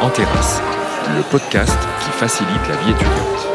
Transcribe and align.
En 0.00 0.10
terrasse, 0.10 0.62
le 1.16 1.22
podcast 1.22 1.76
qui 2.00 2.10
facilite 2.10 2.68
la 2.68 2.76
vie 2.76 2.90
étudiante. 2.92 3.48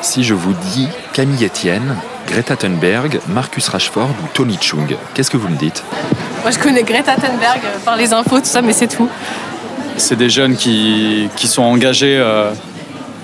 Si 0.00 0.24
je 0.24 0.32
vous 0.32 0.54
dis 0.72 0.88
Camille 1.12 1.44
Etienne, 1.44 1.94
Greta 2.26 2.56
Thunberg, 2.56 3.20
Marcus 3.28 3.68
Rashford 3.68 4.08
ou 4.08 4.28
Tony 4.32 4.56
Chung, 4.58 4.96
qu'est-ce 5.12 5.30
que 5.30 5.36
vous 5.36 5.48
me 5.48 5.56
dites? 5.56 5.84
Moi, 6.40 6.50
je 6.50 6.58
connais 6.58 6.82
Greta 6.82 7.14
Thunberg 7.16 7.60
euh, 7.64 7.78
par 7.84 7.96
les 7.98 8.14
infos, 8.14 8.38
tout 8.38 8.46
ça, 8.46 8.62
mais 8.62 8.72
c'est 8.72 8.88
tout. 8.88 9.10
C'est 9.98 10.16
des 10.16 10.30
jeunes 10.30 10.56
qui, 10.56 11.28
qui 11.36 11.48
sont 11.48 11.64
engagés 11.64 12.16
euh, 12.16 12.50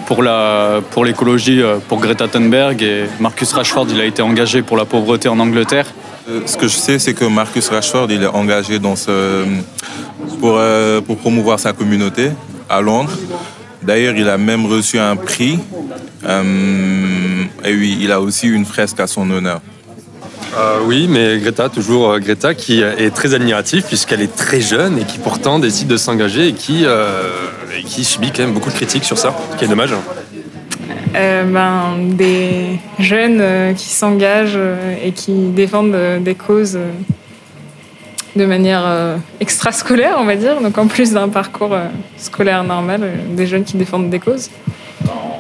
pour 0.07 0.23
la 0.23 0.81
pour 0.91 1.05
l'écologie 1.05 1.63
euh, 1.63 1.79
pour 1.89 1.99
Greta 1.99 2.29
Thunberg 2.29 2.83
et 2.83 3.05
Marcus 3.21 3.53
Rashford 3.53 3.87
il 3.91 4.01
a 4.01 4.05
été 4.05 4.23
engagé 4.23 4.63
pour 4.63 4.77
la 4.77 4.85
pauvreté 4.85 5.29
en 5.29 5.39
Angleterre. 5.39 5.87
Ce 6.47 6.57
que 6.57 6.69
je 6.69 6.77
sais, 6.77 6.99
c'est 6.99 7.15
que 7.15 7.25
Marcus 7.25 7.69
Rashford, 7.69 8.11
il 8.11 8.23
est 8.23 8.27
engagé 8.27 8.79
dans 8.79 8.97
ce, 8.97 9.45
pour, 10.41 10.57
euh, 10.57 11.01
promouvoir 11.01 11.61
sa 11.61 11.73
communauté 11.73 12.31
à 12.69 12.81
Londres. 12.81 13.13
D'ailleurs, 13.83 14.15
il 14.17 14.29
a 14.29 14.39
même 14.39 14.65
reçu 14.67 14.99
un 14.99 15.17
prix. 15.17 15.59
Euh, 16.25 17.45
et 17.65 17.75
oui, 17.75 17.99
il 18.01 18.11
a 18.11 18.21
aussi 18.21 18.49
une 18.49 18.65
fresque 18.65 19.01
à 19.01 19.07
son 19.07 19.31
honneur. 19.31 19.61
Euh, 20.57 20.79
oui, 20.85 21.09
mais 21.09 21.39
Greta, 21.39 21.69
toujours 21.69 22.13
euh, 22.13 22.19
Greta, 22.21 22.55
qui 22.55 22.81
est 22.81 23.15
très 23.15 23.35
admirative 23.35 23.83
puisqu'elle 23.83 24.23
est 24.23 24.35
très 24.35 24.61
jeune 24.61 24.99
et 24.99 25.05
qui 25.05 25.19
pourtant 25.19 25.59
décide 25.59 25.89
de 25.89 25.97
s'engager 25.97 26.49
et 26.49 26.53
qui, 26.53 26.83
euh, 26.85 27.29
et 27.77 27.83
qui 27.83 28.05
subit 28.05 28.31
quand 28.31 28.45
même 28.45 28.53
beaucoup 28.53 28.71
de 28.71 28.75
critiques 28.75 29.05
sur 29.05 29.19
ça, 29.19 29.35
ce 29.53 29.57
qui 29.57 29.65
est 29.65 29.69
dommage. 29.69 29.91
Euh, 31.15 31.45
ben, 31.45 31.97
des 32.17 32.79
jeunes 32.99 33.39
euh, 33.41 33.73
qui 33.73 33.87
s'engagent 33.87 34.55
euh, 34.57 34.97
et 35.03 35.13
qui 35.13 35.33
défendent 35.33 35.97
des 36.21 36.35
causes 36.35 36.79
de 38.35 38.47
manière 38.47 39.19
extrascolaire, 39.39 40.17
on 40.19 40.25
va 40.25 40.35
dire. 40.35 40.61
Donc 40.61 40.77
en 40.77 40.89
plus 40.89 41.13
d'un 41.13 41.29
parcours 41.29 41.77
scolaire 42.17 42.65
normal, 42.65 43.13
des 43.31 43.47
jeunes 43.47 43.63
qui 43.63 43.77
défendent 43.77 44.11
des 44.11 44.19
causes. 44.19 44.51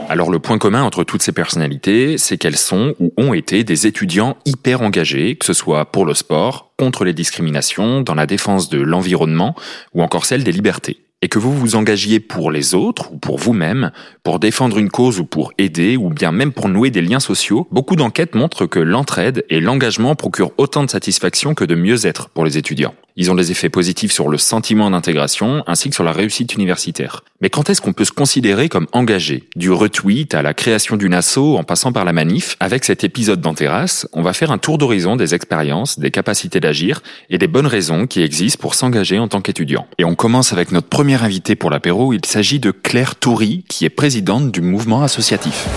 Alors 0.09 0.31
le 0.31 0.39
point 0.39 0.59
commun 0.59 0.85
entre 0.85 1.03
toutes 1.03 1.23
ces 1.23 1.33
personnalités, 1.33 2.19
c'est 2.19 2.37
qu'elles 2.37 2.57
sont 2.57 2.95
ou 3.01 3.13
ont 3.17 3.35
été 3.35 3.65
des 3.65 3.89
étudiants 3.89 4.37
hyper 4.45 4.83
engagés, 4.83 5.35
que 5.35 5.47
ce 5.47 5.55
soit 5.55 5.87
pour 5.87 6.07
le 6.07 6.15
sport, 6.15 6.71
contre 6.79 7.05
les 7.05 7.15
discriminations, 7.15 8.01
dans 8.01 8.15
la 8.15 8.27
défense 8.27 8.69
de 8.69 8.81
l'environnement 8.81 9.57
ou 9.93 10.03
encore 10.03 10.25
celle 10.25 10.45
des 10.45 10.53
libertés. 10.53 10.99
Et 11.23 11.29
que 11.29 11.39
vous 11.39 11.55
vous 11.55 11.75
engagiez 11.75 12.21
pour 12.21 12.51
les 12.51 12.75
autres 12.75 13.13
ou 13.13 13.17
pour 13.17 13.39
vous-même, 13.39 13.93
pour 14.23 14.39
défendre 14.39 14.79
une 14.79 14.91
cause 14.91 15.21
ou 15.21 15.25
pour 15.25 15.53
aider 15.57 15.97
ou 15.97 16.11
bien 16.11 16.33
même 16.33 16.53
pour 16.53 16.69
nouer 16.69 16.91
des 16.91 17.01
liens 17.01 17.21
sociaux, 17.21 17.67
beaucoup 17.71 17.97
d'enquêtes 17.97 18.35
montrent 18.35 18.67
que 18.67 18.79
l'entraide 18.79 19.45
et 19.49 19.61
l'engagement 19.61 20.15
procurent 20.17 20.53
autant 20.59 20.85
de 20.85 20.91
satisfaction 20.91 21.55
que 21.55 21.65
de 21.65 21.75
mieux-être 21.75 22.29
pour 22.29 22.45
les 22.45 22.59
étudiants. 22.59 22.95
Ils 23.17 23.31
ont 23.31 23.37
des 23.37 23.53
effets 23.53 23.69
positifs 23.69 24.11
sur 24.11 24.29
le 24.29 24.39
sentiment 24.39 24.91
d'intégration 24.91 25.63
ainsi 25.69 25.89
que 25.89 25.95
sur 25.95 26.03
la 26.03 26.11
réussite 26.11 26.55
universitaire. 26.55 27.23
Mais 27.41 27.49
quand 27.49 27.71
est-ce 27.71 27.81
qu'on 27.81 27.93
peut 27.93 28.05
se 28.05 28.11
considérer 28.11 28.69
comme 28.69 28.89
engagé? 28.91 29.49
Du 29.55 29.71
retweet 29.71 30.35
à 30.35 30.43
la 30.43 30.53
création 30.53 30.97
d'une 30.97 31.15
asso 31.15 31.39
en 31.39 31.63
passant 31.63 31.93
par 31.93 32.05
la 32.05 32.13
manif, 32.13 32.57
avec 32.59 32.85
cet 32.85 33.05
épisode 33.05 33.41
dans 33.41 33.55
Terrasse, 33.55 34.09
on 34.15 34.23
va 34.23 34.33
faire 34.33 34.51
un 34.51 34.59
tour 34.59 34.79
d'horizon 34.79 35.15
des 35.15 35.33
expériences, 35.33 36.01
des 36.01 36.11
capacités 36.11 36.59
d'agir 36.59 37.03
et 37.31 37.39
des 37.39 37.47
bonnes 37.47 37.69
raisons 37.69 38.09
qui 38.09 38.21
existent 38.21 38.61
pour 38.61 38.75
s'engager 38.75 39.21
en 39.21 39.29
tant 39.29 39.41
qu'étudiant. 39.41 39.87
Et 39.99 40.05
on 40.05 40.17
commence 40.17 40.53
avec 40.53 40.73
notre 40.73 40.89
premier 40.89 41.23
invité 41.23 41.55
pour 41.55 41.71
l'apéro, 41.71 42.15
il 42.15 42.25
s'agit 42.25 42.59
de 42.59 42.73
Claire 42.73 43.15
Toury, 43.15 43.65
qui 43.69 43.85
est 43.85 43.91
présidente 43.91 44.51
du 44.51 44.61
mouvement 44.61 45.05
associatif. 45.05 45.69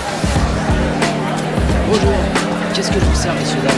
Bonjour, 1.86 2.14
qu'est-ce 2.74 2.90
que 2.90 2.98
je 2.98 3.04
vous 3.04 3.14
sers, 3.14 3.32
dames 3.62 3.77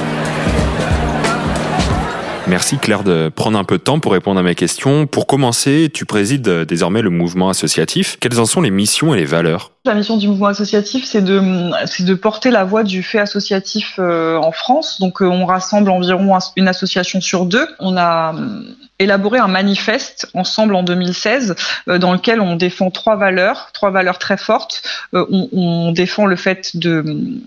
Merci 2.51 2.79
Claire 2.79 3.05
de 3.05 3.29
prendre 3.29 3.57
un 3.57 3.63
peu 3.63 3.79
de 3.79 3.83
temps 3.85 4.01
pour 4.01 4.11
répondre 4.11 4.41
à 4.41 4.43
mes 4.43 4.57
questions. 4.57 5.07
Pour 5.07 5.29
commencer, 5.29 5.89
tu 5.95 6.05
présides 6.05 6.49
euh, 6.49 6.65
désormais 6.65 7.01
le 7.01 7.09
mouvement 7.09 7.49
associatif. 7.49 8.17
Quelles 8.21 8.41
en 8.41 8.45
sont 8.45 8.61
les 8.61 8.73
missions 8.73 9.15
et 9.15 9.19
les 9.19 9.25
valeurs? 9.25 9.71
La 9.87 9.95
mission 9.95 10.19
du 10.19 10.29
mouvement 10.29 10.49
associatif, 10.49 11.07
c'est 11.07 11.23
de, 11.25 12.15
porter 12.15 12.51
la 12.51 12.65
voix 12.65 12.83
du 12.83 13.03
fait 13.03 13.19
associatif 13.19 13.95
euh, 13.99 14.37
en 14.37 14.53
France. 14.53 15.01
Donc, 15.01 15.23
euh, 15.23 15.25
on 15.25 15.47
rassemble 15.47 15.89
environ 15.89 16.37
un- 16.37 16.41
une 16.57 16.69
association 16.69 17.23
sur 17.23 17.47
deux. 17.47 17.67
On 17.79 17.97
a 17.97 18.35
euh, 18.35 18.61
élaboré 18.99 19.39
un 19.39 19.49
manifeste 19.49 20.29
ensemble 20.35 20.75
en 20.75 20.83
2016 20.83 21.55
euh, 21.89 21.97
dans 21.97 22.13
lequel 22.13 22.43
on 22.43 22.57
défend 22.57 22.91
trois 22.91 23.17
valeurs, 23.17 23.71
trois 23.73 23.91
valeurs 23.91 24.19
très 24.19 24.37
fortes. 24.37 24.83
On, 25.15 25.93
défend 25.93 26.27
le 26.27 26.37
fait 26.37 26.77
de 26.77 27.03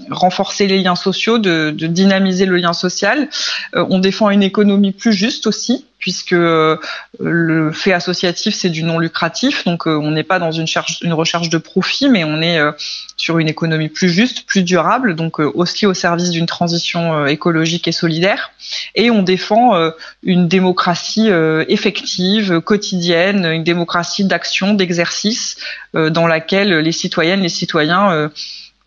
renforcer 0.09 0.65
les 0.65 0.81
liens 0.81 0.95
sociaux, 0.95 1.38
de, 1.38 1.69
dynamiser 1.69 2.47
le 2.47 2.57
lien 2.57 2.73
social. 2.73 3.29
On 3.73 4.00
défend 4.00 4.31
une 4.31 4.44
économie 4.44 4.91
plus 4.91 5.13
juste 5.13 5.45
aussi 5.45 5.85
puisque 6.03 6.33
euh, 6.33 6.75
le 7.17 7.71
fait 7.71 7.93
associatif 7.93 8.53
c'est 8.53 8.69
du 8.69 8.83
non 8.83 8.99
lucratif, 8.99 9.63
donc 9.63 9.87
euh, 9.87 9.95
on 9.95 10.11
n'est 10.11 10.25
pas 10.25 10.37
dans 10.37 10.51
une, 10.51 10.67
cherche, 10.67 10.99
une 11.01 11.13
recherche 11.13 11.47
de 11.47 11.57
profit, 11.57 12.09
mais 12.09 12.25
on 12.25 12.41
est 12.41 12.59
euh, 12.59 12.73
sur 13.15 13.39
une 13.39 13.47
économie 13.47 13.87
plus 13.87 14.09
juste, 14.09 14.45
plus 14.45 14.63
durable, 14.63 15.15
donc 15.15 15.39
aussi 15.39 15.85
au 15.85 15.93
service 15.93 16.29
d'une 16.31 16.45
transition 16.45 17.25
écologique 17.25 17.87
et 17.87 17.93
solidaire. 17.93 18.51
Et 18.95 19.11
on 19.11 19.23
défend 19.23 19.91
une 20.23 20.49
démocratie 20.49 21.29
effective, 21.69 22.59
quotidienne, 22.59 23.45
une 23.45 23.63
démocratie 23.63 24.25
d'action, 24.25 24.73
d'exercice, 24.73 25.55
dans 25.93 26.27
laquelle 26.27 26.79
les 26.79 26.91
citoyennes, 26.91 27.41
les 27.41 27.49
citoyens, 27.49 28.29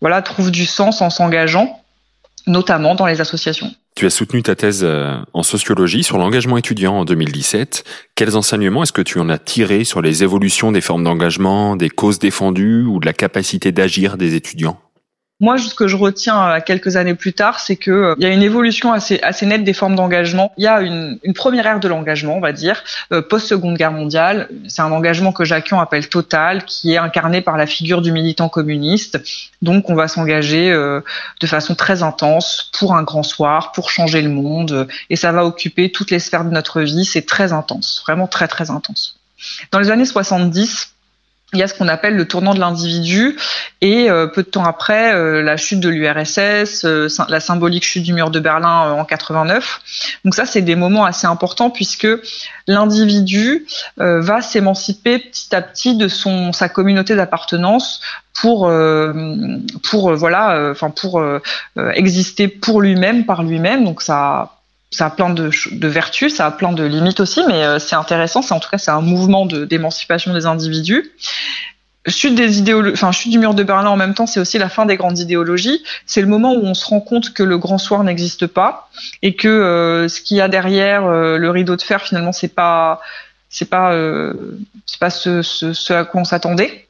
voilà, 0.01 0.21
trouvent 0.21 0.51
du 0.51 0.67
sens 0.67 1.01
en 1.01 1.09
s'engageant, 1.09 1.81
notamment 2.45 2.93
dans 2.93 3.07
les 3.07 3.21
associations. 3.21 3.73
Tu 3.97 4.05
as 4.05 4.11
soutenu 4.11 4.43
ta 4.43 4.55
thèse 4.55 4.81
euh, 4.83 5.17
en 5.33 5.41
sociologie 5.41 6.03
sur 6.03 6.19
l'engagement 6.19 6.55
étudiant 6.55 6.99
en 6.99 7.03
2017. 7.03 7.83
Quels 8.13 8.37
enseignements 8.37 8.83
est-ce 8.83 8.93
que 8.93 9.01
tu 9.01 9.19
en 9.19 9.27
as 9.27 9.39
tiré 9.39 9.85
sur 9.85 10.03
les 10.03 10.21
évolutions 10.21 10.71
des 10.71 10.81
formes 10.81 11.03
d'engagement, 11.03 11.75
des 11.75 11.89
causes 11.89 12.19
défendues 12.19 12.83
ou 12.83 12.99
de 12.99 13.07
la 13.07 13.13
capacité 13.13 13.71
d'agir 13.71 14.17
des 14.17 14.35
étudiants? 14.35 14.79
Moi, 15.39 15.59
ce 15.59 15.75
que 15.75 15.87
je 15.87 15.95
retiens 15.95 16.49
euh, 16.49 16.59
quelques 16.65 16.95
années 16.95 17.13
plus 17.13 17.33
tard, 17.33 17.59
c'est 17.59 17.75
que 17.75 17.91
euh, 17.91 18.15
il 18.17 18.23
y 18.23 18.25
a 18.25 18.33
une 18.33 18.41
évolution 18.41 18.91
assez, 18.91 19.19
assez 19.21 19.45
nette 19.45 19.63
des 19.63 19.73
formes 19.73 19.95
d'engagement. 19.95 20.51
Il 20.57 20.63
y 20.63 20.67
a 20.67 20.81
une, 20.81 21.19
une 21.21 21.33
première 21.33 21.67
ère 21.67 21.79
de 21.79 21.87
l'engagement, 21.87 22.37
on 22.37 22.39
va 22.39 22.53
dire, 22.53 22.83
euh, 23.11 23.21
post-seconde 23.21 23.77
guerre 23.77 23.91
mondiale. 23.91 24.49
C'est 24.67 24.81
un 24.81 24.91
engagement 24.91 25.31
que 25.31 25.45
Jacquion 25.45 25.79
appelle 25.79 26.09
total, 26.09 26.65
qui 26.65 26.93
est 26.93 26.97
incarné 26.97 27.41
par 27.41 27.55
la 27.55 27.67
figure 27.67 28.01
du 28.01 28.11
militant 28.11 28.49
communiste. 28.49 29.19
Donc, 29.61 29.91
on 29.91 29.95
va 29.95 30.07
s'engager 30.07 30.71
de 30.71 31.47
façon 31.47 31.75
très 31.75 32.01
intense 32.01 32.71
pour 32.77 32.95
un 32.95 33.03
grand 33.03 33.23
soir, 33.23 33.71
pour 33.73 33.91
changer 33.91 34.21
le 34.21 34.29
monde, 34.29 34.87
et 35.09 35.15
ça 35.15 35.31
va 35.31 35.45
occuper 35.45 35.91
toutes 35.91 36.09
les 36.09 36.19
sphères 36.19 36.45
de 36.45 36.49
notre 36.51 36.81
vie. 36.81 37.05
C'est 37.05 37.25
très 37.25 37.53
intense, 37.53 38.01
vraiment 38.05 38.27
très 38.27 38.47
très 38.47 38.71
intense. 38.71 39.19
Dans 39.71 39.79
les 39.79 39.91
années 39.91 40.05
70, 40.05 40.96
il 41.53 41.59
y 41.59 41.63
a 41.63 41.67
ce 41.69 41.73
qu'on 41.73 41.87
appelle 41.87 42.15
le 42.15 42.27
tournant 42.27 42.53
de 42.53 42.59
l'individu 42.59 43.37
et 43.79 44.09
euh, 44.09 44.27
peu 44.27 44.43
de 44.43 44.49
temps 44.49 44.65
après 44.65 45.13
euh, 45.13 45.41
la 45.41 45.55
chute 45.55 45.79
de 45.79 45.87
l'URSS, 45.87 46.83
euh, 46.83 47.07
la 47.29 47.39
symbolique 47.39 47.85
chute 47.85 48.03
du 48.03 48.11
mur 48.11 48.31
de 48.31 48.41
Berlin 48.41 48.87
euh, 48.87 48.91
en 48.99 49.05
89. 49.05 50.19
Donc 50.25 50.35
ça 50.35 50.45
c'est 50.45 50.61
des 50.61 50.75
moments 50.75 51.05
assez 51.05 51.25
importants 51.25 51.69
puisque 51.69 52.07
l'individu 52.67 53.65
euh, 54.01 54.19
va 54.19 54.41
s'émanciper 54.41 55.19
petit 55.19 55.55
à 55.55 55.61
petit 55.61 55.95
de 55.95 56.09
son 56.09 56.51
sa 56.51 56.67
communauté 56.67 57.15
d'appartenance 57.15 58.01
pour 58.41 58.67
euh, 58.67 59.13
pour 59.89 60.13
voilà 60.15 60.71
enfin 60.71 60.89
pour 60.89 61.23
exister 61.93 62.49
pour 62.49 62.81
lui-même 62.81 63.25
par 63.25 63.43
lui-même. 63.43 63.85
Donc 63.85 64.01
ça 64.01 64.56
ça 64.89 65.07
a 65.07 65.09
plein 65.09 65.29
de, 65.29 65.51
vertus, 65.87 66.35
ça 66.35 66.45
a 66.45 66.51
plein 66.51 66.71
de 66.71 66.83
limites 66.83 67.19
aussi, 67.19 67.41
mais 67.47 67.63
euh, 67.63 67.79
c'est 67.79 67.95
intéressant. 67.95 68.41
C'est 68.41 68.53
en 68.53 68.59
tout 68.59 68.69
cas 68.69 68.77
c'est 68.77 68.91
un 68.91 69.01
mouvement 69.01 69.45
d'émancipation 69.45 70.33
des 70.33 70.45
individus. 70.45 71.11
Chute 72.07 72.35
des 72.35 72.61
idéolo- 72.61 72.93
enfin 72.93 73.11
chute 73.11 73.31
du 73.33 73.37
mur 73.37 73.53
de 73.53 73.63
Berlin 73.63 73.89
en 73.89 73.97
même 73.97 74.13
temps, 74.13 74.27
c'est 74.27 74.39
aussi 74.39 74.57
la 74.57 74.69
fin 74.69 74.85
des 74.85 74.95
grandes 74.95 75.19
idéologies. 75.19 75.83
C'est 76.05 76.21
le 76.21 76.27
moment 76.27 76.53
où 76.53 76.63
on 76.63 76.73
se 76.73 76.85
rend 76.85 77.01
compte 77.01 77.33
que 77.33 77.43
le 77.43 77.57
grand 77.57 77.77
soir 77.77 78.01
n'existe 78.05 78.47
pas 78.47 78.89
et 79.21 79.35
que 79.35 79.49
euh, 79.49 80.07
ce 80.07 80.21
qu'il 80.21 80.37
y 80.37 80.41
a 80.41 80.47
derrière 80.47 81.05
euh, 81.05 81.37
le 81.37 81.49
rideau 81.51 81.75
de 81.75 81.81
fer 81.81 82.01
finalement 82.01 82.31
c'est 82.31 82.47
pas 82.53 83.01
c'est 83.49 83.69
pas 83.69 83.91
euh, 83.91 84.57
c'est 84.85 84.99
pas 84.99 85.09
ce, 85.09 85.41
ce, 85.41 85.73
ce 85.73 85.91
à 85.93 86.05
quoi 86.05 86.21
on 86.21 86.25
s'attendait. 86.25 86.86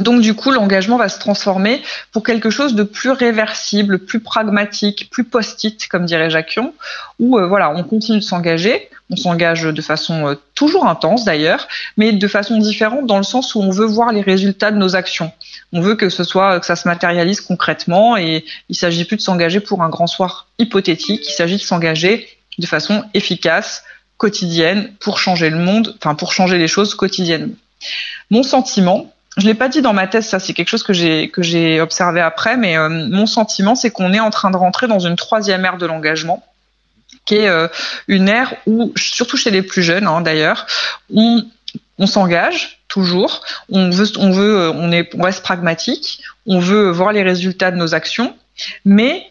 Donc 0.00 0.20
du 0.20 0.34
coup, 0.34 0.50
l'engagement 0.50 0.96
va 0.96 1.08
se 1.08 1.18
transformer 1.18 1.82
pour 2.12 2.22
quelque 2.22 2.50
chose 2.50 2.74
de 2.74 2.82
plus 2.82 3.10
réversible, 3.10 3.98
plus 3.98 4.20
pragmatique, 4.20 5.08
plus 5.10 5.24
post-it, 5.24 5.88
comme 5.88 6.04
dirait 6.04 6.28
Jacquion, 6.28 6.74
où 7.18 7.38
euh, 7.38 7.46
voilà, 7.46 7.70
on 7.70 7.82
continue 7.82 8.18
de 8.18 8.24
s'engager, 8.24 8.90
on 9.10 9.16
s'engage 9.16 9.62
de 9.62 9.82
façon 9.82 10.28
euh, 10.28 10.34
toujours 10.54 10.86
intense 10.86 11.24
d'ailleurs, 11.24 11.66
mais 11.96 12.12
de 12.12 12.28
façon 12.28 12.58
différente 12.58 13.06
dans 13.06 13.16
le 13.16 13.22
sens 13.22 13.54
où 13.54 13.60
on 13.60 13.70
veut 13.70 13.86
voir 13.86 14.12
les 14.12 14.20
résultats 14.20 14.70
de 14.70 14.76
nos 14.76 14.96
actions. 14.96 15.32
On 15.72 15.80
veut 15.80 15.94
que 15.94 16.10
ce 16.10 16.24
soit 16.24 16.60
que 16.60 16.66
ça 16.66 16.76
se 16.76 16.86
matérialise 16.86 17.40
concrètement 17.40 18.16
et 18.16 18.44
il 18.68 18.76
s'agit 18.76 19.04
plus 19.04 19.16
de 19.16 19.22
s'engager 19.22 19.60
pour 19.60 19.82
un 19.82 19.88
grand 19.88 20.06
soir 20.06 20.48
hypothétique, 20.58 21.26
il 21.28 21.32
s'agit 21.32 21.56
de 21.56 21.62
s'engager 21.62 22.28
de 22.58 22.66
façon 22.66 23.04
efficace, 23.14 23.84
quotidienne 24.16 24.92
pour 25.00 25.18
changer 25.18 25.50
le 25.50 25.58
monde, 25.58 25.94
enfin 25.98 26.14
pour 26.14 26.32
changer 26.32 26.58
les 26.58 26.68
choses 26.68 26.94
quotidiennement. 26.94 27.54
Mon 28.30 28.42
sentiment, 28.42 29.12
je 29.36 29.46
l'ai 29.46 29.54
pas 29.54 29.68
dit 29.68 29.82
dans 29.82 29.92
ma 29.92 30.06
thèse, 30.06 30.26
ça 30.26 30.38
c'est 30.38 30.54
quelque 30.54 30.68
chose 30.68 30.82
que 30.82 30.92
j'ai 30.92 31.28
que 31.28 31.42
j'ai 31.42 31.80
observé 31.80 32.20
après, 32.20 32.56
mais 32.56 32.76
euh, 32.76 32.88
mon 32.88 33.26
sentiment 33.26 33.74
c'est 33.74 33.90
qu'on 33.90 34.12
est 34.12 34.20
en 34.20 34.30
train 34.30 34.50
de 34.50 34.56
rentrer 34.56 34.86
dans 34.86 34.98
une 34.98 35.16
troisième 35.16 35.64
ère 35.64 35.76
de 35.76 35.86
l'engagement 35.86 36.44
qui 37.26 37.36
est 37.36 37.48
euh, 37.48 37.68
une 38.08 38.28
ère 38.28 38.54
où, 38.66 38.92
surtout 38.96 39.36
chez 39.36 39.50
les 39.50 39.62
plus 39.62 39.82
jeunes 39.82 40.06
hein, 40.06 40.20
d'ailleurs, 40.20 40.66
on, 41.14 41.44
on 41.98 42.06
s'engage 42.06 42.80
toujours, 42.88 43.42
on 43.68 43.90
veut, 43.90 44.06
on 44.18 44.30
veut, 44.30 44.58
euh, 44.58 44.72
on 44.72 44.90
est, 44.92 45.14
on 45.14 45.22
reste 45.22 45.42
pragmatique, 45.42 46.22
on 46.46 46.60
veut 46.60 46.90
voir 46.90 47.12
les 47.12 47.22
résultats 47.22 47.70
de 47.70 47.76
nos 47.76 47.94
actions, 47.94 48.34
mais 48.84 49.30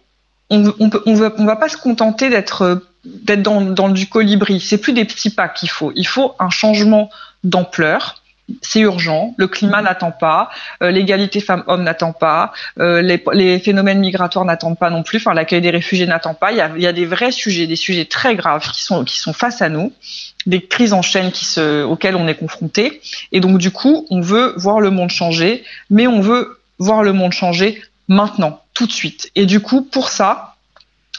on, 0.50 0.72
on, 0.80 0.92
on, 1.06 1.16
veut, 1.16 1.34
on 1.38 1.46
va 1.46 1.56
pas 1.56 1.70
se 1.70 1.78
contenter 1.78 2.30
d'être 2.30 2.84
d'être 3.06 3.44
dans, 3.44 3.62
dans 3.62 3.90
du 3.90 4.08
colibri. 4.08 4.60
C'est 4.60 4.80
plus 4.80 4.94
des 4.94 5.06
petits 5.06 5.30
pas 5.30 5.48
qu'il 5.48 5.70
faut. 5.70 5.92
Il 5.96 6.08
faut 6.08 6.34
un 6.40 6.50
changement 6.50 7.10
d'ampleur 7.44 8.22
c'est 8.62 8.82
urgent, 8.82 9.34
le 9.38 9.48
climat 9.48 9.82
n'attend 9.82 10.12
pas, 10.12 10.50
euh, 10.84 10.92
l'égalité 10.92 11.40
femmes-hommes 11.40 11.84
n'attend 11.84 12.14
pas, 12.14 12.54
euh, 12.80 13.02
les, 13.02 13.24
les, 13.34 13.60
phénomènes 13.60 14.00
migratoires 14.00 14.46
n'attendent 14.46 14.78
pas 14.78 14.90
non 14.90 15.04
plus, 15.04 15.18
enfin 15.18 15.34
l'accueil 15.34 15.62
des 15.62 15.72
réfugiés 15.72 16.06
n'attend 16.06 16.36
pas. 16.36 16.52
Il 16.52 16.58
y, 16.58 16.62
a, 16.62 16.72
il 16.76 16.82
y, 16.82 16.88
a, 16.88 16.94
des 16.94 17.06
vrais 17.06 17.32
sujets, 17.32 17.66
des 17.66 17.76
sujets 17.76 18.06
très 18.06 18.36
graves 18.36 18.70
qui 18.72 18.84
sont 18.84 19.04
qui 19.04 19.18
sont 19.18 19.34
face 19.34 19.62
à 19.62 19.70
nous, 19.70 19.92
des 20.46 20.62
crises 20.62 20.94
en 20.94 21.02
chaîne 21.02 21.32
qui 21.32 21.46
se, 21.46 21.84
auxquelles 21.84 22.16
on 22.16 22.28
est 22.28 22.36
confronté, 22.36 23.02
et 23.32 23.40
donc 23.40 23.58
du 23.58 23.72
coup 23.72 24.06
on 24.12 24.22
veut 24.22 24.54
voir 24.58 24.80
le 24.80 24.92
monde 24.92 25.10
changer, 25.10 25.64
mais 25.90 26.06
on 26.06 26.22
veut 26.22 26.60
voir 26.78 27.02
le 27.04 27.14
monde 27.14 27.34
changer 27.34 27.82
maintenant, 28.08 28.62
tout 28.76 28.86
de 28.86 28.92
suite. 28.92 29.32
Et 29.36 29.48
du 29.48 29.60
coup 29.60 29.82
pour 29.82 30.10
ça, 30.10 30.56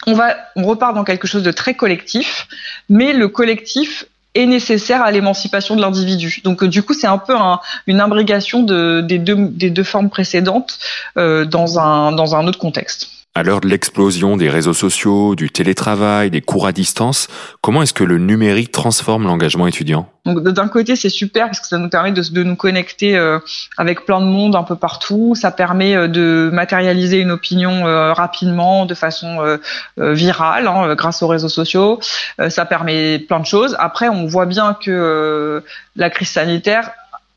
on 0.07 0.15
va, 0.15 0.37
on 0.55 0.65
repart 0.65 0.95
dans 0.95 1.05
quelque 1.05 1.27
chose 1.27 1.43
de 1.43 1.51
très 1.51 1.75
collectif, 1.75 2.47
mais 2.89 3.13
le 3.13 3.29
collectif 3.29 4.05
est 4.37 4.47
nécessaire 4.47 5.03
à 5.03 5.11
l'émancipation 5.11 5.77
de 5.77 5.81
l'individu. 5.81 6.41
Donc 6.45 6.65
du 6.65 6.83
coup, 6.83 6.95
c'est 6.95 7.07
un 7.07 7.19
peu 7.19 7.35
un, 7.37 7.61
une 7.87 8.01
imbrégation 8.01 8.63
de, 8.63 9.01
des, 9.01 9.19
deux, 9.19 9.83
formes 9.83 10.11
précédentes 10.11 10.79
euh, 11.17 11.45
dans 11.45 11.79
un 11.79 12.47
autre 12.47 12.59
contexte. 12.59 13.16
À 13.37 13.43
l'heure 13.43 13.61
de 13.61 13.69
l'explosion 13.69 14.39
des 14.39 14.49
réseaux 14.49 14.73
sociaux, 14.73 15.35
du 15.35 15.51
télétravail, 15.51 16.31
des 16.31 16.41
cours 16.41 16.67
à 16.67 16.73
distance, 16.73 17.29
comment 17.61 17.83
est-ce 17.83 17.93
que 17.93 18.03
le 18.03 18.17
numérique 18.17 18.73
transforme 18.73 19.25
l'engagement 19.25 19.67
étudiant? 19.67 20.09
D'un 20.25 20.69
côté, 20.69 20.97
c'est 20.97 21.11
super 21.11 21.45
parce 21.45 21.61
que 21.61 21.67
ça 21.67 21.77
nous 21.77 21.91
permet 21.91 22.13
de, 22.13 22.23
de 22.23 22.43
nous 22.43 22.57
connecter 22.57 23.15
euh, 23.15 23.39
avec 23.77 24.07
plein 24.07 24.23
de 24.23 24.25
monde 24.25 24.57
un 24.57 24.63
peu 24.63 24.75
partout. 24.75 25.35
Ça 25.35 25.51
permet 25.51 25.95
euh, 25.95 26.09
de 26.09 26.49
matérialiser 26.51 27.19
une 27.19 27.31
opinion 27.31 27.87
euh, 27.87 28.15
rapidement, 28.15 28.87
de 28.87 28.95
façon 28.95 29.43
euh, 29.43 29.59
euh, 30.01 30.15
virale, 30.15 30.67
hein, 30.67 30.95
grâce 30.95 31.23
aux 31.23 31.29
réseaux 31.29 31.51
sociaux. 31.51 32.01
Euh, 32.41 32.49
ça 32.49 32.65
permet 32.65 33.19
plein 33.19 33.41
de 33.41 33.47
choses. 33.47 33.77
Après, 33.79 34.09
on 34.09 34.25
voit 34.25 34.47
bien 34.47 34.75
que 34.83 35.63
la 35.95 36.09
crise 36.09 36.31
sanitaire 36.31 36.91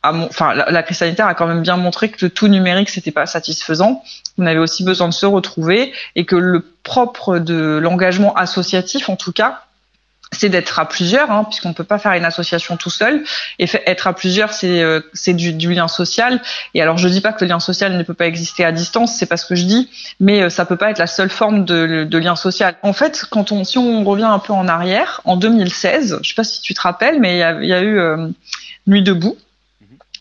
enfin, 0.03 0.53
la, 0.53 0.83
crise 0.83 0.97
sanitaire 0.97 1.27
a 1.27 1.33
quand 1.33 1.47
même 1.47 1.61
bien 1.61 1.77
montré 1.77 2.09
que 2.09 2.25
tout 2.25 2.47
numérique 2.47 2.89
c'était 2.89 3.11
pas 3.11 3.25
satisfaisant. 3.25 4.03
On 4.37 4.45
avait 4.45 4.59
aussi 4.59 4.83
besoin 4.83 5.09
de 5.09 5.13
se 5.13 5.25
retrouver 5.25 5.93
et 6.15 6.25
que 6.25 6.35
le 6.35 6.65
propre 6.83 7.39
de 7.39 7.79
l'engagement 7.81 8.33
associatif, 8.35 9.09
en 9.09 9.15
tout 9.15 9.33
cas, 9.33 9.63
c'est 10.31 10.49
d'être 10.49 10.79
à 10.79 10.87
plusieurs, 10.87 11.31
hein, 11.31 11.43
puisqu'on 11.43 11.69
ne 11.69 11.73
peut 11.73 11.83
pas 11.83 11.97
faire 11.97 12.13
une 12.13 12.23
association 12.23 12.77
tout 12.77 12.89
seul. 12.89 13.23
Et 13.57 13.65
être 13.87 14.07
à 14.07 14.13
plusieurs, 14.13 14.53
c'est 14.53 14.81
euh, 14.81 15.01
du, 15.27 15.73
lien 15.73 15.87
social. 15.87 16.41
Et 16.73 16.81
alors, 16.81 16.97
je 16.97 17.07
dis 17.07 17.21
pas 17.21 17.33
que 17.33 17.43
le 17.43 17.49
lien 17.49 17.59
social 17.59 17.97
ne 17.97 18.03
peut 18.03 18.13
pas 18.13 18.27
exister 18.27 18.63
à 18.63 18.71
distance, 18.71 19.15
c'est 19.15 19.25
pas 19.25 19.37
ce 19.37 19.45
que 19.45 19.55
je 19.55 19.65
dis, 19.65 19.89
mais 20.19 20.43
euh, 20.43 20.49
ça 20.49 20.65
peut 20.65 20.77
pas 20.77 20.91
être 20.91 20.99
la 20.99 21.07
seule 21.07 21.29
forme 21.29 21.65
de, 21.65 22.17
lien 22.17 22.35
social. 22.35 22.75
En 22.83 22.93
fait, 22.93 23.25
quand 23.29 23.51
on, 23.51 23.63
si 23.63 23.77
on 23.77 24.03
revient 24.03 24.23
un 24.23 24.39
peu 24.39 24.53
en 24.53 24.67
arrière, 24.67 25.21
en 25.25 25.35
2016, 25.35 26.19
je 26.21 26.29
sais 26.29 26.35
pas 26.35 26.43
si 26.43 26.61
tu 26.61 26.73
te 26.73 26.81
rappelles, 26.81 27.19
mais 27.19 27.37
il 27.37 27.67
y 27.67 27.73
a, 27.73 27.81
eu 27.81 27.99
euh, 27.99 28.27
Nuit 28.87 29.03
debout 29.03 29.37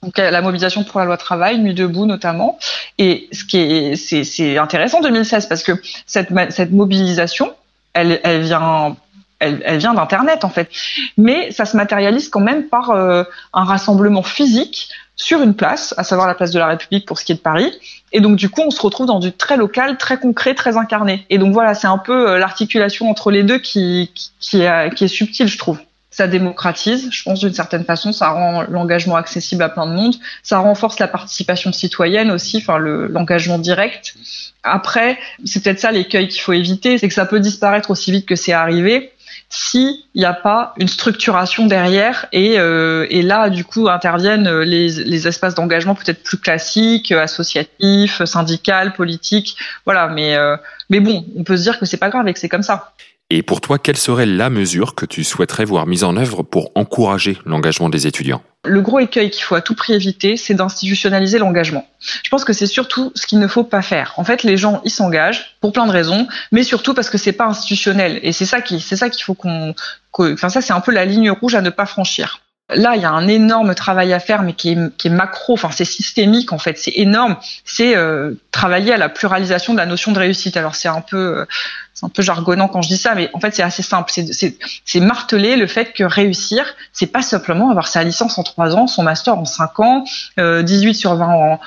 donc 0.02 0.16
la 0.18 0.40
mobilisation 0.42 0.84
pour 0.84 1.00
la 1.00 1.06
loi 1.06 1.16
travail, 1.16 1.58
Nuit 1.58 1.74
debout 1.74 2.06
notamment. 2.06 2.58
Et 2.98 3.28
ce 3.32 3.44
qui 3.44 3.58
est, 3.58 3.96
c'est, 3.96 4.24
c'est 4.24 4.58
intéressant 4.58 5.00
2016 5.00 5.46
parce 5.46 5.62
que 5.62 5.72
cette, 6.06 6.28
cette 6.50 6.70
mobilisation, 6.70 7.52
elle, 7.94 8.20
elle 8.22 8.42
vient, 8.42 8.96
elle, 9.40 9.60
elle 9.64 9.78
vient 9.78 9.94
d'internet 9.94 10.44
en 10.44 10.50
fait, 10.50 10.70
mais 11.16 11.50
ça 11.50 11.64
se 11.64 11.76
matérialise 11.76 12.28
quand 12.28 12.40
même 12.40 12.68
par 12.68 12.90
euh, 12.90 13.24
un 13.52 13.64
rassemblement 13.64 14.22
physique 14.22 14.88
sur 15.16 15.42
une 15.42 15.54
place, 15.54 15.94
à 15.96 16.04
savoir 16.04 16.28
la 16.28 16.34
place 16.34 16.52
de 16.52 16.60
la 16.60 16.68
République 16.68 17.04
pour 17.04 17.18
ce 17.18 17.24
qui 17.24 17.32
est 17.32 17.36
de 17.36 17.40
Paris. 17.40 17.72
Et 18.12 18.20
donc 18.20 18.36
du 18.36 18.48
coup, 18.50 18.62
on 18.64 18.70
se 18.70 18.80
retrouve 18.80 19.08
dans 19.08 19.18
du 19.18 19.32
très 19.32 19.56
local, 19.56 19.98
très 19.98 20.18
concret, 20.18 20.54
très 20.54 20.76
incarné. 20.76 21.26
Et 21.28 21.38
donc 21.38 21.52
voilà, 21.52 21.74
c'est 21.74 21.88
un 21.88 21.98
peu 21.98 22.30
euh, 22.30 22.38
l'articulation 22.38 23.10
entre 23.10 23.32
les 23.32 23.42
deux 23.42 23.58
qui, 23.58 24.12
qui, 24.14 24.30
qui, 24.38 24.62
est, 24.62 24.94
qui 24.94 25.04
est 25.04 25.08
subtile, 25.08 25.48
je 25.48 25.58
trouve 25.58 25.80
ça 26.10 26.26
démocratise, 26.26 27.10
je 27.10 27.22
pense 27.22 27.40
d'une 27.40 27.52
certaine 27.52 27.84
façon, 27.84 28.12
ça 28.12 28.30
rend 28.30 28.62
l'engagement 28.68 29.16
accessible 29.16 29.62
à 29.62 29.68
plein 29.68 29.86
de 29.86 29.92
monde, 29.92 30.14
ça 30.42 30.58
renforce 30.58 30.98
la 30.98 31.08
participation 31.08 31.72
citoyenne 31.72 32.30
aussi, 32.30 32.56
enfin 32.56 32.78
l'engagement 32.78 33.58
direct. 33.58 34.14
Après, 34.62 35.18
c'est 35.44 35.62
peut-être 35.62 35.80
ça 35.80 35.92
l'écueil 35.92 36.28
qu'il 36.28 36.40
faut 36.40 36.54
éviter, 36.54 36.98
c'est 36.98 37.08
que 37.08 37.14
ça 37.14 37.26
peut 37.26 37.40
disparaître 37.40 37.90
aussi 37.90 38.10
vite 38.10 38.26
que 38.26 38.36
c'est 38.36 38.52
arrivé 38.52 39.12
s'il 39.50 39.94
n'y 40.14 40.26
a 40.26 40.34
pas 40.34 40.74
une 40.76 40.88
structuration 40.88 41.66
derrière 41.66 42.26
et, 42.32 42.58
euh, 42.58 43.06
et 43.08 43.22
là 43.22 43.48
du 43.48 43.64
coup 43.64 43.88
interviennent 43.88 44.60
les, 44.60 44.88
les 44.88 45.26
espaces 45.26 45.54
d'engagement 45.54 45.94
peut-être 45.94 46.22
plus 46.22 46.36
classiques, 46.36 47.12
associatifs, 47.12 48.24
syndicales, 48.24 48.92
politiques, 48.92 49.56
voilà. 49.86 50.08
Mais 50.08 50.36
euh, 50.36 50.56
mais 50.90 51.00
bon, 51.00 51.24
on 51.36 51.44
peut 51.44 51.56
se 51.56 51.62
dire 51.62 51.78
que 51.78 51.86
c'est 51.86 51.96
pas 51.96 52.10
grave 52.10 52.28
et 52.28 52.32
que 52.32 52.38
c'est 52.38 52.48
comme 52.48 52.62
ça. 52.62 52.92
Et 53.30 53.42
pour 53.42 53.60
toi, 53.60 53.78
quelle 53.78 53.98
serait 53.98 54.24
la 54.24 54.48
mesure 54.48 54.94
que 54.94 55.04
tu 55.04 55.22
souhaiterais 55.22 55.66
voir 55.66 55.86
mise 55.86 56.02
en 56.02 56.16
œuvre 56.16 56.42
pour 56.42 56.70
encourager 56.74 57.36
l'engagement 57.44 57.90
des 57.90 58.06
étudiants? 58.06 58.42
Le 58.64 58.80
gros 58.80 59.00
écueil 59.00 59.28
qu'il 59.28 59.42
faut 59.42 59.54
à 59.54 59.60
tout 59.60 59.74
prix 59.74 59.92
éviter, 59.92 60.38
c'est 60.38 60.54
d'institutionnaliser 60.54 61.38
l'engagement. 61.38 61.86
Je 62.22 62.30
pense 62.30 62.44
que 62.46 62.54
c'est 62.54 62.66
surtout 62.66 63.12
ce 63.14 63.26
qu'il 63.26 63.38
ne 63.38 63.46
faut 63.46 63.64
pas 63.64 63.82
faire. 63.82 64.14
En 64.16 64.24
fait, 64.24 64.44
les 64.44 64.56
gens, 64.56 64.80
ils 64.86 64.90
s'engagent 64.90 65.58
pour 65.60 65.72
plein 65.72 65.86
de 65.86 65.92
raisons, 65.92 66.26
mais 66.52 66.62
surtout 66.62 66.94
parce 66.94 67.10
que 67.10 67.18
c'est 67.18 67.32
pas 67.32 67.44
institutionnel. 67.44 68.18
Et 68.22 68.32
c'est 68.32 68.46
ça 68.46 68.62
qui, 68.62 68.80
c'est 68.80 68.96
ça 68.96 69.10
qu'il 69.10 69.22
faut 69.22 69.34
qu'on, 69.34 69.74
qu 70.14 70.32
enfin 70.32 70.48
ça, 70.48 70.62
c'est 70.62 70.72
un 70.72 70.80
peu 70.80 70.92
la 70.92 71.04
ligne 71.04 71.30
rouge 71.30 71.54
à 71.54 71.60
ne 71.60 71.68
pas 71.68 71.84
franchir. 71.84 72.40
Là, 72.70 72.96
il 72.96 73.02
y 73.02 73.06
a 73.06 73.10
un 73.10 73.28
énorme 73.28 73.74
travail 73.74 74.12
à 74.12 74.20
faire, 74.20 74.42
mais 74.42 74.52
qui 74.52 74.72
est, 74.72 74.96
qui 74.98 75.08
est 75.08 75.10
macro, 75.10 75.54
enfin 75.54 75.70
c'est 75.70 75.86
systémique 75.86 76.52
en 76.52 76.58
fait, 76.58 76.76
c'est 76.76 76.92
énorme. 76.96 77.36
C'est 77.64 77.96
euh, 77.96 78.34
travailler 78.52 78.92
à 78.92 78.98
la 78.98 79.08
pluralisation 79.08 79.72
de 79.72 79.78
la 79.78 79.86
notion 79.86 80.12
de 80.12 80.18
réussite. 80.18 80.56
Alors 80.56 80.74
c'est 80.74 80.88
un 80.88 81.00
peu, 81.00 81.46
c'est 81.94 82.04
un 82.04 82.10
peu 82.10 82.22
jargonnant 82.22 82.68
quand 82.68 82.82
je 82.82 82.88
dis 82.88 82.98
ça, 82.98 83.14
mais 83.14 83.30
en 83.32 83.40
fait 83.40 83.54
c'est 83.54 83.62
assez 83.62 83.82
simple. 83.82 84.12
C'est 84.12 85.00
marteler 85.00 85.56
le 85.56 85.66
fait 85.66 85.94
que 85.94 86.04
réussir, 86.04 86.64
c'est 86.92 87.06
pas 87.06 87.22
simplement 87.22 87.70
avoir 87.70 87.88
sa 87.88 88.04
licence 88.04 88.38
en 88.38 88.42
trois 88.42 88.76
ans, 88.76 88.86
son 88.86 89.02
master 89.02 89.38
en 89.38 89.46
cinq 89.46 89.80
ans, 89.80 90.04
euh, 90.38 90.62
18 90.62 90.94
sur 90.94 91.14
20 91.14 91.26
en 91.26 91.60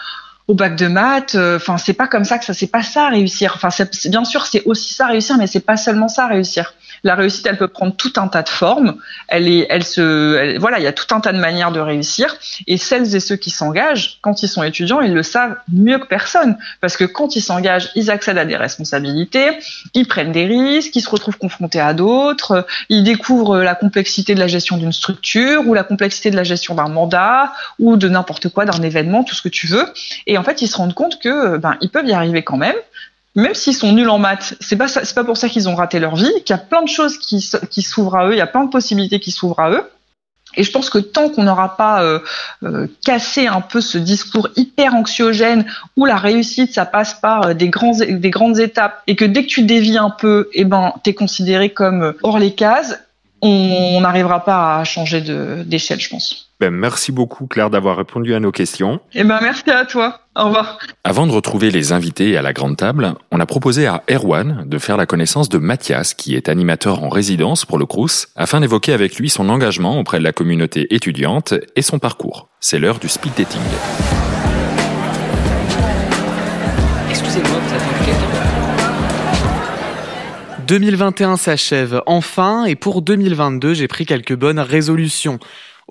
au 0.47 0.53
bac 0.53 0.75
de 0.75 0.88
maths. 0.88 1.35
Enfin, 1.35 1.77
c'est 1.77 1.93
pas 1.93 2.07
comme 2.07 2.25
ça 2.25 2.38
que 2.38 2.45
ça. 2.45 2.53
C'est 2.53 2.67
pas 2.67 2.83
ça 2.83 3.09
réussir. 3.09 3.53
Enfin, 3.55 3.69
bien 4.05 4.25
sûr, 4.25 4.45
c'est 4.45 4.63
aussi 4.65 4.93
ça 4.93 5.07
réussir, 5.07 5.38
mais 5.38 5.47
c'est 5.47 5.65
pas 5.65 5.77
seulement 5.77 6.07
ça 6.07 6.27
réussir. 6.27 6.73
La 7.03 7.15
réussite, 7.15 7.47
elle 7.47 7.57
peut 7.57 7.68
prendre 7.68 7.95
tout 7.95 8.13
un 8.18 8.27
tas 8.27 8.44
de 8.44 8.49
formes. 8.49 8.97
Elle 9.27 9.47
est, 9.47 9.66
elle 9.69 9.83
se, 9.83 10.57
voilà, 10.59 10.77
il 10.80 10.83
y 10.83 10.87
a 10.87 10.94
tout 10.94 11.16
un 11.16 11.19
tas 11.19 11.33
de 11.33 11.39
manières 11.39 11.71
de 11.71 11.80
réussir. 11.80 12.35
Et 12.68 12.77
celles 12.77 13.16
et 13.16 13.19
ceux 13.19 13.37
qui 13.37 13.49
s'engagent, 13.49 14.19
quand 14.21 14.44
ils 14.44 14.47
sont 14.47 14.61
étudiants, 14.61 15.01
ils 15.01 15.13
le 15.13 15.23
savent 15.23 15.56
mieux 15.71 15.97
que 15.97 16.06
personne, 16.06 16.57
parce 16.80 16.97
que 16.97 17.06
quand 17.06 17.35
ils 17.35 17.42
s'engagent, 17.42 17.89
ils 17.95 18.11
accèdent 18.11 18.37
à 18.37 18.45
des 18.45 18.56
responsabilités, 18.56 19.57
ils 19.95 20.07
prennent 20.07 20.31
des 20.31 20.45
risques, 20.45 20.95
ils 20.95 21.01
se 21.01 21.09
retrouvent 21.09 21.37
confrontés 21.37 21.80
à 21.80 21.94
d'autres, 21.94 22.68
ils 22.89 23.04
découvrent 23.04 23.59
la 23.59 23.73
complexité 23.73 24.35
de 24.35 24.39
la 24.39 24.47
gestion 24.47 24.77
d'une 24.77 24.94
structure 24.94 25.68
ou 25.68 25.73
la 25.73 25.83
complexité 25.83 26.30
de 26.30 26.35
la 26.35 26.44
gestion 26.44 26.75
d'un 26.75 26.89
mandat 26.89 27.51
ou 27.80 27.97
de 27.97 28.09
n'importe 28.09 28.49
quoi, 28.49 28.66
d'un 28.66 28.81
événement, 28.83 29.23
tout 29.23 29.33
ce 29.33 29.42
que 29.42 29.49
tu 29.49 29.66
veux. 29.66 29.92
Et 30.27 30.37
en 30.42 30.44
fait, 30.44 30.64
ils 30.64 30.68
se 30.68 30.76
rendent 30.76 30.95
compte 30.95 31.19
que 31.19 31.57
ben 31.57 31.78
ils 31.81 31.90
peuvent 31.90 32.07
y 32.07 32.14
arriver 32.14 32.42
quand 32.44 32.57
même, 32.57 32.76
même 33.36 33.54
s'ils 33.54 33.76
sont 33.76 33.94
nuls 33.94 34.10
en 34.10 34.18
maths, 34.18 34.56
c'est 34.60 34.76
pas 34.76 34.88
pas 34.88 35.24
pour 35.24 35.38
ça 35.38 35.48
qu'ils 35.48 35.69
ont 35.69 35.76
raté 35.76 36.00
leur 36.00 36.16
vie, 36.16 36.31
qu'il 36.44 36.50
y 36.50 36.54
a 36.54 36.57
plein 36.57 36.81
de 36.81 36.90
choses 36.90 37.19
qui, 37.19 37.42
s'ouvrent 37.42 38.16
à 38.16 38.28
eux, 38.28 38.33
il 38.33 38.38
y 38.38 38.42
a 38.42 38.48
plein 38.48 38.66
de 38.66 38.71
possibilités 38.71 39.19
qui 39.19 39.31
s'ouvrent 39.31 39.60
à 39.60 39.69
eux. 39.69 39.83
Et 40.57 40.64
je 40.64 40.71
pense 40.71 40.90
que 40.90 40.98
tant 40.98 41.30
qu'on 41.30 41.44
n'aura 41.44 41.78
pas 41.78 42.04
euh, 42.04 42.19
euh, 42.64 42.88
cassé 43.06 43.48
un 43.48 43.62
peu 43.62 43.80
ce 43.80 43.98
discours 43.98 44.50
hyper 44.57 44.95
anxiogène 44.95 45.66
où 45.95 46.06
la 46.06 46.18
réussite 46.18 46.74
ça 46.74 46.86
passe 46.86 47.14
par 47.14 47.56
des 47.56 47.69
grands 47.69 47.98
des 48.00 48.30
grandes 48.31 48.60
étapes 48.60 49.02
et 49.07 49.16
que 49.16 49.24
dès 49.24 49.44
que 49.44 49.48
tu 49.48 49.64
dévies 49.64 49.98
un 49.98 50.10
peu, 50.10 50.50
eh 50.54 50.66
ben 50.66 50.94
t'es 51.04 51.14
considéré 51.14 51.69
comme 51.69 52.16
hors 52.24 52.40
les 52.40 52.54
cases, 52.54 53.00
on 53.42 54.02
n'arrivera 54.02 54.44
pas 54.44 54.80
à 54.80 54.83
changer 54.83 55.21
d'échelle, 55.21 56.02
je 56.02 56.10
pense. 56.10 56.50
Ben, 56.61 56.69
merci 56.69 57.11
beaucoup 57.11 57.47
Claire 57.47 57.71
d'avoir 57.71 57.97
répondu 57.97 58.35
à 58.35 58.39
nos 58.39 58.51
questions. 58.51 58.99
Et 59.15 59.21
eh 59.21 59.23
ben 59.23 59.39
merci 59.41 59.71
à 59.71 59.83
toi. 59.83 60.19
Au 60.35 60.45
revoir. 60.45 60.77
Avant 61.03 61.25
de 61.25 61.31
retrouver 61.31 61.71
les 61.71 61.91
invités 61.91 62.37
à 62.37 62.44
la 62.44 62.53
grande 62.53 62.77
table, 62.77 63.15
on 63.31 63.39
a 63.39 63.47
proposé 63.47 63.87
à 63.87 64.03
Erwan 64.07 64.65
de 64.68 64.77
faire 64.77 64.95
la 64.95 65.07
connaissance 65.07 65.49
de 65.49 65.57
Mathias, 65.57 66.13
qui 66.13 66.35
est 66.35 66.49
animateur 66.49 67.01
en 67.01 67.09
résidence 67.09 67.65
pour 67.65 67.80
le 67.80 67.87
Crous, 67.87 68.27
afin 68.35 68.59
d'évoquer 68.59 68.94
avec 68.94 69.18
lui 69.18 69.27
son 69.27 69.49
engagement 69.49 69.97
auprès 69.97 70.19
de 70.19 70.23
la 70.23 70.33
communauté 70.33 70.94
étudiante 70.94 71.56
et 71.75 71.81
son 71.81 71.97
parcours. 71.97 72.47
C'est 72.59 72.77
l'heure 72.77 72.99
du 72.99 73.09
speed 73.09 73.33
dating. 73.35 73.59
Excusez-moi, 77.09 77.49
vous 77.59 77.75
attendez 77.75 78.06
quelqu'un? 78.06 78.41
2021 80.68 81.37
s'achève 81.37 82.01
enfin 82.06 82.65
et 82.65 82.75
pour 82.75 83.01
2022 83.01 83.73
j'ai 83.73 83.87
pris 83.87 84.06
quelques 84.06 84.35
bonnes 84.35 84.59
résolutions. 84.59 85.39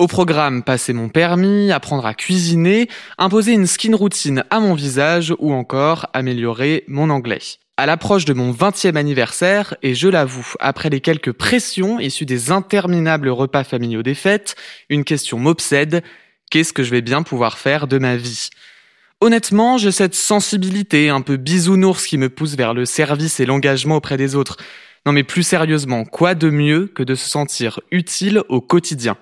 Au 0.00 0.06
programme, 0.06 0.62
passer 0.62 0.94
mon 0.94 1.10
permis, 1.10 1.70
apprendre 1.70 2.06
à 2.06 2.14
cuisiner, 2.14 2.88
imposer 3.18 3.52
une 3.52 3.66
skin 3.66 3.94
routine 3.94 4.44
à 4.48 4.58
mon 4.58 4.72
visage 4.72 5.34
ou 5.38 5.52
encore 5.52 6.06
améliorer 6.14 6.84
mon 6.88 7.10
anglais. 7.10 7.42
À 7.76 7.84
l'approche 7.84 8.24
de 8.24 8.32
mon 8.32 8.50
20e 8.50 8.96
anniversaire, 8.96 9.76
et 9.82 9.94
je 9.94 10.08
l'avoue, 10.08 10.54
après 10.58 10.88
les 10.88 11.02
quelques 11.02 11.32
pressions 11.32 12.00
issues 12.00 12.24
des 12.24 12.50
interminables 12.50 13.28
repas 13.28 13.62
familiaux 13.62 14.02
des 14.02 14.14
fêtes, 14.14 14.56
une 14.88 15.04
question 15.04 15.38
m'obsède. 15.38 16.02
Qu'est-ce 16.50 16.72
que 16.72 16.82
je 16.82 16.92
vais 16.92 17.02
bien 17.02 17.22
pouvoir 17.22 17.58
faire 17.58 17.86
de 17.86 17.98
ma 17.98 18.16
vie? 18.16 18.48
Honnêtement, 19.20 19.76
j'ai 19.76 19.92
cette 19.92 20.14
sensibilité 20.14 21.10
un 21.10 21.20
peu 21.20 21.36
bisounours 21.36 22.06
qui 22.06 22.16
me 22.16 22.30
pousse 22.30 22.56
vers 22.56 22.72
le 22.72 22.86
service 22.86 23.38
et 23.38 23.44
l'engagement 23.44 23.96
auprès 23.96 24.16
des 24.16 24.34
autres. 24.34 24.56
Non 25.04 25.12
mais 25.12 25.24
plus 25.24 25.42
sérieusement, 25.42 26.06
quoi 26.06 26.34
de 26.34 26.48
mieux 26.48 26.86
que 26.86 27.02
de 27.02 27.14
se 27.14 27.28
sentir 27.28 27.80
utile 27.90 28.44
au 28.48 28.62
quotidien? 28.62 29.18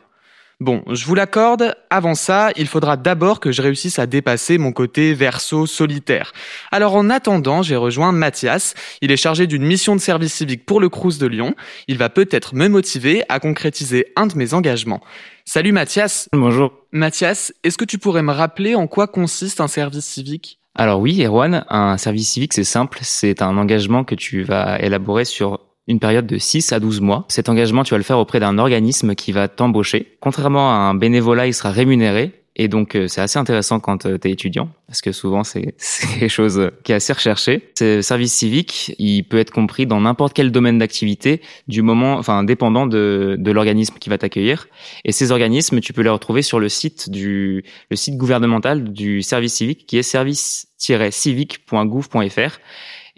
Bon, 0.61 0.83
je 0.91 1.05
vous 1.05 1.15
l'accorde, 1.15 1.77
avant 1.89 2.17
ça, 2.17 2.51
il 2.57 2.67
faudra 2.67 2.97
d'abord 2.97 3.39
que 3.39 3.53
je 3.53 3.63
réussisse 3.63 4.01
à 4.01 4.07
dépasser 4.07 4.59
mon 4.59 4.73
côté 4.73 5.15
verso 5.15 5.67
solitaire. 5.67 6.33
Alors 6.73 6.97
en 6.97 7.11
attendant, 7.11 7.63
j'ai 7.63 7.77
rejoint 7.77 8.11
Mathias. 8.11 8.75
Il 9.01 9.13
est 9.13 9.17
chargé 9.17 9.47
d'une 9.47 9.63
mission 9.65 9.95
de 9.95 10.01
service 10.01 10.35
civique 10.35 10.67
pour 10.67 10.81
le 10.81 10.89
Crous 10.89 11.19
de 11.19 11.29
Lyon. 11.29 11.55
Il 11.87 11.97
va 11.97 12.09
peut-être 12.09 12.57
me 12.57 12.67
motiver 12.67 13.23
à 13.29 13.39
concrétiser 13.39 14.07
un 14.17 14.27
de 14.27 14.37
mes 14.37 14.53
engagements. 14.53 15.01
Salut 15.45 15.71
Mathias. 15.71 16.29
Bonjour. 16.33 16.73
Mathias, 16.91 17.53
est-ce 17.63 17.79
que 17.79 17.85
tu 17.85 17.99
pourrais 17.99 18.25
me 18.25 18.33
rappeler 18.33 18.75
en 18.75 18.89
quoi 18.89 19.07
consiste 19.07 19.61
un 19.61 19.69
service 19.69 20.07
civique? 20.07 20.59
Alors 20.75 20.99
oui, 20.99 21.23
Erwan, 21.25 21.67
un 21.69 21.97
service 21.99 22.31
civique, 22.31 22.53
c'est 22.53 22.65
simple. 22.65 22.99
C'est 23.03 23.43
un 23.43 23.57
engagement 23.59 24.03
que 24.03 24.17
tu 24.17 24.43
vas 24.43 24.81
élaborer 24.81 25.25
sur 25.25 25.68
une 25.89 25.99
période 25.99 26.27
de 26.27 26.39
6 26.39 26.73
à 26.73 26.81
12 26.81 27.01
mois. 27.01 27.25
Cet 27.29 27.49
engagement, 27.49 27.83
tu 27.83 27.95
vas 27.95 27.99
le 27.99 28.05
faire 28.05 28.19
auprès 28.19 28.39
d'un 28.39 28.59
organisme 28.59 29.15
qui 29.15 29.33
va 29.33 29.49
t'embaucher. 29.49 30.17
Contrairement 30.21 30.71
à 30.71 30.75
un 30.75 30.95
bénévolat, 30.95 31.47
il 31.47 31.55
sera 31.55 31.71
rémunéré. 31.71 32.33
Et 32.61 32.67
donc, 32.67 32.97
euh, 32.97 33.07
c'est 33.07 33.21
assez 33.21 33.39
intéressant 33.39 33.79
quand 33.79 34.05
euh, 34.05 34.19
tu 34.19 34.27
es 34.27 34.33
étudiant, 34.33 34.69
parce 34.89 35.01
que 35.01 35.13
souvent, 35.13 35.45
c'est 35.45 35.77
quelque 36.19 36.29
chose 36.29 36.73
qui 36.83 36.91
est 36.91 36.97
assez 36.97 37.13
recherché. 37.13 37.71
Ce 37.79 38.03
service 38.03 38.33
civique, 38.33 38.97
il 38.99 39.23
peut 39.23 39.39
être 39.39 39.53
compris 39.53 39.87
dans 39.87 40.01
n'importe 40.01 40.33
quel 40.33 40.51
domaine 40.51 40.77
d'activité, 40.77 41.41
du 41.69 41.83
moment, 41.83 42.15
enfin, 42.15 42.43
dépendant 42.43 42.89
de, 42.89 43.37
de 43.39 43.51
l'organisme 43.53 43.95
qui 44.01 44.11
va 44.11 44.19
t'accueillir. 44.19 44.67
Et 45.05 45.13
ces 45.13 45.31
organismes, 45.31 45.79
tu 45.79 45.93
peux 45.93 46.03
les 46.03 46.11
retrouver 46.11 46.43
sur 46.43 46.59
le 46.59 46.69
site 46.69 47.11
du 47.11 47.63
le 47.91 47.97
site 47.97 48.17
gouvernemental 48.17 48.93
du 48.93 49.23
service 49.23 49.55
civique, 49.55 49.87
qui 49.87 49.97
est 49.97 50.03
service-civique.gouv.fr. 50.03 52.59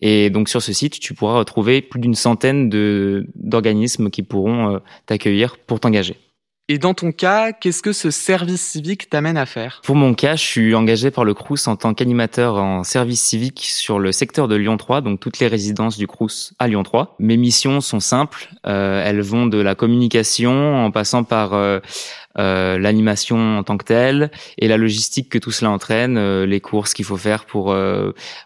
Et 0.02 0.30
donc 0.30 0.48
sur 0.48 0.62
ce 0.62 0.72
site, 0.72 0.98
tu 0.98 1.14
pourras 1.14 1.38
retrouver 1.38 1.82
plus 1.82 2.00
d'une 2.00 2.14
centaine 2.14 2.68
de 2.68 3.26
d'organismes 3.34 4.10
qui 4.10 4.22
pourront 4.22 4.74
euh, 4.74 4.78
t'accueillir 5.06 5.58
pour 5.58 5.80
t'engager. 5.80 6.16
Et 6.72 6.78
dans 6.78 6.94
ton 6.94 7.10
cas, 7.10 7.50
qu'est-ce 7.50 7.82
que 7.82 7.92
ce 7.92 8.12
service 8.12 8.60
civique 8.60 9.10
t'amène 9.10 9.36
à 9.36 9.44
faire? 9.44 9.80
Pour 9.82 9.96
mon 9.96 10.14
cas, 10.14 10.36
je 10.36 10.44
suis 10.44 10.72
engagé 10.76 11.10
par 11.10 11.24
le 11.24 11.34
Crous 11.34 11.66
en 11.66 11.74
tant 11.74 11.94
qu'animateur 11.94 12.58
en 12.58 12.84
service 12.84 13.20
civique 13.20 13.64
sur 13.64 13.98
le 13.98 14.12
secteur 14.12 14.46
de 14.46 14.54
Lyon 14.54 14.76
3, 14.76 15.00
donc 15.00 15.18
toutes 15.18 15.40
les 15.40 15.48
résidences 15.48 15.98
du 15.98 16.06
Crous 16.06 16.54
à 16.60 16.68
Lyon 16.68 16.84
3. 16.84 17.16
Mes 17.18 17.36
missions 17.36 17.80
sont 17.80 17.98
simples, 17.98 18.48
euh, 18.68 19.02
elles 19.04 19.20
vont 19.20 19.46
de 19.46 19.58
la 19.58 19.74
communication 19.74 20.84
en 20.84 20.92
passant 20.92 21.24
par 21.24 21.54
euh, 21.54 21.80
euh, 22.38 22.78
l'animation 22.78 23.58
en 23.58 23.64
tant 23.64 23.76
que 23.76 23.86
telle 23.86 24.30
et 24.56 24.68
la 24.68 24.76
logistique 24.76 25.28
que 25.28 25.38
tout 25.38 25.50
cela 25.50 25.72
entraîne, 25.72 26.44
les 26.44 26.60
courses 26.60 26.94
qu'il 26.94 27.04
faut 27.04 27.16
faire 27.16 27.46
pour 27.46 27.74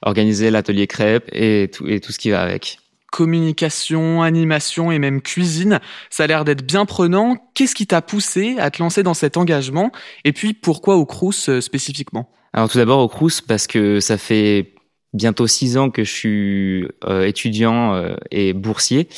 organiser 0.01 0.51
l'atelier 0.51 0.87
crêpe 0.87 1.29
et 1.31 1.71
tout 1.71 2.13
ce 2.13 2.19
qui 2.19 2.31
va 2.31 2.41
avec 2.41 2.79
communication, 3.15 4.23
animation 4.23 4.91
et 4.91 4.99
même 4.99 5.23
cuisine. 5.23 5.79
Ça 6.11 6.25
a 6.25 6.27
l'air 6.27 6.45
d'être 6.45 6.67
bien 6.67 6.85
prenant. 6.85 7.37
Qu'est-ce 7.55 7.77
qui 7.77 7.87
t'a 7.87 8.03
poussé 8.03 8.57
à 8.59 8.73
te 8.73 8.83
lancer 8.83 9.05
dans 9.05 9.15
cet 9.15 9.37
engagement? 9.37 9.93
Et 10.25 10.33
puis 10.33 10.53
pourquoi 10.53 10.97
au 10.97 11.07
Crous 11.07 11.49
euh, 11.49 11.61
spécifiquement? 11.61 12.29
Alors 12.53 12.69
tout 12.69 12.79
d'abord 12.79 12.99
au 12.99 13.07
Crous 13.07 13.41
parce 13.41 13.69
que 13.69 14.01
ça 14.01 14.19
fait 14.19 14.75
bientôt 15.13 15.47
six 15.47 15.77
ans 15.77 15.91
que 15.91 16.03
je 16.03 16.11
suis 16.11 16.89
euh, 17.05 17.25
étudiant 17.25 17.95
euh, 17.95 18.17
et 18.33 18.53
boursier. 18.53 19.09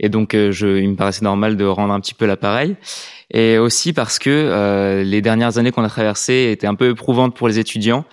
Et 0.00 0.08
donc 0.08 0.32
je, 0.34 0.78
il 0.78 0.90
me 0.90 0.96
paraissait 0.96 1.24
normal 1.24 1.56
de 1.56 1.64
rendre 1.64 1.94
un 1.94 2.00
petit 2.00 2.14
peu 2.14 2.26
l'appareil. 2.26 2.74
Et 3.32 3.58
aussi 3.58 3.92
parce 3.92 4.18
que 4.18 5.02
les 5.02 5.22
dernières 5.22 5.56
années 5.56 5.70
qu'on 5.70 5.84
a 5.84 5.88
traversées 5.88 6.50
étaient 6.52 6.66
un 6.66 6.74
peu 6.74 6.90
éprouvantes 6.90 7.34
pour 7.34 7.48
les 7.48 7.58
étudiants. 7.58 8.04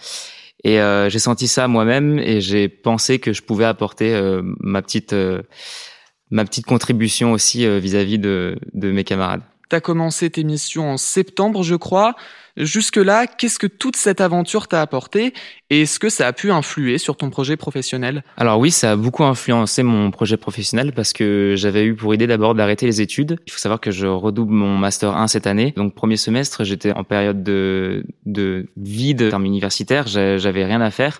Et 0.63 0.79
euh, 0.79 1.09
j'ai 1.09 1.19
senti 1.19 1.47
ça 1.47 1.67
moi-même 1.67 2.19
et 2.19 2.39
j'ai 2.39 2.69
pensé 2.69 3.19
que 3.19 3.33
je 3.33 3.41
pouvais 3.41 3.65
apporter 3.65 4.13
euh, 4.13 4.41
ma 4.59 4.81
petite 4.81 5.13
euh, 5.13 5.41
ma 6.31 6.45
petite 6.45 6.65
contribution 6.65 7.33
aussi 7.33 7.67
vis-à-vis 7.79 8.17
de, 8.17 8.57
de 8.73 8.91
mes 8.91 9.03
camarades. 9.03 9.43
Tu 9.69 9.75
as 9.75 9.81
commencé 9.81 10.31
tes 10.31 10.43
missions 10.43 10.89
en 10.89 10.97
septembre, 10.97 11.61
je 11.61 11.75
crois. 11.75 12.15
Jusque-là, 12.57 13.27
qu'est-ce 13.27 13.59
que 13.59 13.67
toute 13.67 13.95
cette 13.95 14.19
aventure 14.19 14.67
t'a 14.67 14.81
apporté 14.81 15.33
et 15.73 15.81
est-ce 15.81 15.97
que 15.97 16.09
ça 16.09 16.27
a 16.27 16.33
pu 16.33 16.51
influer 16.51 16.99
sur 16.99 17.17
ton 17.17 17.31
projet 17.31 17.57
professionnel? 17.57 18.23
Alors 18.37 18.59
oui, 18.59 18.69
ça 18.69 18.91
a 18.91 18.95
beaucoup 18.95 19.23
influencé 19.23 19.81
mon 19.81 20.11
projet 20.11 20.37
professionnel 20.37 20.91
parce 20.93 21.13
que 21.13 21.55
j'avais 21.57 21.83
eu 21.83 21.95
pour 21.95 22.13
idée 22.13 22.27
d'abord 22.27 22.53
d'arrêter 22.53 22.85
les 22.85 23.01
études. 23.01 23.39
Il 23.47 23.51
faut 23.51 23.57
savoir 23.57 23.81
que 23.81 23.89
je 23.89 24.05
redouble 24.05 24.53
mon 24.53 24.77
master 24.77 25.17
1 25.17 25.27
cette 25.27 25.47
année. 25.47 25.73
Donc 25.75 25.95
premier 25.95 26.15
semestre, 26.15 26.63
j'étais 26.63 26.91
en 26.91 27.03
période 27.03 27.41
de, 27.41 28.05
de 28.27 28.67
vide 28.77 29.29
terme 29.29 29.45
universitaire, 29.45 30.05
j'avais 30.05 30.63
rien 30.63 30.79
à 30.79 30.91
faire 30.91 31.19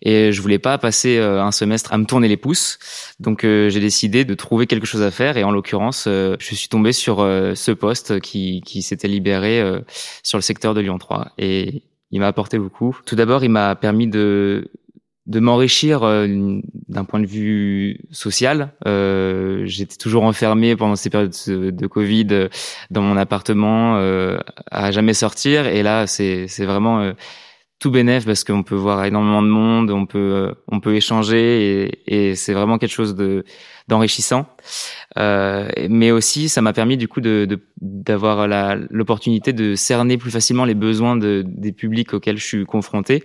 et 0.00 0.32
je 0.32 0.40
voulais 0.40 0.58
pas 0.58 0.78
passer 0.78 1.18
euh, 1.18 1.42
un 1.42 1.52
semestre 1.52 1.92
à 1.92 1.98
me 1.98 2.06
tourner 2.06 2.28
les 2.28 2.38
pouces. 2.38 2.78
Donc 3.20 3.44
euh, 3.44 3.68
j'ai 3.68 3.80
décidé 3.80 4.24
de 4.24 4.32
trouver 4.32 4.66
quelque 4.66 4.86
chose 4.86 5.02
à 5.02 5.10
faire 5.10 5.36
et 5.36 5.44
en 5.44 5.50
l'occurrence, 5.50 6.06
euh, 6.06 6.36
je 6.38 6.54
suis 6.54 6.68
tombé 6.68 6.92
sur 6.92 7.18
ce 7.18 7.72
poste 7.72 8.20
qui, 8.20 8.62
qui 8.64 8.80
s'était 8.80 9.08
libéré 9.08 9.62
sur 10.22 10.38
le 10.38 10.42
secteur 10.42 10.72
de 10.72 10.80
Lyon 10.80 10.96
3 10.96 11.32
et 11.36 11.82
il 12.10 12.20
m'a 12.20 12.28
apporté 12.28 12.58
beaucoup. 12.58 12.98
Tout 13.06 13.16
d'abord, 13.16 13.44
il 13.44 13.50
m'a 13.50 13.74
permis 13.76 14.08
de 14.08 14.70
de 15.26 15.38
m'enrichir 15.38 16.00
d'un 16.00 17.04
point 17.04 17.20
de 17.20 17.26
vue 17.26 18.00
social. 18.10 18.72
Euh, 18.88 19.62
J'étais 19.64 19.96
toujours 19.96 20.24
enfermé 20.24 20.74
pendant 20.74 20.96
ces 20.96 21.08
périodes 21.08 21.34
de 21.46 21.86
Covid 21.86 22.48
dans 22.90 23.02
mon 23.02 23.16
appartement, 23.16 23.98
euh, 23.98 24.38
à 24.72 24.90
jamais 24.90 25.14
sortir. 25.14 25.66
Et 25.66 25.84
là, 25.84 26.08
c'est 26.08 26.46
vraiment 26.64 27.12
tout 27.80 27.90
bénéf 27.90 28.26
parce 28.26 28.44
qu'on 28.44 28.62
peut 28.62 28.76
voir 28.76 29.04
énormément 29.04 29.42
de 29.42 29.48
monde, 29.48 29.90
on 29.90 30.06
peut 30.06 30.18
euh, 30.18 30.52
on 30.68 30.80
peut 30.80 30.94
échanger 30.94 31.88
et, 32.06 32.30
et 32.30 32.34
c'est 32.36 32.52
vraiment 32.52 32.78
quelque 32.78 32.92
chose 32.92 33.14
de 33.14 33.44
d'enrichissant. 33.88 34.46
Euh, 35.18 35.68
mais 35.88 36.12
aussi, 36.12 36.48
ça 36.48 36.62
m'a 36.62 36.72
permis 36.72 36.96
du 36.96 37.08
coup 37.08 37.20
de 37.20 37.60
d'avoir 37.80 38.46
l'opportunité 38.90 39.52
de 39.52 39.74
cerner 39.74 40.18
plus 40.18 40.30
facilement 40.30 40.64
les 40.64 40.74
besoins 40.74 41.16
de, 41.16 41.42
des 41.46 41.72
publics 41.72 42.12
auxquels 42.14 42.36
je 42.38 42.44
suis 42.44 42.64
confronté. 42.66 43.24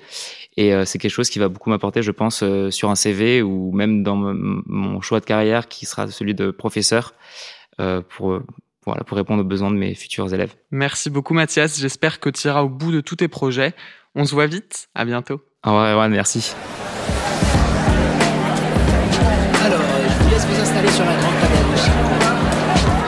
Et 0.57 0.73
euh, 0.73 0.85
c'est 0.85 0.97
quelque 0.97 1.11
chose 1.11 1.29
qui 1.29 1.39
va 1.39 1.49
beaucoup 1.49 1.69
m'apporter, 1.69 2.01
je 2.01 2.11
pense, 2.11 2.41
euh, 2.41 2.71
sur 2.71 2.89
un 2.89 2.95
CV 2.95 3.41
ou 3.41 3.73
même 3.73 4.03
dans 4.03 4.15
mon 4.15 5.01
choix 5.01 5.19
de 5.19 5.25
carrière 5.25 5.67
qui 5.67 5.85
sera 5.85 6.07
celui 6.07 6.33
de 6.33 6.51
professeur 6.51 7.13
pour 8.07 8.39
voilà, 8.85 9.03
pour 9.03 9.17
répondre 9.17 9.41
aux 9.41 9.45
besoins 9.45 9.71
de 9.71 9.77
mes 9.77 9.95
futurs 9.95 10.33
élèves. 10.33 10.53
Merci 10.71 11.09
beaucoup 11.09 11.33
Mathias, 11.33 11.79
j'espère 11.79 12.19
que 12.19 12.29
tu 12.29 12.47
iras 12.47 12.61
au 12.61 12.69
bout 12.69 12.91
de 12.91 13.01
tous 13.01 13.15
tes 13.15 13.27
projets. 13.27 13.73
On 14.15 14.25
se 14.25 14.33
voit 14.33 14.47
vite. 14.47 14.87
À 14.95 15.03
bientôt. 15.05 15.41
Au 15.65 15.71
revoir, 15.71 16.07
merci. 16.09 16.53
Alors, 19.63 19.81
je 19.81 20.23
vous 20.23 20.29
laisse 20.29 20.45
vous 20.45 20.61
installer 20.61 20.89
sur 20.89 21.03
la 21.03 21.15
grande 21.15 21.33
table 21.41 21.55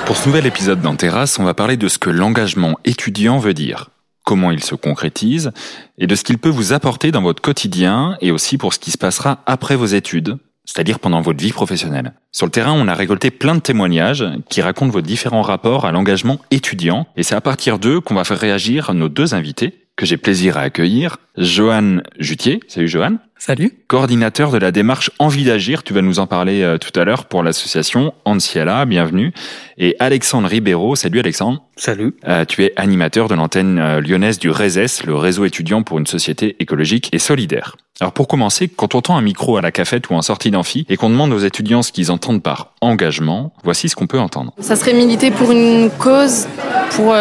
Pour 0.05 0.17
ce 0.17 0.27
nouvel 0.27 0.47
épisode 0.47 0.81
dans 0.81 0.95
Terrasse, 0.95 1.39
on 1.39 1.43
va 1.43 1.53
parler 1.53 1.77
de 1.77 1.87
ce 1.87 1.97
que 1.99 2.09
l'engagement 2.09 2.77
étudiant 2.83 3.37
veut 3.37 3.53
dire, 3.53 3.91
comment 4.25 4.51
il 4.51 4.61
se 4.61 4.75
concrétise 4.75 5.51
et 5.97 6.07
de 6.07 6.15
ce 6.15 6.25
qu'il 6.25 6.39
peut 6.39 6.49
vous 6.49 6.73
apporter 6.73 7.11
dans 7.11 7.21
votre 7.21 7.41
quotidien 7.41 8.17
et 8.19 8.31
aussi 8.31 8.57
pour 8.57 8.73
ce 8.73 8.79
qui 8.79 8.91
se 8.91 8.97
passera 8.97 9.43
après 9.45 9.77
vos 9.77 9.85
études, 9.85 10.37
c'est-à-dire 10.67 10.99
pendant 10.99 11.21
votre 11.21 11.41
vie 11.41 11.51
professionnelle. 11.51 12.13
Sur 12.31 12.45
le 12.45 12.51
terrain, 12.51 12.73
on 12.73 12.87
a 12.87 12.93
récolté 12.93 13.31
plein 13.31 13.55
de 13.55 13.61
témoignages 13.61 14.25
qui 14.49 14.61
racontent 14.61 14.91
vos 14.91 15.01
différents 15.01 15.41
rapports 15.41 15.85
à 15.85 15.91
l'engagement 15.91 16.39
étudiant 16.51 17.07
et 17.15 17.23
c'est 17.23 17.35
à 17.35 17.41
partir 17.41 17.79
d'eux 17.79 18.01
qu'on 18.01 18.13
va 18.13 18.25
faire 18.25 18.37
réagir 18.37 18.93
nos 18.93 19.09
deux 19.09 19.33
invités 19.33 19.87
que 19.97 20.05
j'ai 20.05 20.17
plaisir 20.17 20.57
à 20.57 20.61
accueillir, 20.61 21.17
Johan 21.37 21.97
Jutier. 22.19 22.59
Salut 22.67 22.87
Johan. 22.87 23.17
Salut. 23.39 23.71
Coordinateur 23.87 24.51
de 24.51 24.57
la 24.57 24.71
démarche 24.71 25.11
Envie 25.19 25.43
d'agir, 25.43 25.83
tu 25.83 25.93
vas 25.93 26.01
nous 26.01 26.19
en 26.19 26.27
parler 26.27 26.61
euh, 26.61 26.77
tout 26.77 26.97
à 26.99 27.03
l'heure 27.03 27.25
pour 27.25 27.43
l'association 27.43 28.13
Anciala, 28.25 28.85
bienvenue. 28.85 29.31
Et 29.77 29.95
Alexandre 29.99 30.47
Ribeiro, 30.47 30.95
salut 30.95 31.19
Alexandre. 31.19 31.63
Salut. 31.75 32.15
Euh, 32.27 32.45
tu 32.45 32.63
es 32.63 32.73
animateur 32.77 33.27
de 33.27 33.35
l'antenne 33.35 33.79
euh, 33.79 34.01
lyonnaise 34.01 34.39
du 34.39 34.49
RESES, 34.49 35.05
le 35.05 35.15
réseau 35.15 35.45
étudiant 35.45 35.83
pour 35.83 35.99
une 35.99 36.07
société 36.07 36.55
écologique 36.59 37.09
et 37.11 37.19
solidaire. 37.19 37.75
Alors 37.99 38.13
pour 38.13 38.27
commencer, 38.27 38.67
quand 38.67 38.95
on 38.95 39.01
tend 39.01 39.17
un 39.17 39.21
micro 39.21 39.57
à 39.57 39.61
la 39.61 39.71
cafette 39.71 40.09
ou 40.09 40.13
en 40.13 40.21
sortie 40.21 40.51
d'amphi 40.51 40.85
et 40.89 40.97
qu'on 40.97 41.09
demande 41.09 41.33
aux 41.33 41.39
étudiants 41.39 41.81
ce 41.81 41.91
qu'ils 41.91 42.11
entendent 42.11 42.43
par 42.43 42.71
engagement, 42.81 43.51
voici 43.63 43.89
ce 43.89 43.95
qu'on 43.95 44.07
peut 44.07 44.19
entendre. 44.19 44.53
Ça 44.59 44.75
serait 44.75 44.93
militer 44.93 45.31
pour 45.31 45.51
une 45.51 45.89
cause, 45.97 46.47
pour 46.91 47.15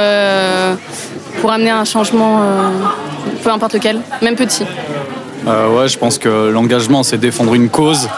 pour 1.41 1.53
amener 1.53 1.71
un 1.71 1.85
changement, 1.85 2.43
euh, 2.43 2.71
peu 3.43 3.51
importe 3.51 3.75
lequel, 3.75 4.01
même 4.23 4.37
petit 4.37 4.65
euh, 5.47 5.69
Ouais, 5.69 5.89
je 5.89 5.99
pense 5.99 6.19
que 6.19 6.51
l'engagement, 6.51 7.03
c'est 7.03 7.19
défendre 7.19 7.55
une 7.55 7.69
cause 7.69 8.09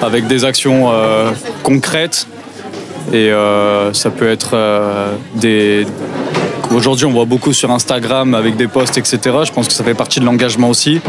avec 0.00 0.26
des 0.26 0.44
actions 0.44 0.90
euh, 0.90 1.32
concrètes. 1.62 2.26
Et 3.12 3.30
ça 3.92 4.10
peut 4.10 4.28
être 4.28 4.56
des. 5.36 5.86
Aujourd'hui, 6.72 7.06
on 7.06 7.12
voit 7.12 7.24
beaucoup 7.24 7.52
sur 7.52 7.70
Instagram 7.70 8.34
avec 8.34 8.56
des 8.56 8.66
posts, 8.66 8.98
etc. 8.98 9.18
Je 9.44 9.52
pense 9.52 9.68
que 9.68 9.72
ça 9.72 9.84
fait 9.84 9.94
partie 9.94 10.18
de 10.18 10.24
l'engagement 10.24 10.68
aussi. 10.68 11.00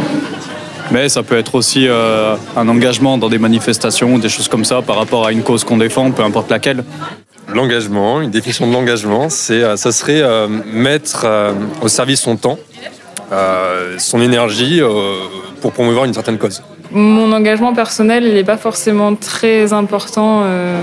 Mais 0.92 1.10
ça 1.10 1.24
peut 1.24 1.38
être 1.38 1.56
aussi 1.56 1.88
un 1.88 2.68
engagement 2.68 3.18
dans 3.18 3.30
des 3.30 3.40
manifestations, 3.40 4.18
des 4.18 4.30
choses 4.30 4.48
comme 4.48 4.66
ça, 4.66 4.82
par 4.82 4.98
rapport 4.98 5.26
à 5.26 5.32
une 5.32 5.44
cause 5.44 5.64
qu'on 5.64 5.78
défend, 5.78 6.12
peu 6.12 6.24
importe 6.24 6.50
laquelle. 6.50 6.84
L'engagement, 7.54 8.22
une 8.22 8.32
définition 8.32 8.68
de 8.68 8.74
l'engagement, 8.74 9.30
c'est, 9.30 9.78
ça 9.78 9.92
serait 9.92 10.24
mettre 10.72 11.26
au 11.82 11.88
service 11.88 12.22
son 12.22 12.38
temps, 12.38 12.58
son 13.98 14.22
énergie 14.22 14.82
pour 15.62 15.72
promouvoir 15.72 16.06
une 16.06 16.14
certaine 16.14 16.38
cause. 16.38 16.62
Mon 16.92 17.32
engagement 17.34 17.74
personnel, 17.74 18.24
il 18.26 18.34
n'est 18.34 18.44
pas 18.44 18.58
forcément 18.58 19.14
très 19.16 19.74
important 19.74 20.44
euh, 20.46 20.82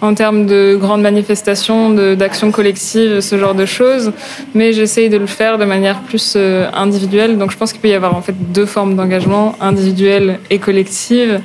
en 0.00 0.14
termes 0.14 0.46
de 0.46 0.76
grandes 0.80 1.02
manifestations, 1.02 1.90
d'actions 2.14 2.50
collectives, 2.50 3.20
ce 3.20 3.38
genre 3.38 3.54
de 3.54 3.66
choses, 3.66 4.12
mais 4.54 4.72
j'essaye 4.72 5.08
de 5.08 5.16
le 5.16 5.26
faire 5.26 5.58
de 5.58 5.64
manière 5.64 6.00
plus 6.00 6.34
euh, 6.36 6.68
individuelle. 6.74 7.38
Donc 7.38 7.50
je 7.50 7.56
pense 7.56 7.72
qu'il 7.72 7.80
peut 7.80 7.88
y 7.88 7.94
avoir 7.94 8.14
en 8.14 8.22
fait 8.22 8.34
deux 8.52 8.66
formes 8.66 8.96
d'engagement, 8.96 9.54
individuelle 9.60 10.40
et 10.50 10.58
collective. 10.58 11.40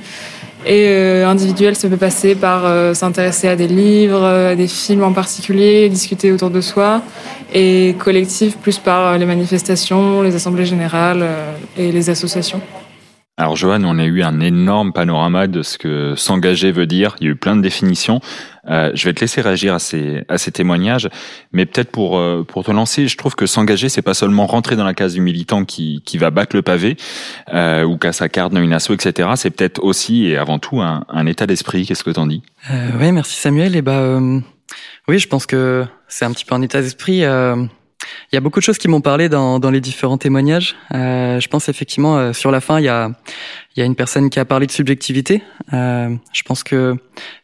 Et 0.65 0.87
euh, 0.89 1.25
individuel, 1.25 1.75
ça 1.75 1.87
peut 1.87 1.97
passer 1.97 2.35
par 2.35 2.63
s'intéresser 2.93 3.47
à 3.47 3.55
des 3.55 3.67
livres, 3.67 4.23
à 4.23 4.55
des 4.55 4.67
films 4.67 5.03
en 5.03 5.13
particulier, 5.13 5.87
discuter 5.87 6.31
autour 6.31 6.49
de 6.49 6.59
soi. 6.61 7.01
Et 7.53 7.95
collectif, 7.97 8.57
plus 8.57 8.77
par 8.77 9.17
les 9.17 9.25
manifestations, 9.25 10.21
les 10.21 10.35
assemblées 10.35 10.65
générales 10.65 11.25
et 11.77 11.91
les 11.91 12.09
associations. 12.09 12.61
Alors 13.39 13.55
Johan, 13.55 13.85
on 13.85 13.97
a 13.99 14.03
eu 14.03 14.21
un 14.21 14.41
énorme 14.41 14.91
panorama 14.91 15.47
de 15.47 15.63
ce 15.63 15.77
que 15.77 16.13
s'engager 16.17 16.73
veut 16.73 16.87
dire. 16.87 17.15
Il 17.21 17.23
y 17.23 17.27
a 17.29 17.31
eu 17.31 17.35
plein 17.37 17.55
de 17.55 17.61
définitions. 17.61 18.19
Euh, 18.69 18.91
je 18.93 19.05
vais 19.05 19.13
te 19.13 19.21
laisser 19.21 19.39
réagir 19.39 19.73
à 19.73 19.79
ces, 19.79 20.25
à 20.27 20.37
ces 20.37 20.51
témoignages, 20.51 21.09
mais 21.53 21.65
peut-être 21.65 21.89
pour, 21.89 22.17
euh, 22.17 22.43
pour 22.45 22.65
te 22.65 22.71
lancer, 22.71 23.07
je 23.07 23.15
trouve 23.15 23.35
que 23.35 23.45
s'engager, 23.45 23.87
c'est 23.87 24.01
pas 24.01 24.13
seulement 24.13 24.45
rentrer 24.45 24.75
dans 24.75 24.83
la 24.83 24.93
case 24.93 25.13
du 25.13 25.21
militant 25.21 25.63
qui, 25.63 26.03
qui 26.05 26.17
va 26.17 26.31
battre 26.31 26.53
le 26.53 26.63
pavé 26.63 26.97
euh, 27.53 27.85
ou 27.85 27.97
qu'à 27.97 28.11
sa 28.11 28.27
carte 28.27 28.51
dans 28.51 28.61
une 28.61 28.73
asso, 28.73 28.91
etc. 28.91 29.29
C'est 29.35 29.51
peut-être 29.51 29.81
aussi 29.81 30.25
et 30.25 30.35
avant 30.35 30.59
tout 30.59 30.81
un, 30.81 31.05
un 31.07 31.25
état 31.25 31.47
d'esprit. 31.47 31.85
Qu'est-ce 31.85 32.03
que 32.03 32.11
t'en 32.11 32.27
dis? 32.27 32.43
Euh, 32.69 32.89
Oui, 32.99 33.09
merci 33.13 33.37
Samuel. 33.39 33.73
Et 33.77 33.81
bah 33.81 33.99
euh, 33.99 34.41
oui, 35.07 35.17
je 35.17 35.29
pense 35.29 35.45
que 35.45 35.85
c'est 36.09 36.25
un 36.25 36.31
petit 36.33 36.43
peu 36.43 36.55
un 36.55 36.61
état 36.61 36.81
d'esprit. 36.81 37.23
Il 38.31 38.35
y 38.35 38.37
a 38.37 38.41
beaucoup 38.41 38.59
de 38.59 38.63
choses 38.63 38.77
qui 38.77 38.87
m'ont 38.87 39.01
parlé 39.01 39.29
dans, 39.29 39.59
les 39.71 39.81
différents 39.81 40.17
témoignages. 40.17 40.75
Euh, 40.93 41.39
je 41.39 41.47
pense 41.47 41.69
effectivement 41.69 42.17
euh, 42.17 42.33
sur 42.33 42.51
la 42.51 42.61
fin, 42.61 42.79
il 42.79 42.85
y 42.85 42.89
a, 42.89 43.11
il 43.79 43.83
y 43.83 43.83
a 43.83 43.85
une 43.85 43.95
personne 43.95 44.29
qui 44.29 44.41
a 44.41 44.45
parlé 44.45 44.67
de 44.67 44.73
subjectivité. 44.73 45.41
Euh, 45.71 46.13
je 46.33 46.43
pense 46.43 46.63
que 46.63 46.97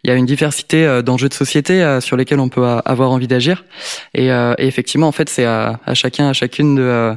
il 0.03 0.09
y 0.09 0.11
a 0.11 0.15
une 0.15 0.25
diversité 0.25 0.85
euh, 0.85 1.01
d'enjeux 1.01 1.29
de 1.29 1.33
société 1.33 1.81
euh, 1.81 2.01
sur 2.01 2.17
lesquels 2.17 2.41
on 2.41 2.49
peut 2.49 2.65
avoir 2.83 3.11
envie 3.11 3.27
d'agir. 3.27 3.63
Et, 4.13 4.27
et, 4.27 4.53
effectivement, 4.67 5.07
en 5.07 5.13
fait, 5.13 5.29
c'est 5.29 5.45
à, 5.45 5.79
chacun, 5.93 6.27
à 6.27 6.33
chacune 6.33 6.75
de 6.75 7.15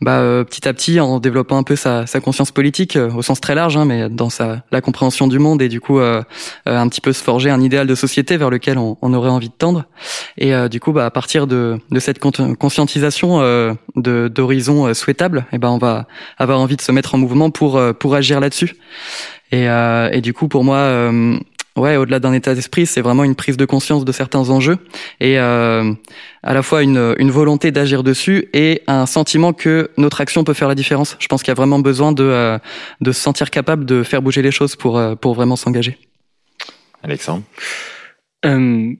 bah, 0.00 0.44
petit 0.48 0.68
à 0.68 0.72
petit, 0.72 1.00
en 1.00 1.18
développant 1.18 1.58
un 1.58 1.64
peu 1.64 1.74
sa, 1.74 2.04
conscience 2.22 2.52
politique 2.52 2.96
au 2.96 3.22
sens 3.22 3.40
très 3.40 3.56
large, 3.56 3.76
hein, 3.76 3.84
mais 3.84 4.08
dans 4.08 4.30
sa 4.30 4.62
la 4.70 4.80
compréhension 4.80 5.26
du 5.26 5.38
monde 5.38 5.62
et 5.62 5.68
du 5.68 5.80
coup 5.80 5.98
un 5.98 6.88
petit 6.88 7.00
peu 7.00 7.12
se 7.12 7.22
forger 7.22 7.50
un 7.50 7.60
idéal 7.60 7.86
de 7.86 7.94
société 7.94 8.36
vers 8.36 8.50
lequel 8.50 8.78
on, 8.78 9.14
aurait 9.14 9.30
envie 9.30 9.48
de 9.48 9.54
tendre. 9.54 9.84
Et 10.38 10.52
du 10.68 10.80
coup, 10.80 10.92
bah, 10.92 11.06
à 11.06 11.10
partir 11.10 11.46
de, 11.46 11.78
de 11.90 12.00
cette 12.00 12.18
conscientisation 12.18 13.76
d'horizons 13.96 14.92
souhaitables, 14.94 15.46
et 15.52 15.56
eh 15.56 15.58
ben 15.58 15.70
on 15.70 15.78
va 15.78 16.06
avoir 16.38 16.60
envie 16.60 16.76
de 16.76 16.82
se 16.82 16.92
mettre 16.92 17.14
en 17.14 17.18
mouvement 17.18 17.50
pour 17.50 17.80
pour 17.98 18.14
agir 18.14 18.40
là-dessus 18.40 18.59
et, 19.52 19.68
euh, 19.68 20.10
et 20.12 20.20
du 20.20 20.32
coup, 20.32 20.48
pour 20.48 20.64
moi, 20.64 20.76
euh, 20.76 21.38
ouais, 21.76 21.96
au-delà 21.96 22.18
d'un 22.20 22.32
état 22.32 22.54
d'esprit, 22.54 22.86
c'est 22.86 23.00
vraiment 23.00 23.24
une 23.24 23.34
prise 23.34 23.56
de 23.56 23.64
conscience 23.64 24.04
de 24.04 24.12
certains 24.12 24.50
enjeux 24.50 24.78
et 25.20 25.38
euh, 25.38 25.92
à 26.42 26.54
la 26.54 26.62
fois 26.62 26.82
une, 26.82 27.14
une 27.18 27.30
volonté 27.30 27.70
d'agir 27.70 28.02
dessus 28.02 28.48
et 28.52 28.82
un 28.86 29.06
sentiment 29.06 29.52
que 29.52 29.90
notre 29.96 30.20
action 30.20 30.44
peut 30.44 30.54
faire 30.54 30.68
la 30.68 30.74
différence. 30.74 31.16
Je 31.18 31.26
pense 31.28 31.42
qu'il 31.42 31.50
y 31.50 31.56
a 31.56 31.60
vraiment 31.62 31.78
besoin 31.80 32.12
de, 32.12 32.24
euh, 32.24 32.58
de 33.00 33.12
se 33.12 33.20
sentir 33.20 33.50
capable 33.50 33.84
de 33.84 34.02
faire 34.02 34.22
bouger 34.22 34.42
les 34.42 34.52
choses 34.52 34.76
pour, 34.76 34.98
euh, 34.98 35.14
pour 35.14 35.34
vraiment 35.34 35.56
s'engager. 35.56 35.98
Alexandre? 37.02 37.44
Euh, 38.44 38.92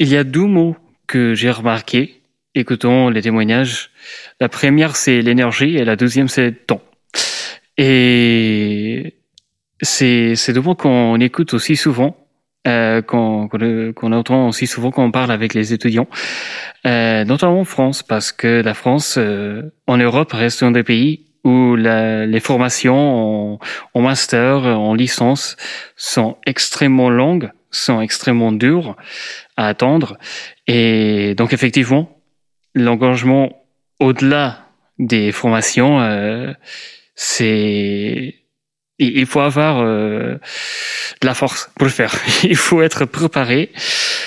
Il 0.00 0.08
y 0.08 0.16
a 0.16 0.24
deux 0.24 0.48
mots 0.58 0.76
que 1.06 1.34
j'ai 1.34 1.50
remarqués, 1.50 2.20
écoutons 2.54 3.10
les 3.10 3.22
témoignages. 3.22 3.90
La 4.40 4.48
première, 4.48 4.94
c'est 4.94 5.22
l'énergie 5.22 5.76
et 5.76 5.84
la 5.84 5.96
deuxième, 5.96 6.28
c'est 6.28 6.46
le 6.50 6.54
temps. 6.54 6.82
Et 7.76 8.57
c'est 9.80 10.52
deux 10.52 10.62
points 10.62 10.74
qu'on 10.74 11.20
écoute 11.20 11.54
aussi 11.54 11.76
souvent, 11.76 12.16
euh, 12.66 13.02
qu'on 13.02 13.48
qu'on 13.48 14.12
entend 14.12 14.48
aussi 14.48 14.66
souvent 14.66 14.90
quand 14.90 15.04
on 15.04 15.10
parle 15.10 15.30
avec 15.30 15.54
les 15.54 15.72
étudiants, 15.72 16.08
euh, 16.86 17.24
notamment 17.24 17.60
en 17.60 17.64
France, 17.64 18.02
parce 18.02 18.32
que 18.32 18.62
la 18.62 18.74
France, 18.74 19.16
euh, 19.18 19.62
en 19.86 19.96
Europe, 19.96 20.32
reste 20.32 20.62
un 20.62 20.72
des 20.72 20.82
pays 20.82 21.26
où 21.44 21.76
la, 21.76 22.26
les 22.26 22.40
formations 22.40 23.54
en, 23.54 23.58
en, 23.94 24.00
master, 24.02 24.64
en 24.64 24.94
licence, 24.94 25.56
sont 25.96 26.36
extrêmement 26.46 27.10
longues, 27.10 27.50
sont 27.70 28.00
extrêmement 28.00 28.52
dures 28.52 28.96
à 29.56 29.68
attendre. 29.68 30.18
Et 30.66 31.34
donc 31.36 31.52
effectivement, 31.52 32.18
l'engagement 32.74 33.52
au-delà 34.00 34.68
des 34.98 35.32
formations, 35.32 36.00
euh, 36.00 36.52
c'est 37.14 38.36
il 38.98 39.26
faut 39.26 39.40
avoir 39.40 39.80
euh, 39.80 40.34
de 41.20 41.26
la 41.26 41.34
force 41.34 41.70
pour 41.76 41.86
le 41.86 41.92
faire. 41.92 42.14
Il 42.42 42.56
faut 42.56 42.82
être 42.82 43.04
préparé 43.04 43.70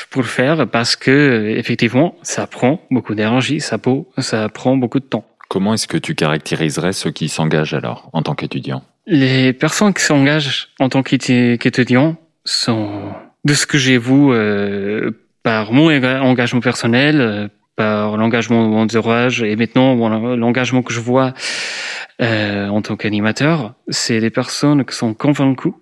pour 0.09 0.21
le 0.21 0.27
faire 0.27 0.67
parce 0.67 0.95
que 0.95 1.55
effectivement, 1.57 2.15
ça 2.21 2.47
prend 2.47 2.81
beaucoup 2.89 3.15
d'énergie, 3.15 3.59
ça, 3.59 3.77
ça 4.17 4.49
prend 4.49 4.77
beaucoup 4.77 4.99
de 4.99 5.05
temps. 5.05 5.25
Comment 5.49 5.73
est-ce 5.73 5.87
que 5.87 5.97
tu 5.97 6.15
caractériserais 6.15 6.93
ceux 6.93 7.11
qui 7.11 7.27
s'engagent 7.27 7.73
alors 7.73 8.09
en 8.13 8.21
tant 8.21 8.35
qu'étudiant? 8.35 8.83
Les 9.07 9.51
personnes 9.51 9.93
qui 9.93 10.03
s'engagent 10.03 10.69
en 10.79 10.87
tant 10.87 11.03
qu'étudiant 11.03 12.15
sont, 12.45 13.11
de 13.43 13.53
ce 13.53 13.65
que 13.65 13.77
j'ai 13.77 13.97
vu, 13.97 14.31
euh, 14.31 15.11
par 15.43 15.73
mon 15.73 15.91
engagement 15.91 16.61
personnel, 16.61 17.19
euh, 17.19 17.47
par 17.75 18.17
l'engagement 18.17 18.63
de 18.63 18.69
mon 18.69 18.81
entourage 18.81 19.41
et 19.41 19.55
maintenant 19.55 19.95
l'engagement 20.35 20.83
que 20.83 20.93
je 20.93 20.99
vois 20.99 21.33
euh, 22.21 22.67
en 22.67 22.81
tant 22.81 22.95
qu'animateur, 22.95 23.73
c'est 23.89 24.19
des 24.19 24.29
personnes 24.29 24.85
qui 24.85 24.95
sont 24.95 25.13
convaincues 25.13 25.73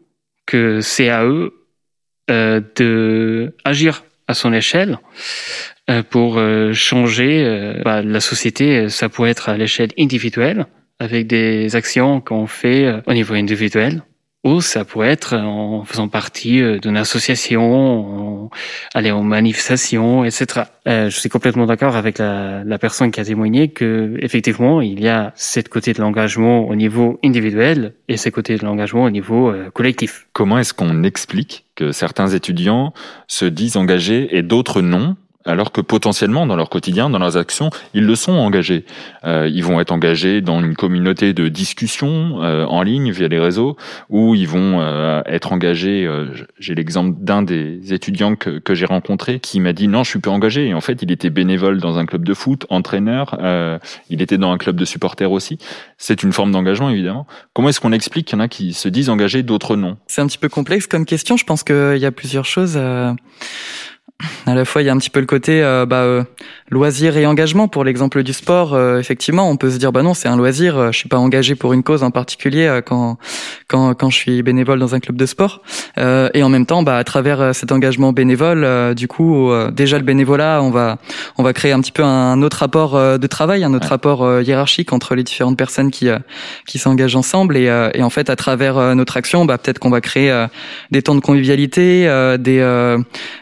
que 0.45 0.81
c'est 0.81 1.09
à 1.09 1.25
eux 1.25 1.53
euh, 2.31 2.61
de 2.75 3.55
agir 3.65 4.03
à 4.27 4.33
son 4.33 4.53
échelle 4.53 4.99
euh, 5.89 6.03
pour 6.03 6.37
euh, 6.37 6.71
changer 6.73 7.43
euh, 7.43 7.81
bah, 7.83 8.01
la 8.01 8.19
société. 8.19 8.89
Ça 8.89 9.09
pourrait 9.09 9.31
être 9.31 9.49
à 9.49 9.57
l'échelle 9.57 9.89
individuelle 9.97 10.65
avec 10.99 11.27
des 11.27 11.75
actions 11.75 12.21
qu'on 12.21 12.47
fait 12.47 12.85
euh, 12.85 13.01
au 13.07 13.13
niveau 13.13 13.33
individuel 13.33 14.03
ou 14.45 14.61
ça 14.61 14.85
pourrait 14.85 15.09
être 15.09 15.35
en 15.35 15.83
faisant 15.83 16.07
partie 16.07 16.61
euh, 16.61 16.79
d'une 16.79 16.95
association, 16.95 18.45
en, 18.45 18.49
aller 18.93 19.11
en 19.11 19.21
manifestation, 19.21 20.23
etc. 20.23 20.61
Euh, 20.87 21.09
je 21.09 21.19
suis 21.19 21.27
complètement 21.27 21.65
d'accord 21.65 21.97
avec 21.97 22.19
la, 22.19 22.63
la, 22.63 22.79
personne 22.79 23.11
qui 23.11 23.19
a 23.19 23.25
témoigné 23.25 23.67
que 23.69 24.15
effectivement 24.19 24.79
il 24.81 25.01
y 25.01 25.09
a 25.09 25.33
cette 25.35 25.67
côté 25.67 25.91
de 25.91 26.01
l'engagement 26.01 26.67
au 26.67 26.75
niveau 26.75 27.19
individuel 27.23 27.95
et 28.07 28.15
ce 28.15 28.29
côté 28.29 28.55
de 28.55 28.63
l'engagement 28.63 29.03
au 29.03 29.09
niveau 29.09 29.49
euh, 29.49 29.69
collectif. 29.71 30.27
Comment 30.31 30.57
est-ce 30.57 30.73
qu'on 30.73 31.03
explique 31.03 31.65
que 31.75 31.91
certains 31.91 32.29
étudiants 32.29 32.93
se 33.27 33.45
disent 33.45 33.75
engagés 33.75 34.37
et 34.37 34.41
d'autres 34.41 34.81
non? 34.81 35.17
Alors 35.49 35.71
que 35.71 35.81
potentiellement 35.81 36.45
dans 36.45 36.55
leur 36.55 36.69
quotidien, 36.69 37.09
dans 37.09 37.19
leurs 37.19 37.37
actions, 37.37 37.69
ils 37.93 38.05
le 38.05 38.15
sont 38.15 38.33
engagés. 38.33 38.85
Euh, 39.23 39.49
ils 39.51 39.63
vont 39.63 39.79
être 39.79 39.91
engagés 39.91 40.41
dans 40.41 40.61
une 40.61 40.75
communauté 40.75 41.33
de 41.33 41.47
discussion 41.47 42.43
euh, 42.43 42.65
en 42.65 42.83
ligne 42.83 43.11
via 43.11 43.27
les 43.27 43.39
réseaux, 43.39 43.75
ou 44.09 44.35
ils 44.35 44.47
vont 44.47 44.79
euh, 44.79 45.21
être 45.25 45.51
engagés. 45.51 46.05
Euh, 46.05 46.27
j'ai 46.59 46.75
l'exemple 46.75 47.17
d'un 47.19 47.41
des 47.41 47.93
étudiants 47.93 48.35
que, 48.35 48.59
que 48.59 48.75
j'ai 48.75 48.85
rencontré 48.85 49.39
qui 49.39 49.59
m'a 49.59 49.73
dit 49.73 49.87
non, 49.87 50.03
je 50.03 50.11
suis 50.11 50.19
pas 50.19 50.31
engagé. 50.31 50.67
Et 50.67 50.73
en 50.73 50.81
fait, 50.81 51.01
il 51.01 51.11
était 51.11 51.29
bénévole 51.29 51.79
dans 51.79 51.97
un 51.97 52.05
club 52.05 52.23
de 52.23 52.33
foot, 52.33 52.65
entraîneur. 52.69 53.37
Euh, 53.41 53.79
il 54.09 54.21
était 54.21 54.37
dans 54.37 54.51
un 54.51 54.57
club 54.57 54.75
de 54.75 54.85
supporters 54.85 55.31
aussi. 55.31 55.57
C'est 55.97 56.23
une 56.23 56.31
forme 56.31 56.51
d'engagement 56.51 56.89
évidemment. 56.89 57.25
Comment 57.53 57.69
est-ce 57.69 57.79
qu'on 57.79 57.91
explique 57.91 58.27
qu'il 58.27 58.37
y 58.37 58.41
en 58.41 58.43
a 58.43 58.47
qui 58.47 58.73
se 58.73 58.87
disent 58.87 59.09
engagés, 59.09 59.43
d'autres 59.43 59.75
non? 59.75 59.97
C'est 60.07 60.21
un 60.21 60.27
petit 60.27 60.37
peu 60.37 60.49
complexe 60.49 60.85
comme 60.87 61.05
question. 61.05 61.37
Je 61.37 61.45
pense 61.45 61.63
qu'il 61.63 61.97
y 61.97 62.05
a 62.05 62.11
plusieurs 62.11 62.45
choses 62.45 62.79
à 64.45 64.55
la 64.55 64.65
fois 64.65 64.81
il 64.81 64.85
y 64.85 64.89
a 64.89 64.93
un 64.93 64.97
petit 64.97 65.09
peu 65.09 65.19
le 65.19 65.25
côté 65.25 65.61
euh, 65.63 65.85
bah, 65.85 65.97
euh, 65.97 66.23
loisir 66.69 67.17
et 67.17 67.25
engagement 67.25 67.67
pour 67.67 67.83
l'exemple 67.83 68.23
du 68.23 68.33
sport 68.33 68.73
euh, 68.73 68.99
effectivement. 68.99 69.49
On 69.49 69.57
peut 69.57 69.69
se 69.69 69.77
dire 69.77 69.91
bah 69.91 70.01
non 70.01 70.13
c'est 70.13 70.27
un 70.27 70.37
loisir 70.37 70.77
euh, 70.77 70.91
je 70.91 70.97
suis 70.97 71.09
pas 71.09 71.17
engagé 71.17 71.55
pour 71.55 71.73
une 71.73 71.83
cause 71.83 72.03
en 72.03 72.11
particulier 72.11 72.79
quand 72.85 73.17
quand 73.67 73.93
quand 73.93 74.09
je 74.09 74.15
suis 74.15 74.43
bénévole 74.43 74.79
dans 74.79 74.95
un 74.95 74.99
club 74.99 75.17
de 75.17 75.25
sport. 75.25 75.61
Et 75.97 76.43
en 76.43 76.49
même 76.49 76.65
temps 76.65 76.83
bah 76.83 76.97
à 76.97 77.03
travers 77.03 77.53
cet 77.53 77.71
engagement 77.71 78.13
bénévole 78.13 78.95
du 78.95 79.07
coup 79.07 79.51
déjà 79.71 79.97
le 79.97 80.03
bénévolat 80.03 80.61
on 80.61 80.71
va 80.71 80.97
on 81.37 81.43
va 81.43 81.53
créer 81.53 81.71
un 81.71 81.81
petit 81.81 81.91
peu 81.91 82.03
un 82.03 82.41
autre 82.41 82.57
rapport 82.57 83.19
de 83.19 83.27
travail 83.27 83.63
un 83.63 83.73
autre 83.73 83.87
rapport 83.87 84.41
hiérarchique 84.41 84.93
entre 84.93 85.15
les 85.15 85.23
différentes 85.23 85.57
personnes 85.57 85.91
qui 85.91 86.09
qui 86.65 86.79
s'engagent 86.79 87.15
ensemble. 87.15 87.57
Et, 87.57 87.65
et 87.93 88.03
en 88.03 88.09
fait 88.09 88.29
à 88.29 88.35
travers 88.35 88.95
notre 88.95 89.17
action 89.17 89.45
bah 89.45 89.57
peut-être 89.57 89.79
qu'on 89.79 89.89
va 89.89 90.01
créer 90.01 90.47
des 90.91 91.01
temps 91.01 91.15
de 91.15 91.21
convivialité 91.21 92.05
des 92.39 92.97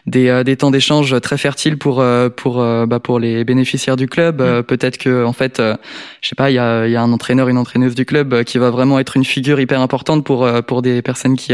des 0.05 0.43
des 0.43 0.56
temps 0.57 0.71
d'échange 0.71 1.19
très 1.21 1.37
fertiles 1.37 1.77
pour 1.77 2.03
pour 2.35 2.57
bah, 2.57 2.99
pour 2.99 3.19
les 3.19 3.43
bénéficiaires 3.43 3.95
du 3.95 4.07
club. 4.07 4.41
Mm. 4.41 4.63
Peut-être 4.63 4.97
que 4.97 5.23
en 5.23 5.33
fait, 5.33 5.61
je 6.21 6.27
sais 6.27 6.35
pas, 6.35 6.51
il 6.51 6.55
y 6.55 6.59
a 6.59 6.87
y 6.87 6.95
a 6.95 7.01
un 7.01 7.11
entraîneur, 7.11 7.49
une 7.49 7.57
entraîneuse 7.57 7.95
du 7.95 8.05
club 8.05 8.43
qui 8.43 8.57
va 8.57 8.69
vraiment 8.69 8.99
être 8.99 9.15
une 9.17 9.25
figure 9.25 9.59
hyper 9.59 9.81
importante 9.81 10.23
pour 10.23 10.47
pour 10.63 10.81
des 10.81 11.01
personnes 11.01 11.35
qui 11.35 11.53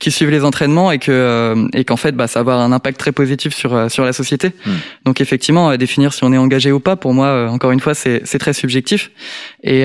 qui 0.00 0.10
suivent 0.10 0.30
les 0.30 0.44
entraînements 0.44 0.90
et 0.90 0.98
que 0.98 1.54
et 1.74 1.84
qu'en 1.84 1.96
fait, 1.96 2.12
bah, 2.12 2.26
ça 2.26 2.42
va 2.42 2.52
avoir 2.52 2.60
un 2.60 2.72
impact 2.72 2.98
très 2.98 3.12
positif 3.12 3.54
sur 3.54 3.90
sur 3.90 4.04
la 4.04 4.12
société. 4.12 4.48
Mm. 4.48 4.70
Donc 5.04 5.20
effectivement, 5.20 5.76
définir 5.76 6.12
si 6.12 6.24
on 6.24 6.32
est 6.32 6.38
engagé 6.38 6.72
ou 6.72 6.80
pas, 6.80 6.96
pour 6.96 7.14
moi, 7.14 7.48
encore 7.50 7.70
une 7.70 7.80
fois, 7.80 7.94
c'est 7.94 8.22
c'est 8.24 8.38
très 8.38 8.52
subjectif. 8.52 9.10
Et 9.62 9.84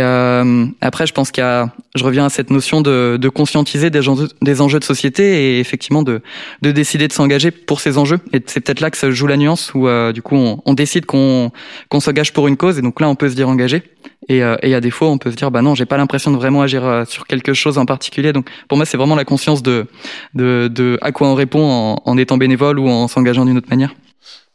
après, 0.82 1.08
je 1.08 1.14
pense 1.14 1.32
qu'il 1.32 1.44
y 1.44 1.48
a, 1.48 1.72
je 1.96 2.04
reviens 2.04 2.26
à 2.26 2.30
cette 2.30 2.50
notion 2.50 2.82
de, 2.82 3.18
de 3.20 3.30
conscientiser 3.30 3.90
des 3.90 4.08
enjeux, 4.08 4.30
des 4.42 4.62
enjeux 4.62 4.80
de 4.80 4.84
société 4.84 5.58
et 5.58 5.60
effectivement 5.60 6.04
de, 6.04 6.22
de 6.62 6.72
décider 6.72 7.08
de 7.08 7.14
s'engager 7.14 7.52
pour 7.52 7.80
ces 7.80 7.98
enjeux. 7.98 8.20
Et 8.32 8.40
c'est 8.54 8.60
peut-être 8.60 8.82
là 8.82 8.92
que 8.92 8.98
se 8.98 9.10
joue 9.10 9.26
la 9.26 9.36
nuance 9.36 9.74
où 9.74 9.88
euh, 9.88 10.12
du 10.12 10.22
coup 10.22 10.36
on, 10.36 10.62
on 10.66 10.74
décide 10.76 11.08
qu'on 11.08 11.52
qu'on 11.90 12.00
s'engage 12.00 12.34
pour 12.34 12.48
une 12.48 12.56
cause 12.56 12.78
et 12.78 12.84
donc 12.84 13.02
là 13.02 13.10
on 13.10 13.16
peut 13.16 13.30
se 13.30 13.36
dire 13.36 13.50
engagé. 13.50 13.82
Et, 14.30 14.42
euh, 14.42 14.56
et 14.62 14.74
à 14.76 14.80
défaut 14.80 15.08
on 15.08 15.18
peut 15.18 15.32
se 15.32 15.36
dire 15.36 15.50
bah 15.50 15.64
non 15.64 15.74
j'ai 15.74 15.86
pas 15.86 15.98
l'impression 15.98 16.32
de 16.32 16.38
vraiment 16.38 16.62
agir 16.62 16.86
euh, 16.86 17.04
sur 17.04 17.26
quelque 17.26 17.54
chose 17.54 17.80
en 17.80 17.86
particulier. 17.86 18.32
Donc 18.32 18.48
pour 18.68 18.78
moi 18.78 18.86
c'est 18.86 18.96
vraiment 18.96 19.16
la 19.16 19.26
conscience 19.26 19.64
de, 19.64 19.88
de, 20.36 20.70
de 20.72 21.00
à 21.02 21.12
quoi 21.12 21.28
on 21.28 21.34
répond 21.34 21.64
en, 21.64 22.02
en 22.06 22.18
étant 22.18 22.38
bénévole 22.38 22.78
ou 22.78 22.88
en 22.88 23.08
s'engageant 23.08 23.46
d'une 23.46 23.58
autre 23.58 23.70
manière. 23.72 23.96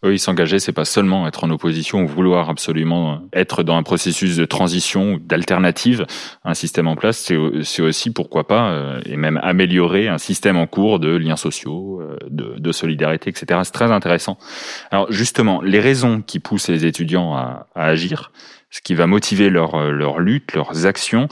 Oui, 0.04 0.20
s'engager, 0.20 0.61
c'est 0.61 0.72
pas 0.72 0.85
seulement 0.85 1.26
être 1.26 1.42
en 1.42 1.50
opposition 1.50 2.02
ou 2.02 2.07
vouloir 2.07 2.50
absolument 2.50 3.22
être 3.33 3.64
dans 3.64 3.76
un 3.76 3.83
processus 3.83 4.37
de 4.37 4.44
transition 4.44 5.14
ou 5.14 5.18
d'alternative 5.18 6.07
à 6.44 6.50
un 6.50 6.54
système 6.54 6.87
en 6.87 6.94
place. 6.94 7.18
C'est 7.62 7.83
aussi, 7.83 8.12
pourquoi 8.12 8.46
pas, 8.46 8.70
euh, 8.70 9.00
et 9.07 9.16
même 9.16 9.40
améliorer 9.42 10.07
un 10.07 10.18
système 10.18 10.57
en 10.57 10.68
cours 10.68 11.00
de 11.00 11.09
liens 11.16 11.37
sociaux, 11.37 12.00
euh, 12.00 12.16
de, 12.31 12.70
solidarité, 12.70 13.31
etc. 13.31 13.61
C'est 13.64 13.72
très 13.72 13.90
intéressant. 13.90 14.38
Alors 14.92 15.11
justement, 15.11 15.61
les 15.62 15.81
raisons 15.81 16.22
qui 16.22 16.38
poussent 16.38 16.68
les 16.68 16.87
étudiants 16.87 17.35
à, 17.35 17.66
agir, 17.74 18.31
ce 18.70 18.81
qui 18.81 18.94
va 18.94 19.09
motiver 19.09 19.50
leur, 19.50 19.90
leur 19.90 20.20
lutte, 20.20 20.52
leurs 20.52 20.87
actions, 20.87 21.28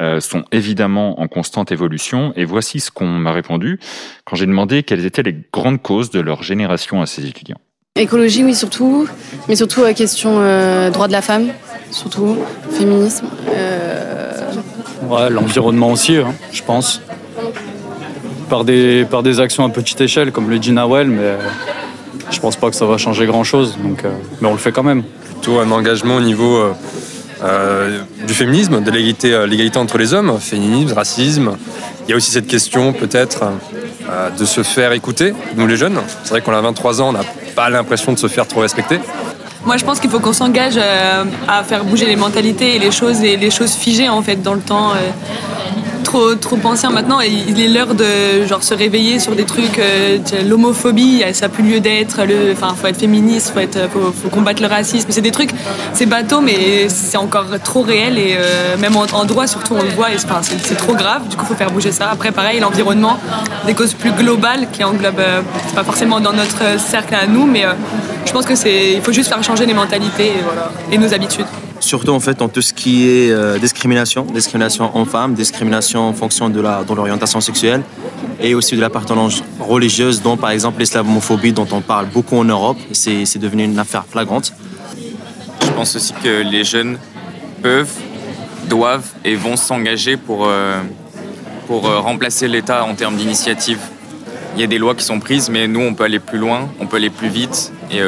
euh, 0.00 0.20
sont 0.20 0.44
évidemment 0.52 1.20
en 1.20 1.28
constante 1.28 1.72
évolution. 1.72 2.34
Et 2.36 2.44
voici 2.44 2.80
ce 2.80 2.90
qu'on 2.90 3.06
m'a 3.06 3.32
répondu 3.32 3.78
quand 4.24 4.36
j'ai 4.36 4.46
demandé 4.46 4.82
quelles 4.82 5.06
étaient 5.06 5.22
les 5.22 5.36
grandes 5.52 5.80
causes 5.80 6.10
de 6.10 6.20
leur 6.20 6.42
génération 6.42 7.00
à 7.00 7.06
ces 7.06 7.26
étudiants. 7.26 7.60
Écologie, 7.96 8.44
oui, 8.44 8.54
surtout, 8.54 9.08
mais 9.48 9.56
surtout 9.56 9.82
la 9.82 9.94
question 9.94 10.36
euh, 10.38 10.90
droit 10.90 11.08
de 11.08 11.12
la 11.12 11.22
femme, 11.22 11.48
surtout, 11.90 12.36
féminisme. 12.70 13.26
Euh... 13.48 14.32
Ouais, 15.08 15.28
l'environnement 15.28 15.90
aussi, 15.90 16.16
hein, 16.16 16.32
je 16.52 16.62
pense. 16.62 17.00
Par 18.48 18.64
des, 18.64 19.04
par 19.10 19.24
des 19.24 19.40
actions 19.40 19.64
à 19.64 19.68
petite 19.70 20.00
échelle, 20.00 20.30
comme 20.30 20.48
le 20.50 20.60
dit 20.60 20.70
Nawel, 20.70 21.08
mais 21.08 21.36
je 22.30 22.38
pense 22.38 22.54
pas 22.54 22.70
que 22.70 22.76
ça 22.76 22.86
va 22.86 22.96
changer 22.96 23.26
grand-chose, 23.26 23.76
donc, 23.82 24.04
euh, 24.04 24.10
mais 24.40 24.46
on 24.46 24.52
le 24.52 24.58
fait 24.58 24.70
quand 24.70 24.84
même. 24.84 25.02
Plutôt 25.24 25.58
un 25.58 25.70
engagement 25.72 26.14
au 26.16 26.20
niveau 26.20 26.62
euh, 27.42 28.02
du 28.24 28.34
féminisme, 28.34 28.84
de 28.84 28.90
l'égalité, 28.92 29.46
l'égalité 29.48 29.80
entre 29.80 29.98
les 29.98 30.14
hommes, 30.14 30.38
féminisme, 30.38 30.94
racisme. 30.94 31.56
Il 32.06 32.10
y 32.10 32.12
a 32.12 32.16
aussi 32.16 32.30
cette 32.30 32.46
question 32.46 32.92
peut-être 32.92 33.44
euh, 34.10 34.30
de 34.30 34.44
se 34.44 34.62
faire 34.62 34.92
écouter, 34.92 35.34
nous 35.56 35.66
les 35.66 35.76
jeunes. 35.76 36.00
C'est 36.24 36.30
vrai 36.30 36.40
qu'on 36.40 36.52
a 36.52 36.60
23 36.60 37.00
ans, 37.00 37.10
on 37.10 37.12
n'a 37.12 37.22
pas 37.54 37.70
l'impression 37.70 38.12
de 38.12 38.18
se 38.18 38.26
faire 38.26 38.46
trop 38.46 38.60
respecter. 38.60 39.00
Moi, 39.64 39.76
je 39.76 39.84
pense 39.84 40.00
qu'il 40.00 40.10
faut 40.10 40.20
qu'on 40.20 40.32
s'engage 40.32 40.74
euh, 40.78 41.24
à 41.46 41.62
faire 41.64 41.84
bouger 41.84 42.06
les 42.06 42.16
mentalités 42.16 42.76
et 42.76 42.78
les 42.78 42.90
choses, 42.90 43.22
et 43.22 43.36
les 43.36 43.50
choses 43.50 43.72
figées 43.72 44.08
en 44.08 44.22
fait 44.22 44.36
dans 44.36 44.54
le 44.54 44.60
temps. 44.60 44.92
Trop, 46.10 46.34
trop 46.34 46.58
ancien 46.64 46.90
maintenant. 46.90 47.20
Et 47.20 47.28
il 47.28 47.60
est 47.60 47.68
l'heure 47.68 47.94
de 47.94 48.44
genre 48.44 48.64
se 48.64 48.74
réveiller 48.74 49.20
sur 49.20 49.36
des 49.36 49.44
trucs. 49.44 49.78
Euh, 49.78 50.18
L'homophobie, 50.44 51.22
ça 51.32 51.46
n'a 51.46 51.48
plus 51.48 51.62
lieu 51.62 51.78
d'être. 51.78 52.22
Enfin, 52.52 52.74
faut 52.74 52.88
être 52.88 52.98
féministe, 52.98 53.54
faut, 53.92 54.10
faut, 54.10 54.28
combattre 54.28 54.60
le 54.60 54.66
racisme. 54.66 55.06
C'est 55.10 55.20
des 55.20 55.30
trucs, 55.30 55.50
c'est 55.92 56.06
bateau, 56.06 56.40
mais 56.40 56.88
c'est 56.88 57.16
encore 57.16 57.46
trop 57.62 57.82
réel 57.82 58.18
et 58.18 58.34
euh, 58.36 58.76
même 58.78 58.96
en, 58.96 59.24
droit 59.24 59.46
surtout 59.46 59.74
on 59.74 59.82
le 59.84 59.90
voit. 59.90 60.08
C'est 60.42 60.74
trop 60.74 60.94
grave. 60.94 61.28
Du 61.28 61.36
coup, 61.36 61.44
faut 61.44 61.54
faire 61.54 61.70
bouger 61.70 61.92
ça. 61.92 62.10
Après, 62.10 62.32
pareil, 62.32 62.58
l'environnement, 62.58 63.16
des 63.66 63.74
causes 63.74 63.94
plus 63.94 64.10
globales 64.10 64.66
qui 64.72 64.82
englobent, 64.82 65.20
euh, 65.20 65.42
c'est 65.68 65.76
pas 65.76 65.84
forcément 65.84 66.18
dans 66.18 66.32
notre 66.32 66.80
cercle 66.80 67.14
à 67.14 67.28
nous, 67.28 67.46
mais 67.46 67.64
je 68.26 68.32
pense 68.32 68.46
que 68.46 68.56
c'est, 68.56 68.94
il 68.94 69.00
faut 69.00 69.12
juste 69.12 69.28
faire 69.28 69.44
changer 69.44 69.64
les 69.64 69.74
mentalités 69.74 70.26
et, 70.26 70.42
voilà, 70.42 70.72
et 70.90 70.98
nos 70.98 71.14
habitudes 71.14 71.46
surtout 71.80 72.12
en 72.12 72.20
fait 72.20 72.42
en 72.42 72.48
tout 72.48 72.62
ce 72.62 72.72
qui 72.72 73.08
est 73.08 73.30
euh, 73.30 73.58
discrimination, 73.58 74.24
discrimination 74.24 74.96
en 74.96 75.04
femmes, 75.04 75.34
discrimination 75.34 76.08
en 76.08 76.12
fonction 76.12 76.48
de 76.48 76.60
l'orientation 76.60 77.40
sexuelle 77.40 77.82
et 78.40 78.54
aussi 78.54 78.76
de 78.76 78.80
l'appartenance 78.80 79.42
religieuse, 79.58 80.22
dont 80.22 80.36
par 80.36 80.50
exemple 80.50 80.78
l'islamophobie 80.80 81.52
dont 81.52 81.66
on 81.72 81.80
parle 81.80 82.06
beaucoup 82.06 82.36
en 82.36 82.44
Europe, 82.44 82.78
c'est 82.92 83.38
devenu 83.38 83.64
une 83.64 83.78
affaire 83.78 84.04
flagrante. 84.06 84.52
Je 85.62 85.70
pense 85.72 85.96
aussi 85.96 86.12
que 86.22 86.42
les 86.42 86.64
jeunes 86.64 86.98
peuvent, 87.62 87.92
doivent 88.68 89.08
et 89.24 89.34
vont 89.34 89.56
s'engager 89.56 90.16
pour 90.16 90.46
euh, 90.46 90.80
euh, 91.70 91.98
remplacer 91.98 92.48
l'État 92.48 92.84
en 92.84 92.94
termes 92.94 93.16
d'initiative. 93.16 93.78
Il 94.54 94.60
y 94.60 94.64
a 94.64 94.66
des 94.66 94.78
lois 94.78 94.94
qui 94.94 95.04
sont 95.04 95.20
prises, 95.20 95.48
mais 95.48 95.68
nous 95.68 95.80
on 95.80 95.94
peut 95.94 96.04
aller 96.04 96.18
plus 96.18 96.38
loin, 96.38 96.68
on 96.80 96.86
peut 96.86 96.96
aller 96.96 97.10
plus 97.10 97.28
vite 97.28 97.72
et 97.90 98.00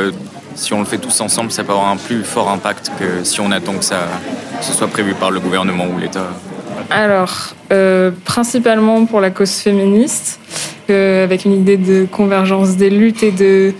si 0.54 0.72
on 0.74 0.80
le 0.80 0.84
fait 0.84 0.98
tous 0.98 1.20
ensemble, 1.20 1.50
ça 1.50 1.64
peut 1.64 1.72
avoir 1.72 1.88
un 1.88 1.96
plus 1.96 2.22
fort 2.24 2.50
impact 2.50 2.90
que 2.98 3.24
si 3.24 3.40
on 3.40 3.50
attend 3.50 3.74
que 3.74 3.84
ça 3.84 4.08
que 4.58 4.64
ce 4.64 4.72
soit 4.72 4.88
prévu 4.88 5.14
par 5.14 5.30
le 5.30 5.40
gouvernement 5.40 5.86
ou 5.86 5.98
l'État. 5.98 6.28
Alors, 6.90 7.54
euh, 7.72 8.10
principalement 8.24 9.06
pour 9.06 9.20
la 9.20 9.30
cause 9.30 9.52
féministe, 9.52 10.38
euh, 10.90 11.24
avec 11.24 11.44
une 11.44 11.54
idée 11.54 11.76
de 11.76 12.06
convergence 12.10 12.76
des 12.76 12.90
luttes 12.90 13.22
et 13.22 13.32
de 13.32 13.72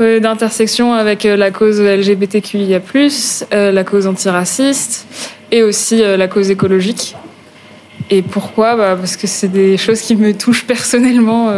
euh, 0.00 0.20
d'intersection 0.20 0.92
avec 0.94 1.24
la 1.24 1.50
cause 1.50 1.80
LGBTQIA+, 1.80 2.80
la 3.50 3.84
cause 3.84 4.06
antiraciste 4.06 5.06
et 5.50 5.62
aussi 5.62 6.02
la 6.02 6.28
cause 6.28 6.50
écologique. 6.50 7.14
Et 8.10 8.22
pourquoi? 8.22 8.76
Bah 8.76 8.96
Parce 8.96 9.16
que 9.16 9.26
c'est 9.26 9.48
des 9.48 9.76
choses 9.76 10.00
qui 10.00 10.16
me 10.16 10.32
touchent 10.34 10.66
personnellement 10.66 11.52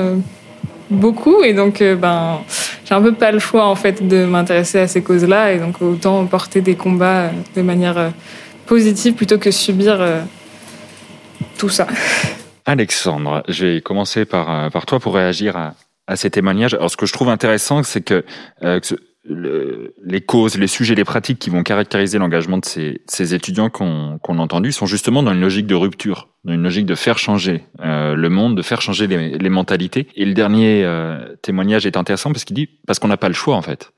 beaucoup 0.95 1.43
et 1.43 1.53
donc 1.53 1.83
ben 1.83 2.41
j'ai 2.85 2.95
un 2.95 3.03
peu 3.03 3.13
pas 3.13 3.33
le 3.33 3.39
choix 3.39 3.67
en 3.67 3.75
fait 3.75 4.07
de 4.07 4.25
m'intéresser 4.25 4.79
à 4.79 4.89
ces 4.89 5.03
causes-là 5.03 5.53
et 5.53 5.59
donc 5.59 5.81
autant 5.83 6.25
porter 6.27 6.61
des 6.61 6.75
combats 6.75 7.31
de 7.57 7.63
manière 7.63 8.13
positive 8.67 9.15
plutôt 9.15 9.39
que 9.39 9.51
subir 9.51 10.05
tout 11.59 11.69
ça. 11.69 11.87
Alexandre, 12.67 13.43
je 13.49 13.67
vais 13.67 13.81
commencer 13.81 14.25
par, 14.25 14.71
par 14.71 14.87
toi 14.87 14.99
pour 14.99 15.15
réagir 15.15 15.57
à, 15.57 15.75
à 16.07 16.17
ces 16.17 16.31
témoignages. 16.31 16.75
Alors, 16.75 16.91
ce 16.91 16.97
que 16.97 17.07
je 17.07 17.13
trouve 17.13 17.29
intéressant, 17.29 17.83
c'est 17.83 18.03
que, 18.03 18.25
euh, 18.63 18.81
le, 19.25 19.95
les 20.05 20.21
causes, 20.21 20.57
les 20.57 20.67
sujets, 20.67 20.95
les 20.95 21.05
pratiques 21.05 21.39
qui 21.39 21.51
vont 21.51 21.63
caractériser 21.63 22.19
l'engagement 22.19 22.59
de 22.59 22.65
ces, 22.65 23.01
ces 23.07 23.35
étudiants 23.35 23.71
qu'on 23.71 24.19
a 24.19 24.41
entendus 24.41 24.73
sont 24.73 24.87
justement 24.87 25.23
dans 25.23 25.33
une 25.33 25.41
logique 25.41 25.67
de 25.67 25.75
rupture, 25.75 26.29
dans 26.45 26.53
une 26.53 26.63
logique 26.63 26.87
de 26.87 26.95
faire 26.95 27.19
changer 27.19 27.65
euh, 27.81 28.15
le 28.15 28.29
monde, 28.29 28.57
de 28.57 28.63
faire 28.63 28.83
changer 28.83 29.07
les, 29.07 29.39
les 29.39 29.51
mentalités. 29.51 30.09
Et 30.15 30.25
le 30.25 30.35
dernier 30.35 30.85
euh, 30.85 31.37
témoignage 31.43 31.87
est 31.87 31.97
intéressant 31.97 32.33
parce 32.33 32.45
qu'il 32.45 32.57
dit 32.57 32.69
parce 32.87 32.99
qu'on 32.99 33.09
n'a 33.09 33.17
pas 33.17 33.29
le 33.29 33.35
choix 33.35 33.57
en 33.57 33.63
fait 33.63 33.93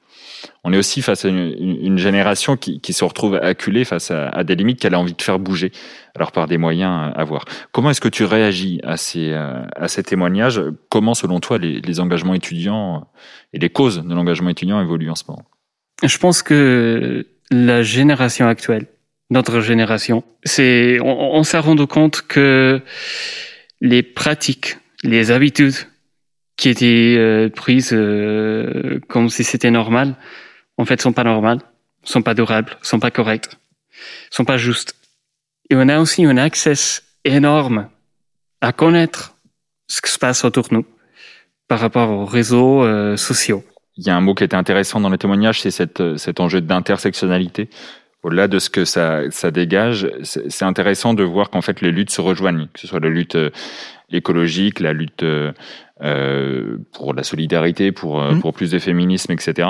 on 0.64 0.72
est 0.72 0.78
aussi 0.78 1.02
face 1.02 1.24
à 1.24 1.28
une, 1.28 1.98
génération 1.98 2.56
qui, 2.56 2.92
se 2.92 3.04
retrouve 3.04 3.36
acculée 3.36 3.84
face 3.84 4.10
à, 4.10 4.44
des 4.44 4.54
limites 4.54 4.80
qu'elle 4.80 4.94
a 4.94 5.00
envie 5.00 5.14
de 5.14 5.22
faire 5.22 5.38
bouger, 5.38 5.72
alors 6.14 6.32
par 6.32 6.46
des 6.46 6.58
moyens 6.58 7.12
à 7.14 7.24
voir. 7.24 7.44
Comment 7.72 7.90
est-ce 7.90 8.00
que 8.00 8.08
tu 8.08 8.24
réagis 8.24 8.80
à 8.82 8.96
ces, 8.96 9.32
à 9.32 9.88
ces 9.88 10.02
témoignages? 10.02 10.60
Comment, 10.88 11.14
selon 11.14 11.40
toi, 11.40 11.58
les, 11.58 12.00
engagements 12.00 12.34
étudiants 12.34 13.06
et 13.52 13.58
les 13.58 13.70
causes 13.70 14.02
de 14.02 14.14
l'engagement 14.14 14.50
étudiant 14.50 14.80
évoluent 14.80 15.10
en 15.10 15.14
ce 15.14 15.24
moment? 15.28 15.44
Je 16.02 16.18
pense 16.18 16.42
que 16.42 17.26
la 17.50 17.82
génération 17.82 18.48
actuelle, 18.48 18.86
notre 19.30 19.60
génération, 19.60 20.24
c'est, 20.44 20.98
on 21.00 21.42
s'est 21.42 21.58
rendu 21.58 21.86
compte 21.86 22.22
que 22.22 22.80
les 23.80 24.02
pratiques, 24.02 24.78
les 25.02 25.30
habitudes 25.30 25.74
qui 26.56 26.68
étaient 26.68 27.16
euh, 27.18 27.48
prises 27.48 27.92
euh, 27.92 29.00
comme 29.08 29.28
si 29.28 29.44
c'était 29.44 29.70
normal, 29.70 30.14
en 30.78 30.84
fait, 30.84 31.00
sont 31.00 31.12
pas 31.12 31.24
normales, 31.24 31.60
sont 32.02 32.22
pas 32.22 32.34
durables, 32.34 32.76
sont 32.82 32.98
pas 32.98 33.10
correctes, 33.10 33.58
sont 34.30 34.44
pas 34.44 34.56
justes. 34.56 34.94
Et 35.70 35.76
on 35.76 35.88
a 35.88 35.98
aussi 35.98 36.24
un 36.24 36.36
accès 36.36 36.74
énorme 37.24 37.88
à 38.60 38.72
connaître 38.72 39.34
ce 39.88 40.00
qui 40.00 40.10
se 40.10 40.18
passe 40.18 40.44
autour 40.44 40.68
de 40.68 40.74
nous 40.76 40.86
par 41.68 41.80
rapport 41.80 42.10
aux 42.10 42.24
réseaux 42.24 42.84
euh, 42.84 43.16
sociaux. 43.16 43.64
Il 43.96 44.06
y 44.06 44.10
a 44.10 44.16
un 44.16 44.20
mot 44.20 44.34
qui 44.34 44.44
était 44.44 44.56
intéressant 44.56 45.00
dans 45.00 45.08
le 45.08 45.18
témoignage, 45.18 45.60
c'est 45.60 45.70
cette, 45.70 46.16
cet 46.16 46.40
enjeu 46.40 46.60
d'intersectionnalité. 46.60 47.68
Au-delà 48.22 48.48
de 48.48 48.58
ce 48.58 48.70
que 48.70 48.84
ça, 48.84 49.30
ça 49.30 49.50
dégage, 49.50 50.10
c'est 50.22 50.64
intéressant 50.64 51.14
de 51.14 51.22
voir 51.22 51.48
qu'en 51.50 51.62
fait 51.62 51.80
les 51.80 51.92
luttes 51.92 52.10
se 52.10 52.20
rejoignent, 52.20 52.66
que 52.72 52.80
ce 52.80 52.86
soit 52.86 53.00
la 53.00 53.08
lutte 53.08 53.38
écologique, 54.10 54.80
la 54.80 54.92
lutte 54.92 55.24
euh, 56.02 56.76
pour 56.92 57.14
la 57.14 57.22
solidarité, 57.22 57.90
pour, 57.90 58.20
euh, 58.20 58.32
mmh. 58.32 58.40
pour 58.40 58.52
plus 58.52 58.70
de 58.70 58.78
féminisme, 58.78 59.32
etc. 59.32 59.66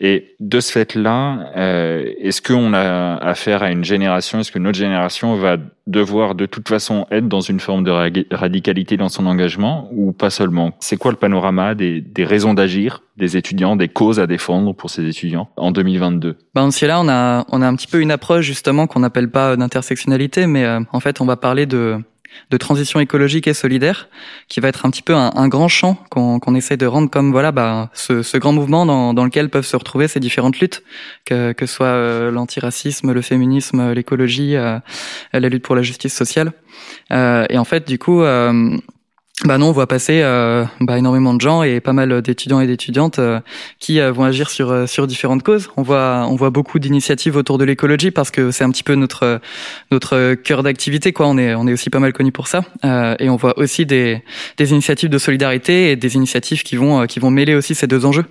Et 0.00 0.34
de 0.40 0.58
ce 0.58 0.72
fait-là, 0.72 1.52
euh, 1.56 2.10
est-ce 2.18 2.42
qu'on 2.42 2.72
a 2.72 3.14
affaire 3.18 3.62
à 3.62 3.70
une 3.70 3.84
génération, 3.84 4.40
est-ce 4.40 4.50
que 4.50 4.58
notre 4.58 4.76
génération 4.76 5.36
va 5.36 5.58
devoir 5.86 6.34
de 6.34 6.46
toute 6.46 6.68
façon 6.68 7.06
être 7.12 7.28
dans 7.28 7.40
une 7.40 7.60
forme 7.60 7.84
de 7.84 7.92
radicalité 8.34 8.96
dans 8.96 9.08
son 9.08 9.26
engagement 9.26 9.88
ou 9.92 10.10
pas 10.10 10.30
seulement? 10.30 10.72
C'est 10.80 10.96
quoi 10.96 11.12
le 11.12 11.16
panorama 11.16 11.76
des, 11.76 12.00
des 12.00 12.24
raisons 12.24 12.52
d'agir 12.52 13.04
des 13.16 13.36
étudiants, 13.36 13.76
des 13.76 13.86
causes 13.86 14.18
à 14.18 14.26
défendre 14.26 14.74
pour 14.74 14.90
ces 14.90 15.06
étudiants 15.06 15.50
en 15.56 15.70
2022 15.70 16.36
ben, 16.52 16.68
là, 16.82 17.00
on 17.00 17.08
a, 17.08 17.44
on 17.48 17.62
a 17.62 17.68
un 17.68 17.76
petit 17.76 17.86
peu 17.86 18.00
une 18.00 18.10
approche 18.10 18.44
justement 18.44 18.88
qu'on 18.88 19.00
n'appelle 19.00 19.30
pas 19.30 19.54
d'intersectionnalité, 19.56 20.48
mais 20.48 20.66
en 20.90 20.98
fait, 20.98 21.20
on 21.20 21.26
va 21.26 21.36
parler 21.36 21.66
de 21.66 22.00
de 22.50 22.56
transition 22.56 23.00
écologique 23.00 23.46
et 23.46 23.54
solidaire, 23.54 24.08
qui 24.48 24.60
va 24.60 24.68
être 24.68 24.86
un 24.86 24.90
petit 24.90 25.02
peu 25.02 25.14
un, 25.14 25.48
grand 25.48 25.68
champ 25.68 25.96
qu'on 26.10 26.54
essaie 26.54 26.76
de 26.76 26.86
rendre 26.86 27.10
comme 27.10 27.30
voilà 27.32 27.52
bah, 27.52 27.90
ce, 27.94 28.36
grand 28.36 28.52
mouvement 28.52 28.86
dans, 28.86 29.14
dans, 29.14 29.24
lequel 29.24 29.48
peuvent 29.48 29.66
se 29.66 29.76
retrouver 29.76 30.08
ces 30.08 30.20
différentes 30.20 30.58
luttes, 30.60 30.82
que, 31.24 31.52
que 31.52 31.66
soit 31.66 31.86
euh, 31.86 32.30
l'antiracisme, 32.30 33.12
le 33.12 33.22
féminisme, 33.22 33.92
l'écologie, 33.92 34.56
euh, 34.56 34.78
la 35.32 35.48
lutte 35.48 35.64
pour 35.64 35.76
la 35.76 35.82
justice 35.82 36.14
sociale. 36.14 36.52
Euh, 37.12 37.46
et 37.50 37.58
en 37.58 37.64
fait, 37.64 37.86
du 37.86 37.98
coup, 37.98 38.22
bah 39.46 39.56
non, 39.56 39.68
on 39.68 39.72
voit 39.72 39.86
passer 39.86 40.20
euh, 40.22 40.66
bah, 40.80 40.98
énormément 40.98 41.32
de 41.32 41.40
gens 41.40 41.62
et 41.62 41.80
pas 41.80 41.94
mal 41.94 42.20
d'étudiants 42.20 42.60
et 42.60 42.66
d'étudiantes 42.66 43.18
euh, 43.18 43.40
qui 43.78 43.98
euh, 43.98 44.12
vont 44.12 44.24
agir 44.24 44.50
sur 44.50 44.86
sur 44.86 45.06
différentes 45.06 45.42
causes. 45.42 45.70
On 45.78 45.82
voit 45.82 46.26
on 46.28 46.36
voit 46.36 46.50
beaucoup 46.50 46.78
d'initiatives 46.78 47.36
autour 47.36 47.56
de 47.56 47.64
l'écologie 47.64 48.10
parce 48.10 48.30
que 48.30 48.50
c'est 48.50 48.64
un 48.64 48.70
petit 48.70 48.82
peu 48.82 48.94
notre 48.96 49.40
notre 49.90 50.34
cœur 50.34 50.62
d'activité 50.62 51.14
quoi. 51.14 51.26
On 51.26 51.38
est 51.38 51.54
on 51.54 51.66
est 51.66 51.72
aussi 51.72 51.88
pas 51.88 52.00
mal 52.00 52.12
connu 52.12 52.32
pour 52.32 52.48
ça 52.48 52.64
et 53.18 53.30
on 53.30 53.36
voit 53.36 53.58
aussi 53.58 53.86
des 53.86 54.22
des 54.58 54.72
initiatives 54.72 55.08
de 55.08 55.18
solidarité 55.18 55.90
et 55.90 55.96
des 55.96 56.16
initiatives 56.16 56.62
qui 56.62 56.76
vont 56.76 57.06
qui 57.06 57.18
vont 57.18 57.30
mêler 57.30 57.54
aussi 57.54 57.74
ces 57.74 57.86
deux 57.86 58.04
enjeux. 58.04 58.26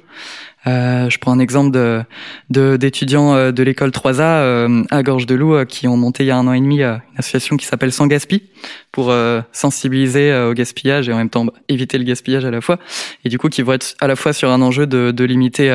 Euh, 0.68 1.10
je 1.10 1.18
prends 1.20 1.32
un 1.32 1.40
exemple 1.40 1.72
de 1.72 2.04
d'étudiants 2.50 3.34
euh, 3.34 3.52
de, 3.54 3.64
l'école 3.64 3.92
3A 3.92 4.22
euh, 4.22 4.84
à 4.92 5.04
Gorge 5.04 5.26
de 5.26 5.34
Loup 5.34 5.64
qui 5.66 5.88
ont 5.88 5.96
monté 5.96 6.24
il 6.24 6.28
y 6.28 6.32
a 6.32 6.38
un 6.38 6.48
an 6.48 6.54
et 6.54 6.60
demi 6.60 6.82
une 6.82 7.00
association 7.18 7.56
qui 7.56 7.66
s'appelle 7.66 7.94
Sans 7.94 8.08
Gaspi 8.08 8.44
pour 8.92 9.14
sensibiliser 9.52 10.36
au 10.36 10.54
gaspillage 10.54 11.08
et 11.08 11.14
en 11.14 11.18
même 11.18 11.30
temps 11.30 11.46
bah, 11.46 11.54
éviter 11.70 11.98
le 11.98 12.04
gaspillage 12.04 12.44
à 12.44 12.52
la 12.52 12.60
fois. 12.60 12.80
Et 13.24 13.30
du 13.30 13.38
coup, 13.38 13.48
qui 13.48 13.62
vont 13.62 13.74
être 13.74 13.96
à 14.02 14.08
la 14.08 14.16
fois 14.16 14.34
sur 14.34 14.50
un 14.50 14.62
enjeu 14.62 14.88
de, 14.88 15.12
de 15.12 15.24
limiter, 15.24 15.70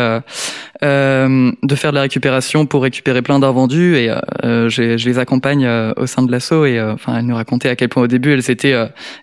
de 0.83 1.75
faire 1.75 1.91
de 1.91 1.95
la 1.95 2.03
récupération 2.03 2.67
pour 2.67 2.83
récupérer 2.83 3.23
plein 3.23 3.39
d'invendus. 3.39 3.97
Et 3.97 4.13
je, 4.43 4.69
je 4.99 5.09
les 5.09 5.19
accompagne 5.19 5.67
au 5.97 6.07
sein 6.07 6.23
de 6.23 6.31
l'asso 6.31 6.67
et 6.67 6.81
enfin, 6.83 7.19
elles 7.19 7.27
nous 7.27 7.37
racontaient 7.37 7.71
à 7.71 7.77
quel 7.77 7.89
point 7.89 8.03
au 8.03 8.09
début 8.09 8.33
elles 8.33 8.51
étaient 8.51 8.77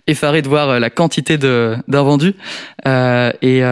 effarées 0.07 0.41
de 0.41 0.47
voir 0.47 0.79
la 0.79 0.89
quantité 0.89 1.37
d'invendus 1.37 2.33
et 2.85 3.63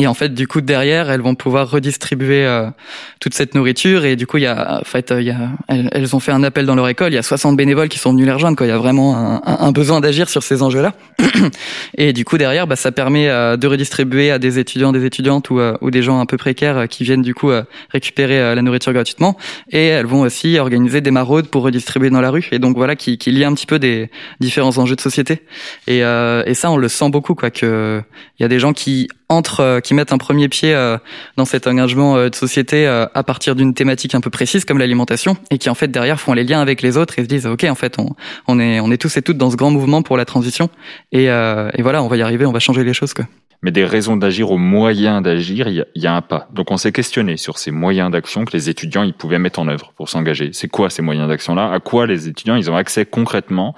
et 0.00 0.06
en 0.06 0.14
fait, 0.14 0.32
du 0.32 0.46
coup, 0.46 0.60
derrière, 0.60 1.10
elles 1.10 1.20
vont 1.20 1.34
pouvoir 1.34 1.68
redistribuer 1.68 2.44
euh, 2.44 2.70
toute 3.18 3.34
cette 3.34 3.56
nourriture. 3.56 4.04
Et 4.04 4.14
du 4.14 4.28
coup, 4.28 4.36
il 4.36 4.44
y 4.44 4.46
a, 4.46 4.78
en 4.80 4.84
fait, 4.84 5.12
il 5.18 5.24
y 5.24 5.30
a, 5.32 5.50
elles, 5.66 6.14
ont 6.14 6.20
fait 6.20 6.30
un 6.30 6.44
appel 6.44 6.66
dans 6.66 6.76
leur 6.76 6.86
école. 6.88 7.10
Il 7.10 7.16
y 7.16 7.18
a 7.18 7.22
60 7.24 7.56
bénévoles 7.56 7.88
qui 7.88 7.98
sont 7.98 8.12
venus 8.12 8.24
les 8.24 8.32
rejoindre. 8.32 8.56
Quoi. 8.56 8.66
Il 8.68 8.70
y 8.70 8.72
a 8.72 8.78
vraiment 8.78 9.42
un, 9.44 9.72
besoin 9.72 10.00
d'agir 10.00 10.28
sur 10.28 10.44
ces 10.44 10.62
enjeux-là. 10.62 10.94
et 11.98 12.12
du 12.12 12.24
coup, 12.24 12.38
derrière, 12.38 12.68
bah, 12.68 12.76
ça 12.76 12.92
permet 12.92 13.28
euh, 13.28 13.56
de 13.56 13.66
redistribuer 13.66 14.30
à 14.30 14.38
des 14.38 14.60
étudiants, 14.60 14.92
des 14.92 15.04
étudiantes 15.04 15.50
ou, 15.50 15.58
euh, 15.58 15.76
des 15.82 16.02
gens 16.02 16.20
un 16.20 16.26
peu 16.26 16.36
précaires 16.36 16.86
qui 16.88 17.02
viennent 17.02 17.22
du 17.22 17.34
coup 17.34 17.50
récupérer 17.90 18.54
la 18.54 18.62
nourriture 18.62 18.92
gratuitement. 18.92 19.36
Et 19.72 19.86
elles 19.86 20.06
vont 20.06 20.20
aussi 20.20 20.60
organiser 20.60 21.00
des 21.00 21.10
maraudes 21.10 21.48
pour 21.48 21.64
redistribuer 21.64 22.10
dans 22.10 22.20
la 22.20 22.30
rue. 22.30 22.46
Et 22.52 22.60
donc 22.60 22.76
voilà, 22.76 22.94
qui, 22.94 23.18
qui 23.18 23.32
lie 23.32 23.42
un 23.42 23.52
petit 23.52 23.66
peu 23.66 23.80
des 23.80 24.12
différents 24.38 24.78
enjeux 24.78 24.94
de 24.94 25.00
société. 25.00 25.42
Et, 25.88 25.98
et 25.98 26.54
ça, 26.54 26.70
on 26.70 26.76
le 26.76 26.88
sent 26.88 27.10
beaucoup, 27.10 27.34
quoi. 27.34 27.50
Que 27.50 28.00
il 28.38 28.42
y 28.42 28.46
a 28.46 28.48
des 28.48 28.60
gens 28.60 28.72
qui 28.72 29.08
entre 29.28 29.60
euh, 29.60 29.80
qui 29.80 29.94
mettent 29.94 30.12
un 30.12 30.18
premier 30.18 30.48
pied 30.48 30.74
euh, 30.74 30.98
dans 31.36 31.44
cet 31.44 31.66
engagement 31.66 32.16
euh, 32.16 32.28
de 32.28 32.34
société 32.34 32.86
à 32.86 33.22
partir 33.22 33.54
d'une 33.54 33.74
thématique 33.74 34.14
un 34.14 34.20
peu 34.20 34.30
précise 34.30 34.64
comme 34.64 34.78
l'alimentation 34.78 35.36
et 35.50 35.58
qui 35.58 35.68
en 35.70 35.74
fait 35.74 35.88
derrière 35.88 36.20
font 36.20 36.32
les 36.32 36.44
liens 36.44 36.60
avec 36.60 36.82
les 36.82 36.96
autres 36.96 37.18
et 37.18 37.22
se 37.22 37.28
disent 37.28 37.46
ok 37.46 37.64
en 37.64 37.74
fait 37.74 37.98
on, 37.98 38.14
on 38.46 38.58
est 38.60 38.80
on 38.80 38.90
est 38.90 38.96
tous 38.96 39.16
et 39.16 39.22
toutes 39.22 39.36
dans 39.36 39.50
ce 39.50 39.56
grand 39.56 39.70
mouvement 39.70 40.02
pour 40.02 40.16
la 40.16 40.24
transition 40.24 40.70
et, 41.12 41.24
et 41.24 41.82
voilà 41.82 42.02
on 42.02 42.08
va 42.08 42.16
y 42.16 42.22
arriver 42.22 42.46
on 42.46 42.52
va 42.52 42.58
changer 42.58 42.84
les 42.84 42.92
choses 42.92 43.14
quoi 43.14 43.26
mais 43.62 43.72
des 43.72 43.84
raisons 43.84 44.16
d'agir 44.16 44.52
aux 44.52 44.58
moyens 44.58 45.22
d'agir, 45.22 45.66
il 45.66 45.84
y, 45.96 46.00
y, 46.00 46.06
a 46.06 46.14
un 46.14 46.22
pas. 46.22 46.48
Donc 46.52 46.70
on 46.70 46.76
s'est 46.76 46.92
questionné 46.92 47.36
sur 47.36 47.58
ces 47.58 47.72
moyens 47.72 48.10
d'action 48.10 48.44
que 48.44 48.52
les 48.52 48.68
étudiants 48.68 49.02
ils 49.02 49.14
pouvaient 49.14 49.40
mettre 49.40 49.58
en 49.58 49.66
œuvre 49.66 49.92
pour 49.96 50.08
s'engager. 50.08 50.50
C'est 50.52 50.68
quoi 50.68 50.90
ces 50.90 51.02
moyens 51.02 51.28
d'action-là? 51.28 51.72
À 51.72 51.80
quoi 51.80 52.06
les 52.06 52.28
étudiants 52.28 52.54
ils 52.54 52.70
ont 52.70 52.76
accès 52.76 53.04
concrètement 53.04 53.74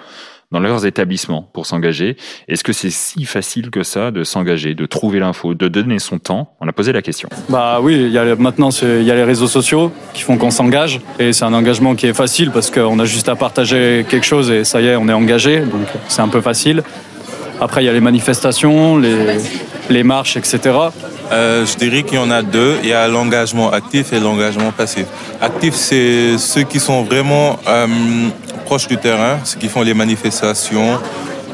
dans 0.52 0.60
leurs 0.60 0.84
établissements 0.84 1.48
pour 1.52 1.66
s'engager. 1.66 2.16
Est-ce 2.48 2.64
que 2.64 2.72
c'est 2.72 2.90
si 2.90 3.24
facile 3.24 3.70
que 3.70 3.82
ça 3.82 4.10
de 4.10 4.24
s'engager, 4.24 4.74
de 4.74 4.86
trouver 4.86 5.20
l'info, 5.20 5.54
de 5.54 5.68
donner 5.68 5.98
son 5.98 6.18
temps? 6.18 6.54
On 6.60 6.68
a 6.68 6.72
posé 6.72 6.92
la 6.92 7.02
question. 7.02 7.28
Bah 7.48 7.78
oui, 7.80 7.94
il 7.94 8.10
y 8.10 8.18
a, 8.18 8.34
maintenant 8.36 8.70
il 8.70 9.04
y 9.04 9.10
a 9.10 9.14
les 9.14 9.24
réseaux 9.24 9.46
sociaux 9.46 9.92
qui 10.12 10.22
font 10.22 10.38
qu'on 10.38 10.50
s'engage 10.50 11.00
et 11.18 11.32
c'est 11.32 11.44
un 11.44 11.54
engagement 11.54 11.94
qui 11.94 12.06
est 12.06 12.14
facile 12.14 12.50
parce 12.50 12.70
qu'on 12.70 12.98
a 12.98 13.04
juste 13.04 13.28
à 13.28 13.36
partager 13.36 14.04
quelque 14.08 14.26
chose 14.26 14.50
et 14.50 14.64
ça 14.64 14.80
y 14.80 14.86
est, 14.86 14.96
on 14.96 15.08
est 15.08 15.12
engagé, 15.12 15.60
donc 15.60 15.86
c'est 16.08 16.22
un 16.22 16.28
peu 16.28 16.40
facile. 16.40 16.82
Après, 17.60 17.82
il 17.82 17.86
y 17.86 17.90
a 17.90 17.92
les 17.92 18.00
manifestations, 18.00 18.96
les, 18.96 19.38
les 19.90 20.02
marches, 20.02 20.36
etc. 20.36 20.78
Euh, 21.32 21.64
je 21.64 21.76
dirais 21.76 22.02
qu'il 22.02 22.16
y 22.16 22.18
en 22.18 22.30
a 22.30 22.42
deux. 22.42 22.76
Il 22.82 22.88
y 22.88 22.92
a 22.92 23.06
l'engagement 23.06 23.70
actif 23.70 24.12
et 24.12 24.18
l'engagement 24.18 24.72
passif. 24.72 25.06
Actif, 25.40 25.74
c'est 25.74 26.38
ceux 26.38 26.62
qui 26.62 26.80
sont 26.80 27.04
vraiment 27.04 27.58
euh, 27.68 27.86
proches 28.70 28.86
du 28.86 28.98
terrain, 28.98 29.40
ceux 29.42 29.58
qui 29.58 29.68
font 29.68 29.82
les 29.82 29.94
manifestations, 29.94 31.00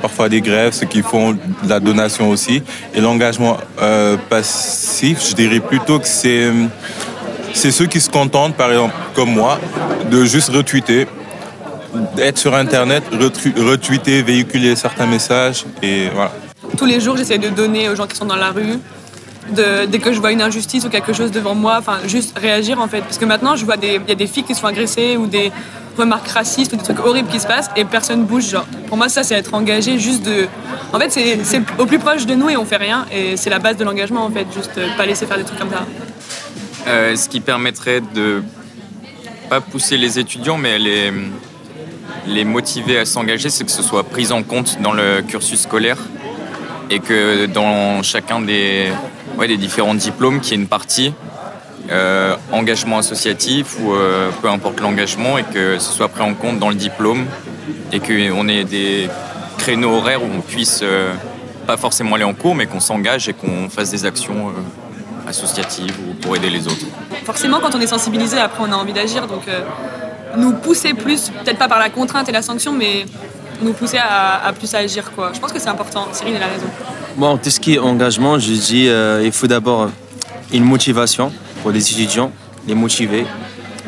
parfois 0.02 0.28
des 0.28 0.42
grèves, 0.42 0.74
ceux 0.74 0.84
qui 0.84 1.00
font 1.00 1.34
la 1.66 1.80
donation 1.80 2.28
aussi. 2.28 2.62
Et 2.92 3.00
l'engagement 3.00 3.56
euh, 3.80 4.18
passif, 4.28 5.26
je 5.26 5.34
dirais 5.34 5.60
plutôt 5.60 5.98
que 5.98 6.06
c'est 6.06 6.52
c'est 7.54 7.70
ceux 7.70 7.86
qui 7.86 8.00
se 8.00 8.10
contentent, 8.10 8.54
par 8.54 8.70
exemple, 8.70 8.94
comme 9.14 9.30
moi, 9.30 9.58
de 10.10 10.26
juste 10.26 10.50
retweeter, 10.50 11.06
d'être 12.16 12.36
sur 12.36 12.54
Internet, 12.54 13.02
retweeter, 13.70 14.20
véhiculer 14.20 14.76
certains 14.76 15.06
messages 15.06 15.64
et 15.82 16.10
voilà. 16.14 16.32
Tous 16.76 16.84
les 16.84 17.00
jours, 17.00 17.16
j'essaie 17.16 17.38
de 17.38 17.48
donner 17.48 17.88
aux 17.88 17.96
gens 17.96 18.06
qui 18.06 18.16
sont 18.16 18.26
dans 18.26 18.36
la 18.36 18.50
rue, 18.50 18.78
dès 19.52 19.98
que 19.98 20.12
je 20.12 20.20
vois 20.20 20.32
une 20.32 20.42
injustice 20.42 20.84
ou 20.84 20.88
quelque 20.88 21.12
chose 21.12 21.30
devant 21.30 21.54
moi, 21.54 21.76
enfin 21.78 21.98
juste 22.06 22.38
réagir 22.38 22.80
en 22.80 22.88
fait. 22.88 23.00
Parce 23.00 23.18
que 23.18 23.24
maintenant, 23.24 23.56
je 23.56 23.64
vois 23.64 23.76
des, 23.76 24.00
y 24.06 24.12
a 24.12 24.14
des 24.14 24.26
filles 24.26 24.44
qui 24.44 24.54
se 24.54 24.60
font 24.60 24.66
agresser 24.66 25.16
ou 25.16 25.26
des 25.26 25.52
remarques 25.96 26.28
racistes 26.28 26.72
ou 26.72 26.76
des 26.76 26.82
trucs 26.82 27.00
horribles 27.00 27.28
qui 27.28 27.40
se 27.40 27.46
passent 27.46 27.70
et 27.76 27.84
personne 27.84 28.24
bouge. 28.24 28.50
Genre, 28.50 28.66
pour 28.88 28.96
moi, 28.96 29.08
ça, 29.08 29.22
c'est 29.22 29.34
être 29.34 29.54
engagé 29.54 29.98
juste 29.98 30.24
de. 30.24 30.46
En 30.92 30.98
fait, 30.98 31.10
c'est 31.10 31.62
au 31.78 31.86
plus 31.86 31.98
proche 31.98 32.26
de 32.26 32.34
nous 32.34 32.48
et 32.50 32.56
on 32.56 32.64
fait 32.64 32.76
rien. 32.76 33.06
Et 33.12 33.36
c'est 33.36 33.50
la 33.50 33.58
base 33.58 33.76
de 33.76 33.84
l'engagement 33.84 34.24
en 34.24 34.30
fait, 34.30 34.46
juste 34.54 34.78
pas 34.96 35.06
laisser 35.06 35.26
faire 35.26 35.38
des 35.38 35.44
trucs 35.44 35.58
comme 35.58 35.70
ça. 35.70 35.86
Euh, 36.86 37.16
ce 37.16 37.28
qui 37.28 37.40
permettrait 37.40 38.00
de 38.14 38.42
pas 39.50 39.60
pousser 39.60 39.96
les 39.96 40.18
étudiants, 40.18 40.56
mais 40.56 40.78
les, 40.78 41.12
les 42.26 42.44
motiver 42.44 42.98
à 42.98 43.04
s'engager, 43.04 43.50
c'est 43.50 43.64
que 43.64 43.70
ce 43.70 43.82
soit 43.82 44.04
pris 44.04 44.32
en 44.32 44.42
compte 44.42 44.80
dans 44.80 44.92
le 44.92 45.22
cursus 45.22 45.62
scolaire 45.62 45.98
et 46.90 47.00
que 47.00 47.46
dans 47.46 48.02
chacun 48.02 48.40
des, 48.40 48.92
ouais, 49.36 49.48
des 49.48 49.56
différents 49.56 49.94
diplômes, 49.94 50.40
qu'il 50.40 50.52
y 50.52 50.54
ait 50.54 50.62
une 50.62 50.68
partie 50.68 51.12
euh, 51.90 52.34
engagement 52.50 52.98
associatif 52.98 53.76
ou 53.80 53.92
euh, 53.92 54.30
peu 54.42 54.48
importe 54.48 54.80
l'engagement 54.80 55.38
et 55.38 55.44
que 55.44 55.78
ce 55.78 55.92
soit 55.92 56.08
pris 56.08 56.22
en 56.22 56.34
compte 56.34 56.58
dans 56.58 56.68
le 56.68 56.74
diplôme 56.74 57.26
et 57.92 58.00
qu'on 58.00 58.48
ait 58.48 58.64
des 58.64 59.08
créneaux 59.56 59.94
horaires 59.94 60.20
où 60.22 60.26
on 60.26 60.40
puisse 60.40 60.80
euh, 60.82 61.12
pas 61.64 61.76
forcément 61.76 62.16
aller 62.16 62.24
en 62.24 62.34
cours 62.34 62.56
mais 62.56 62.66
qu'on 62.66 62.80
s'engage 62.80 63.28
et 63.28 63.34
qu'on 63.34 63.68
fasse 63.68 63.90
des 63.90 64.04
actions 64.04 64.52
associatives 65.28 65.96
ou 66.08 66.14
pour 66.14 66.34
aider 66.34 66.50
les 66.50 66.66
autres. 66.66 66.86
Forcément 67.24 67.60
quand 67.60 67.74
on 67.76 67.80
est 67.80 67.86
sensibilisé 67.86 68.36
après 68.36 68.64
on 68.66 68.72
a 68.72 68.76
envie 68.76 68.92
d'agir 68.92 69.28
donc 69.28 69.44
nous 70.36 70.54
pousser 70.54 70.92
plus, 70.92 71.30
peut-être 71.30 71.58
pas 71.58 71.68
par 71.68 71.78
la 71.78 71.88
contrainte 71.88 72.28
et 72.28 72.32
la 72.32 72.42
sanction 72.42 72.72
mais 72.72 73.06
nous 73.62 73.72
pousser 73.72 73.98
à, 73.98 74.52
plus 74.52 74.74
agir 74.74 75.12
quoi. 75.12 75.30
Je 75.32 75.38
pense 75.38 75.52
que 75.52 75.60
c'est 75.60 75.68
important, 75.68 76.08
Cyril 76.12 76.36
a 76.36 76.46
raison. 76.46 76.66
Bon, 77.16 77.38
tout 77.38 77.48
ce 77.48 77.60
qui 77.60 77.76
est 77.76 77.78
engagement, 77.78 78.38
je 78.38 78.52
dis 78.52 78.88
euh, 78.88 79.22
il 79.24 79.32
faut 79.32 79.46
d'abord 79.46 79.88
une 80.52 80.64
motivation 80.64 81.32
pour 81.62 81.70
les 81.70 81.90
étudiants, 81.90 82.30
les 82.68 82.74
motiver, 82.74 83.24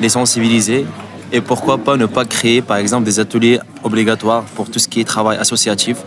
les 0.01 0.09
sensibiliser 0.09 0.87
et 1.31 1.43
pourquoi 1.43 1.77
pas 1.77 1.99
ne 1.99 2.07
pas 2.07 2.25
créer 2.25 2.63
par 2.63 2.79
exemple 2.79 3.05
des 3.05 3.21
ateliers 3.21 3.61
obligatoires 3.85 4.45
pour 4.55 4.71
tout 4.71 4.79
ce 4.79 4.89
qui 4.89 5.01
est 5.01 5.05
travail 5.05 5.37
associatif. 5.37 5.99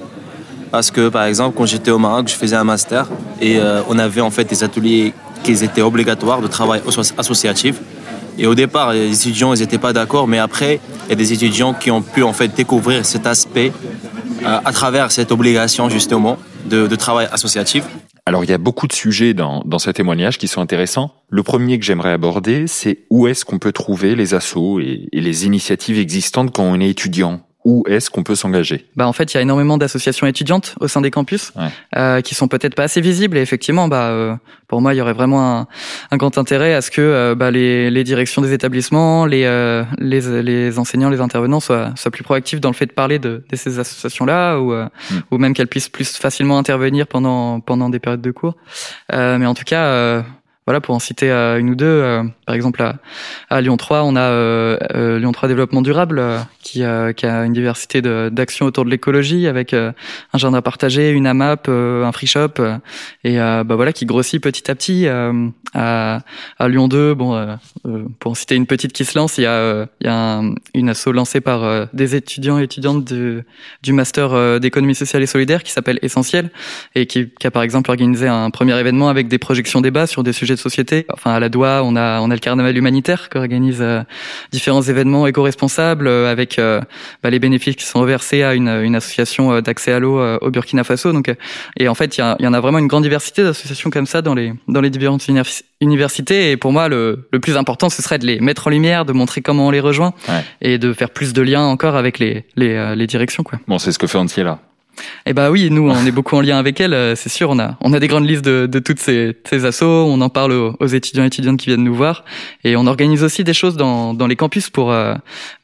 Parce 0.71 0.89
que 0.89 1.09
par 1.09 1.25
exemple 1.25 1.55
quand 1.55 1.67
j'étais 1.67 1.91
au 1.91 1.99
Maroc, 1.99 2.27
je 2.27 2.33
faisais 2.33 2.55
un 2.55 2.63
master 2.63 3.07
et 3.39 3.59
euh, 3.59 3.83
on 3.87 3.99
avait 3.99 4.21
en 4.21 4.31
fait 4.31 4.45
des 4.45 4.63
ateliers 4.63 5.13
qui 5.43 5.51
étaient 5.51 5.83
obligatoires 5.83 6.41
de 6.41 6.47
travail 6.47 6.81
associatif. 7.19 7.75
Et 8.39 8.47
au 8.47 8.55
départ, 8.55 8.93
les 8.93 9.13
étudiants, 9.13 9.53
ils 9.53 9.59
n'étaient 9.59 9.77
pas 9.77 9.93
d'accord, 9.93 10.27
mais 10.27 10.39
après, 10.39 10.79
il 11.05 11.09
y 11.09 11.11
a 11.11 11.15
des 11.15 11.33
étudiants 11.33 11.75
qui 11.75 11.91
ont 11.91 12.01
pu 12.01 12.23
en 12.23 12.33
fait 12.33 12.47
découvrir 12.47 13.05
cet 13.05 13.27
aspect 13.27 13.71
euh, 14.43 14.59
à 14.65 14.71
travers 14.71 15.11
cette 15.11 15.31
obligation 15.31 15.87
justement 15.87 16.39
de, 16.65 16.95
travail 16.95 17.27
associatif. 17.31 17.85
Alors 18.25 18.43
il 18.43 18.49
y 18.49 18.53
a 18.53 18.57
beaucoup 18.57 18.87
de 18.87 18.93
sujets 18.93 19.33
dans, 19.33 19.61
dans 19.65 19.79
ce 19.79 19.89
témoignage 19.89 20.37
qui 20.37 20.47
sont 20.47 20.61
intéressants. 20.61 21.13
Le 21.29 21.43
premier 21.43 21.79
que 21.79 21.85
j'aimerais 21.85 22.11
aborder, 22.11 22.67
c'est 22.67 22.99
où 23.09 23.27
est-ce 23.27 23.45
qu'on 23.45 23.59
peut 23.59 23.71
trouver 23.71 24.15
les 24.15 24.33
assos 24.33 24.79
et, 24.79 25.09
les 25.11 25.45
initiatives 25.45 25.97
existantes 25.97 26.53
quand 26.53 26.63
on 26.63 26.79
est 26.79 26.89
étudiant? 26.89 27.41
Où 27.63 27.83
est-ce 27.87 28.09
qu'on 28.09 28.23
peut 28.23 28.35
s'engager 28.35 28.87
Bah 28.95 29.07
en 29.07 29.13
fait, 29.13 29.33
il 29.33 29.37
y 29.37 29.37
a 29.37 29.41
énormément 29.41 29.77
d'associations 29.77 30.25
étudiantes 30.25 30.75
au 30.79 30.87
sein 30.87 31.01
des 31.01 31.11
campus 31.11 31.51
ouais. 31.55 31.67
euh, 31.95 32.21
qui 32.21 32.33
sont 32.33 32.47
peut-être 32.47 32.73
pas 32.73 32.83
assez 32.83 33.01
visibles. 33.01 33.37
Et 33.37 33.41
effectivement, 33.41 33.87
bah 33.87 34.07
euh, 34.07 34.35
pour 34.67 34.81
moi, 34.81 34.93
il 34.93 34.97
y 34.97 35.01
aurait 35.01 35.13
vraiment 35.13 35.59
un, 35.59 35.67
un 36.09 36.17
grand 36.17 36.37
intérêt 36.39 36.73
à 36.73 36.81
ce 36.81 36.89
que 36.89 37.01
euh, 37.01 37.35
bah, 37.35 37.51
les, 37.51 37.91
les, 37.91 38.03
directions 38.03 38.41
des 38.41 38.53
établissements, 38.53 39.27
les, 39.27 39.45
euh, 39.45 39.83
les, 39.99 40.41
les 40.41 40.79
enseignants, 40.79 41.09
les 41.09 41.21
intervenants 41.21 41.59
soient, 41.59 41.93
soient 41.95 42.11
plus 42.11 42.23
proactifs 42.23 42.61
dans 42.61 42.69
le 42.69 42.75
fait 42.75 42.87
de 42.87 42.93
parler 42.93 43.19
de, 43.19 43.43
de 43.47 43.55
ces 43.55 43.77
associations-là, 43.77 44.57
ou 44.57 44.73
mm. 44.73 44.87
ou 45.29 45.37
même 45.37 45.53
qu'elles 45.53 45.67
puissent 45.67 45.89
plus 45.89 46.17
facilement 46.17 46.57
intervenir 46.57 47.05
pendant 47.05 47.59
pendant 47.59 47.89
des 47.89 47.99
périodes 47.99 48.21
de 48.21 48.31
cours. 48.31 48.55
mais 49.11 49.45
en 49.45 49.53
tout 49.53 49.63
cas 49.63 50.23
voilà, 50.65 50.79
pour 50.79 50.95
en 50.95 50.99
citer 50.99 51.31
une 51.31 51.71
ou 51.71 51.75
deux, 51.75 52.21
par 52.45 52.55
exemple 52.55 52.83
à, 53.49 53.61
Lyon 53.61 53.77
3, 53.77 54.03
on 54.03 54.15
a 54.15 55.17
Lyon 55.17 55.31
3 55.31 55.49
Développement 55.49 55.81
Durable 55.81 56.21
qui, 56.61 56.83
qui, 57.15 57.25
a 57.25 57.45
une 57.45 57.53
diversité 57.53 58.01
d'actions 58.01 58.65
autour 58.65 58.85
de 58.85 58.89
l'écologie 58.89 59.47
avec 59.47 59.73
un 59.73 59.93
jardin 60.33 60.57
à 60.57 60.61
partager, 60.61 61.11
une 61.11 61.27
AMAP, 61.27 61.67
un 61.69 62.11
free 62.11 62.27
shop 62.27 62.53
et 63.23 63.37
bah 63.37 63.75
voilà 63.75 63.93
qui 63.93 64.05
grossit 64.05 64.41
petit 64.41 64.69
à 64.69 64.75
petit. 64.75 65.07
à, 65.73 66.19
à 66.59 66.67
Lyon 66.67 66.87
2, 66.87 67.13
bon, 67.13 67.57
pour 68.19 68.31
en 68.31 68.35
citer 68.35 68.55
une 68.55 68.67
petite 68.67 68.93
qui 68.93 69.05
se 69.05 69.17
lance, 69.17 69.37
il 69.37 69.43
y 69.43 69.45
a, 69.45 69.87
il 70.01 70.07
y 70.07 70.09
a 70.09 70.15
un, 70.15 70.55
une 70.73 70.89
asso 70.89 71.07
lancée 71.11 71.41
par 71.41 71.87
des 71.93 72.15
étudiants 72.15 72.59
et 72.59 72.63
étudiantes 72.63 73.05
de, 73.05 73.43
du 73.83 73.93
master 73.93 74.59
d'économie 74.59 74.95
sociale 74.95 75.23
et 75.23 75.27
solidaire 75.27 75.63
qui 75.63 75.71
s'appelle 75.71 75.99
Essentiel 76.01 76.51
et 76.95 77.05
qui, 77.05 77.29
qui, 77.39 77.47
a 77.47 77.51
par 77.51 77.63
exemple 77.63 77.89
organisé 77.89 78.27
un 78.27 78.49
premier 78.49 78.77
événement 78.79 79.09
avec 79.09 79.27
des 79.27 79.37
projections 79.37 79.81
débat 79.81 80.07
sur 80.07 80.23
des 80.23 80.33
sujets 80.33 80.55
de 80.55 80.59
société. 80.59 81.05
Enfin, 81.13 81.31
à 81.31 81.39
la 81.39 81.49
DOA, 81.49 81.81
on 81.83 81.95
a 81.95 82.19
on 82.21 82.29
a 82.29 82.33
le 82.33 82.39
carnaval 82.39 82.75
humanitaire 82.77 83.29
qui 83.29 83.37
organise 83.37 83.81
euh, 83.81 84.01
différents 84.51 84.81
événements 84.81 85.27
éco-responsables 85.27 86.07
euh, 86.07 86.31
avec 86.51 86.59
euh, 86.59 86.81
bah, 87.23 87.29
les 87.29 87.39
bénéfices 87.39 87.75
qui 87.75 87.85
sont 87.85 87.99
reversés 87.99 88.43
à 88.43 88.53
une, 88.53 88.67
une 88.67 88.95
association 88.95 89.61
d'accès 89.61 89.91
à 89.91 89.99
l'eau 89.99 90.21
au 90.41 90.51
Burkina 90.51 90.83
Faso. 90.83 91.11
Donc, 91.13 91.33
et 91.77 91.87
en 91.87 91.95
fait, 91.95 92.17
il 92.17 92.21
y, 92.21 92.43
y, 92.43 92.47
en 92.47 92.53
a 92.53 92.59
vraiment 92.59 92.79
une 92.79 92.87
grande 92.87 93.03
diversité 93.03 93.43
d'associations 93.43 93.89
comme 93.89 94.05
ça 94.05 94.21
dans 94.21 94.33
les 94.33 94.53
dans 94.67 94.81
les 94.81 94.89
différentes 94.89 95.27
universités. 95.79 96.51
Et 96.51 96.57
pour 96.57 96.71
moi, 96.71 96.87
le, 96.87 97.27
le 97.31 97.39
plus 97.39 97.57
important, 97.57 97.89
ce 97.89 98.01
serait 98.01 98.19
de 98.19 98.25
les 98.25 98.39
mettre 98.39 98.67
en 98.67 98.69
lumière, 98.69 99.05
de 99.05 99.13
montrer 99.13 99.41
comment 99.41 99.67
on 99.67 99.71
les 99.71 99.79
rejoint 99.79 100.13
ouais. 100.29 100.43
et 100.61 100.77
de 100.77 100.93
faire 100.93 101.09
plus 101.09 101.33
de 101.33 101.41
liens 101.41 101.63
encore 101.63 101.95
avec 101.95 102.19
les 102.19 102.45
les, 102.55 102.95
les 102.95 103.07
directions. 103.07 103.43
Quoi. 103.43 103.59
Bon, 103.67 103.79
c'est 103.79 103.91
ce 103.91 103.99
que 103.99 104.07
fait 104.07 104.43
là. 104.43 104.59
Eh 105.25 105.33
bah 105.33 105.51
oui, 105.51 105.69
nous 105.71 105.89
on 105.89 106.05
est 106.05 106.11
beaucoup 106.11 106.35
en 106.35 106.41
lien 106.41 106.57
avec 106.57 106.79
elle, 106.79 106.93
euh, 106.93 107.15
c'est 107.15 107.29
sûr. 107.29 107.49
On 107.49 107.59
a 107.59 107.77
on 107.81 107.93
a 107.93 107.99
des 107.99 108.07
grandes 108.07 108.27
listes 108.27 108.43
de, 108.43 108.65
de 108.65 108.79
toutes 108.79 108.99
ces, 108.99 109.37
ces 109.45 109.65
assos. 109.65 109.85
On 109.85 110.19
en 110.21 110.29
parle 110.29 110.51
aux, 110.51 110.75
aux, 110.79 110.87
étudiants 110.87 111.23
et 111.23 111.27
étudiantes 111.27 111.59
qui 111.59 111.67
viennent 111.67 111.83
nous 111.83 111.93
voir, 111.95 112.25
et 112.63 112.75
on 112.75 112.87
organise 112.87 113.23
aussi 113.23 113.43
des 113.43 113.53
choses 113.53 113.77
dans, 113.77 114.13
dans 114.13 114.27
les 114.27 114.35
campus 114.35 114.69
pour 114.69 114.91
euh, 114.91 115.15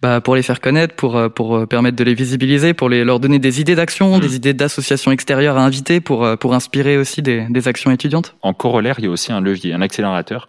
bah, 0.01 0.21
pour 0.21 0.35
les 0.35 0.43
faire 0.43 0.61
connaître, 0.61 0.95
pour 0.95 1.17
euh, 1.17 1.29
pour 1.29 1.67
permettre 1.67 1.97
de 1.97 2.03
les 2.03 2.13
visibiliser, 2.13 2.73
pour 2.73 2.89
les 2.89 3.03
leur 3.03 3.19
donner 3.19 3.39
des 3.39 3.61
idées 3.61 3.75
d'action, 3.75 4.17
mmh. 4.17 4.21
des 4.21 4.35
idées 4.35 4.53
d'associations 4.53 5.11
extérieures 5.11 5.57
à 5.57 5.61
inviter 5.61 5.99
pour 5.99 6.37
pour 6.39 6.53
inspirer 6.53 6.97
aussi 6.97 7.21
des, 7.21 7.45
des 7.49 7.67
actions 7.67 7.91
étudiantes. 7.91 8.35
En 8.41 8.53
corollaire, 8.53 8.95
il 8.99 9.05
y 9.05 9.07
a 9.07 9.11
aussi 9.11 9.31
un 9.31 9.41
levier, 9.41 9.73
un 9.73 9.81
accélérateur. 9.81 10.47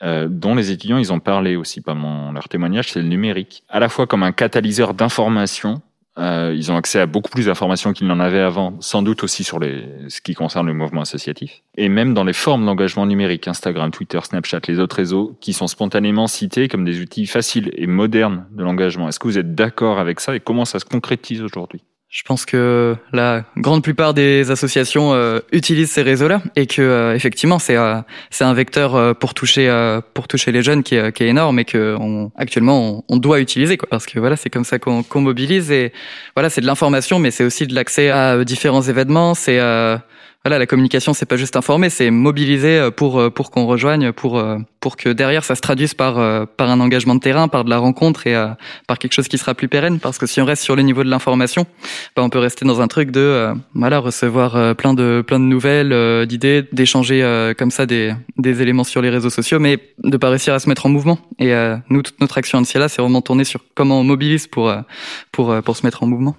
Euh, 0.00 0.28
dont 0.30 0.54
les 0.54 0.70
étudiants 0.70 0.98
ils 0.98 1.12
ont 1.12 1.18
parlé 1.18 1.56
aussi 1.56 1.80
pas 1.80 1.94
mon 1.94 2.30
leur 2.30 2.48
témoignage 2.48 2.92
c'est 2.92 3.00
le 3.00 3.08
numérique 3.08 3.64
à 3.68 3.80
la 3.80 3.88
fois 3.88 4.06
comme 4.06 4.22
un 4.22 4.30
catalyseur 4.30 4.94
d'information 4.94 5.82
euh, 6.18 6.52
ils 6.56 6.72
ont 6.72 6.76
accès 6.76 7.00
à 7.00 7.06
beaucoup 7.06 7.30
plus 7.30 7.46
d'informations 7.46 7.92
qu'ils 7.92 8.06
n'en 8.06 8.20
avaient 8.20 8.40
avant, 8.40 8.76
sans 8.80 9.02
doute 9.02 9.22
aussi 9.22 9.44
sur 9.44 9.58
les, 9.58 9.84
ce 10.08 10.20
qui 10.20 10.34
concerne 10.34 10.66
le 10.66 10.74
mouvement 10.74 11.02
associatif. 11.02 11.62
Et 11.76 11.88
même 11.88 12.14
dans 12.14 12.24
les 12.24 12.32
formes 12.32 12.66
d'engagement 12.66 13.06
numérique, 13.06 13.46
Instagram, 13.46 13.90
Twitter, 13.90 14.18
Snapchat, 14.22 14.60
les 14.68 14.78
autres 14.80 14.96
réseaux, 14.96 15.36
qui 15.40 15.52
sont 15.52 15.68
spontanément 15.68 16.26
cités 16.26 16.68
comme 16.68 16.84
des 16.84 17.00
outils 17.00 17.26
faciles 17.26 17.70
et 17.74 17.86
modernes 17.86 18.46
de 18.50 18.62
l'engagement. 18.64 19.08
Est-ce 19.08 19.18
que 19.18 19.28
vous 19.28 19.38
êtes 19.38 19.54
d'accord 19.54 19.98
avec 19.98 20.20
ça 20.20 20.34
et 20.34 20.40
comment 20.40 20.64
ça 20.64 20.78
se 20.78 20.84
concrétise 20.84 21.42
aujourd'hui? 21.42 21.82
Je 22.10 22.22
pense 22.22 22.46
que 22.46 22.96
la 23.12 23.44
grande 23.58 23.82
plupart 23.82 24.14
des 24.14 24.50
associations 24.50 25.12
euh, 25.12 25.40
utilisent 25.52 25.90
ces 25.90 26.00
réseaux-là 26.00 26.40
et 26.56 26.66
que 26.66 26.80
euh, 26.80 27.14
effectivement 27.14 27.58
c'est 27.58 27.76
euh, 27.76 28.00
c'est 28.30 28.44
un 28.44 28.54
vecteur 28.54 29.14
pour 29.16 29.34
toucher 29.34 29.68
pour 30.14 30.26
toucher 30.26 30.50
les 30.50 30.62
jeunes 30.62 30.82
qui 30.82 30.94
est, 30.94 31.20
énorme 31.20 31.58
et 31.58 31.66
que 31.66 31.96
on, 32.00 32.30
actuellement 32.36 33.04
on, 33.08 33.16
doit 33.18 33.40
utiliser 33.40 33.76
quoi. 33.76 33.88
Parce 33.90 34.06
que 34.06 34.18
voilà 34.18 34.36
c'est 34.36 34.48
comme 34.48 34.64
ça 34.64 34.78
qu'on 34.78 35.02
qu'on 35.02 35.20
mobilise 35.20 35.70
et 35.70 35.92
voilà 36.34 36.48
c'est 36.48 36.62
de 36.62 36.66
l'information 36.66 37.18
mais 37.18 37.30
c'est 37.30 37.44
aussi 37.44 37.66
de 37.66 37.74
l'accès 37.74 38.08
à 38.08 38.42
différents 38.42 38.82
événements 38.82 39.34
c'est 39.34 39.58
voilà, 40.48 40.60
la 40.60 40.66
communication, 40.66 41.12
c'est 41.12 41.26
pas 41.26 41.36
juste 41.36 41.56
informer, 41.56 41.90
c'est 41.90 42.10
mobiliser 42.10 42.78
euh, 42.78 42.90
pour 42.90 43.20
euh, 43.20 43.28
pour 43.28 43.50
qu'on 43.50 43.66
rejoigne, 43.66 44.12
pour 44.12 44.38
euh, 44.38 44.56
pour 44.80 44.96
que 44.96 45.10
derrière 45.10 45.44
ça 45.44 45.54
se 45.54 45.60
traduise 45.60 45.92
par 45.92 46.14
par 46.46 46.70
un 46.70 46.80
engagement 46.80 47.14
de 47.14 47.20
terrain, 47.20 47.48
par 47.48 47.64
de 47.64 47.70
la 47.70 47.76
rencontre 47.76 48.26
et 48.26 48.34
par 48.86 48.98
quelque 48.98 49.12
chose 49.12 49.28
qui 49.28 49.36
sera 49.36 49.52
plus 49.52 49.68
pérenne. 49.68 50.00
Parce 50.00 50.16
que 50.16 50.24
si 50.24 50.40
on 50.40 50.46
reste 50.46 50.62
sur 50.62 50.74
le 50.74 50.80
niveau 50.80 51.04
de 51.04 51.10
l'information, 51.10 51.66
bah, 52.16 52.22
on 52.22 52.30
peut 52.30 52.38
rester 52.38 52.64
dans 52.64 52.80
un 52.80 52.88
truc 52.88 53.10
de 53.10 53.52
voilà 53.74 53.98
recevoir 53.98 54.74
plein 54.76 54.94
de 54.94 55.22
plein 55.26 55.38
de 55.38 55.44
nouvelles, 55.44 56.26
d'idées, 56.26 56.64
d'échanger 56.72 57.52
comme 57.58 57.70
ça 57.70 57.84
des 57.84 58.14
des 58.38 58.62
éléments 58.62 58.84
sur 58.84 59.02
les 59.02 59.10
réseaux 59.10 59.30
sociaux, 59.30 59.58
mais 59.58 59.78
de 60.02 60.16
pas 60.16 60.30
réussir 60.30 60.54
à 60.54 60.60
se 60.60 60.68
mettre 60.70 60.86
en 60.86 60.88
mouvement. 60.88 61.18
Et 61.38 61.52
nous, 61.90 62.02
toute 62.02 62.20
notre 62.20 62.38
action 62.38 62.62
là, 62.76 62.88
c'est 62.88 63.02
vraiment 63.02 63.20
tourné 63.20 63.44
sur 63.44 63.60
comment 63.74 64.00
on 64.00 64.04
mobilise 64.04 64.46
pour 64.46 64.72
pour 65.32 65.60
pour 65.62 65.76
se 65.76 65.84
mettre 65.84 66.04
en 66.04 66.06
mouvement. 66.06 66.36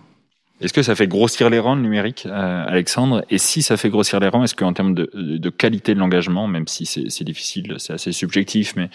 Est-ce 0.62 0.74
que 0.74 0.82
ça 0.82 0.96
fait 0.96 1.08
grossir 1.08 1.50
les 1.50 1.60
rangs 1.60 1.76
le 1.76 1.82
numérique, 1.82 2.26
euh, 2.26 2.66
Alexandre? 2.68 3.24
Et 3.30 3.38
si 3.38 3.62
ça 3.62 3.78
fait 3.78 3.90
grossir 3.90 4.20
les 4.20 4.28
rangs, 4.28 4.44
est-ce 4.44 4.56
qu'en 4.56 4.74
termes 4.74 4.94
de, 4.94 5.10
de, 5.14 5.50
qualité 5.50 5.94
de 5.94 6.00
l'engagement, 6.00 6.48
même 6.48 6.68
si 6.68 6.86
c'est 6.86 7.24
difficile, 7.24 7.76
c'est 7.78 7.94
assez 7.94 8.12
subjectif, 8.12 8.74
mais 8.76 8.90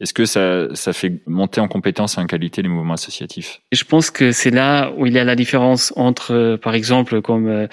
est-ce 0.00 0.14
que 0.14 0.24
ça, 0.24 0.74
ça 0.74 0.92
fait 0.92 1.20
monter 1.26 1.60
en 1.60 1.68
compétence 1.68 2.16
et 2.16 2.20
en 2.20 2.26
qualité 2.26 2.62
les 2.62 2.68
mouvements 2.68 2.94
associatifs? 2.94 3.60
Je 3.70 3.84
pense 3.84 4.10
que 4.10 4.32
c'est 4.32 4.50
là 4.50 4.92
où 4.96 5.06
il 5.06 5.12
y 5.12 5.18
a 5.18 5.24
la 5.24 5.36
différence 5.36 5.92
entre, 5.96 6.32
euh, 6.32 6.56
par 6.56 6.74
exemple, 6.74 7.20
comme 7.20 7.48
euh, 7.48 7.66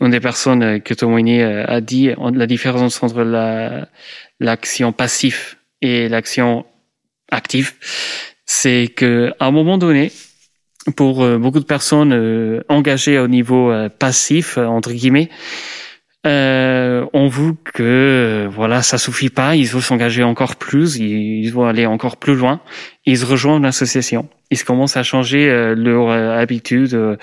une 0.00 0.10
des 0.10 0.20
personnes 0.20 0.80
que 0.82 0.92
Tomoni 0.92 1.40
a 1.42 1.80
dit, 1.80 2.10
la 2.34 2.46
différence 2.46 3.02
entre 3.02 3.22
la 3.22 3.88
l'action 4.40 4.92
passive 4.92 5.56
et 5.82 6.08
l'action 6.08 6.66
active, 7.30 7.74
c'est 8.46 8.88
que 8.88 9.32
à 9.38 9.46
un 9.46 9.50
moment 9.50 9.78
donné, 9.78 10.10
pour 10.96 11.22
euh, 11.22 11.38
beaucoup 11.38 11.60
de 11.60 11.64
personnes 11.64 12.12
euh, 12.12 12.62
engagées 12.68 13.18
au 13.18 13.28
niveau 13.28 13.70
euh, 13.70 13.88
passif 13.88 14.58
entre 14.58 14.92
guillemets. 14.92 15.28
Euh, 16.26 17.06
on 17.14 17.28
voit 17.28 17.54
que 17.64 18.46
voilà 18.50 18.82
ça 18.82 18.98
suffit 18.98 19.30
pas. 19.30 19.56
Ils 19.56 19.66
veulent 19.66 19.82
s'engager 19.82 20.22
encore 20.22 20.56
plus. 20.56 20.96
Ils, 20.96 21.50
vont 21.50 21.64
aller 21.64 21.86
encore 21.86 22.18
plus 22.18 22.34
loin. 22.34 22.60
Ils 23.06 23.24
rejoignent 23.24 23.62
l'association. 23.62 24.28
Ils 24.50 24.62
commencent 24.62 24.96
à 24.96 25.02
changer 25.02 25.48
leur 25.74 26.10
habitude 26.10 27.18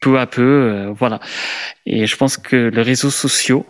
peu 0.00 0.18
à 0.18 0.26
peu 0.26 0.92
voilà. 0.96 1.20
Et 1.86 2.08
je 2.08 2.16
pense 2.16 2.36
que 2.36 2.56
les 2.56 2.82
réseaux 2.82 3.10
sociaux 3.10 3.66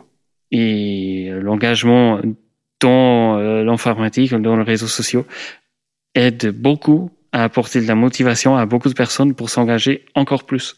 et 0.51 1.29
l'engagement 1.43 2.23
dans 2.81 3.37
l'informatique 3.63 4.33
dans 4.33 4.57
les 4.57 4.65
réseaux 4.65 4.87
sociaux 4.87 5.27
aident 6.15 6.53
beaucoup 6.53 7.11
à 7.35 7.43
apporter 7.43 7.83
de 7.83 7.89
la 7.89 7.97
motivation 7.97 8.57
à 8.57 8.65
beaucoup 8.65 8.89
de 8.89 8.95
personnes 8.95 9.35
pour 9.35 9.51
s'engager 9.51 10.07
encore 10.15 10.45
plus. 10.45 10.77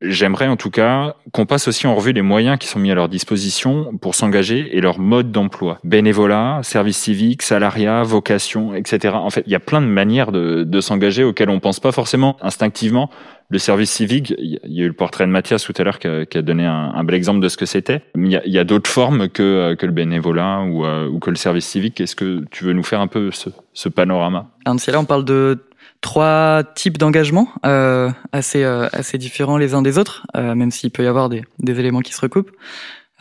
J'aimerais 0.00 0.46
en 0.46 0.56
tout 0.56 0.70
cas 0.70 1.14
qu'on 1.30 1.44
passe 1.44 1.68
aussi 1.68 1.86
en 1.86 1.94
revue 1.94 2.14
les 2.14 2.22
moyens 2.22 2.58
qui 2.58 2.66
sont 2.68 2.78
mis 2.78 2.90
à 2.90 2.94
leur 2.94 3.10
disposition 3.10 3.94
pour 4.00 4.14
s'engager 4.14 4.74
et 4.74 4.80
leur 4.80 4.98
mode 4.98 5.30
d'emploi. 5.30 5.78
Bénévolat, 5.84 6.60
service 6.62 6.96
civique, 6.96 7.42
salariat, 7.42 8.02
vocation, 8.02 8.74
etc. 8.74 9.14
En 9.14 9.28
fait, 9.28 9.42
il 9.46 9.52
y 9.52 9.54
a 9.54 9.60
plein 9.60 9.82
de 9.82 9.86
manières 9.86 10.32
de, 10.32 10.64
de 10.64 10.80
s'engager 10.80 11.22
auxquelles 11.22 11.50
on 11.50 11.60
pense 11.60 11.80
pas 11.80 11.92
forcément 11.92 12.38
instinctivement. 12.40 13.10
Le 13.50 13.58
service 13.58 13.90
civique, 13.90 14.32
il 14.38 14.58
y 14.64 14.80
a 14.80 14.84
eu 14.84 14.88
le 14.88 14.94
portrait 14.94 15.26
de 15.26 15.30
Mathias 15.30 15.64
tout 15.64 15.74
à 15.76 15.82
l'heure 15.82 15.98
qui, 15.98 16.08
qui, 16.30 16.38
a 16.38 16.42
donné 16.42 16.64
un, 16.64 16.92
un, 16.94 17.04
bel 17.04 17.16
exemple 17.16 17.40
de 17.40 17.48
ce 17.48 17.58
que 17.58 17.66
c'était. 17.66 18.00
Il 18.14 18.28
y 18.28 18.58
a, 18.58 18.60
a 18.60 18.64
d'autres 18.64 18.88
formes 18.88 19.28
que, 19.28 19.74
que 19.74 19.84
le 19.84 19.92
bénévolat 19.92 20.62
ou, 20.62 20.86
euh, 20.86 21.08
ou, 21.08 21.18
que 21.18 21.28
le 21.28 21.36
service 21.36 21.66
civique. 21.66 22.00
Est-ce 22.00 22.16
que 22.16 22.44
tu 22.50 22.64
veux 22.64 22.72
nous 22.72 22.84
faire 22.84 23.00
un 23.00 23.08
peu 23.08 23.30
ce, 23.32 23.50
ce 23.74 23.90
panorama? 23.90 24.48
Là, 24.64 25.00
on 25.00 25.04
parle 25.04 25.24
de 25.24 25.58
trois 26.00 26.62
types 26.74 26.98
d'engagement 26.98 27.48
euh, 27.66 28.10
assez 28.32 28.64
euh, 28.64 28.88
assez 28.92 29.18
différents 29.18 29.58
les 29.58 29.74
uns 29.74 29.82
des 29.82 29.98
autres, 29.98 30.26
euh, 30.36 30.54
même 30.54 30.70
s'il 30.70 30.90
peut 30.90 31.04
y 31.04 31.06
avoir 31.06 31.28
des, 31.28 31.44
des 31.58 31.78
éléments 31.78 32.00
qui 32.00 32.12
se 32.12 32.20
recoupent. 32.20 32.50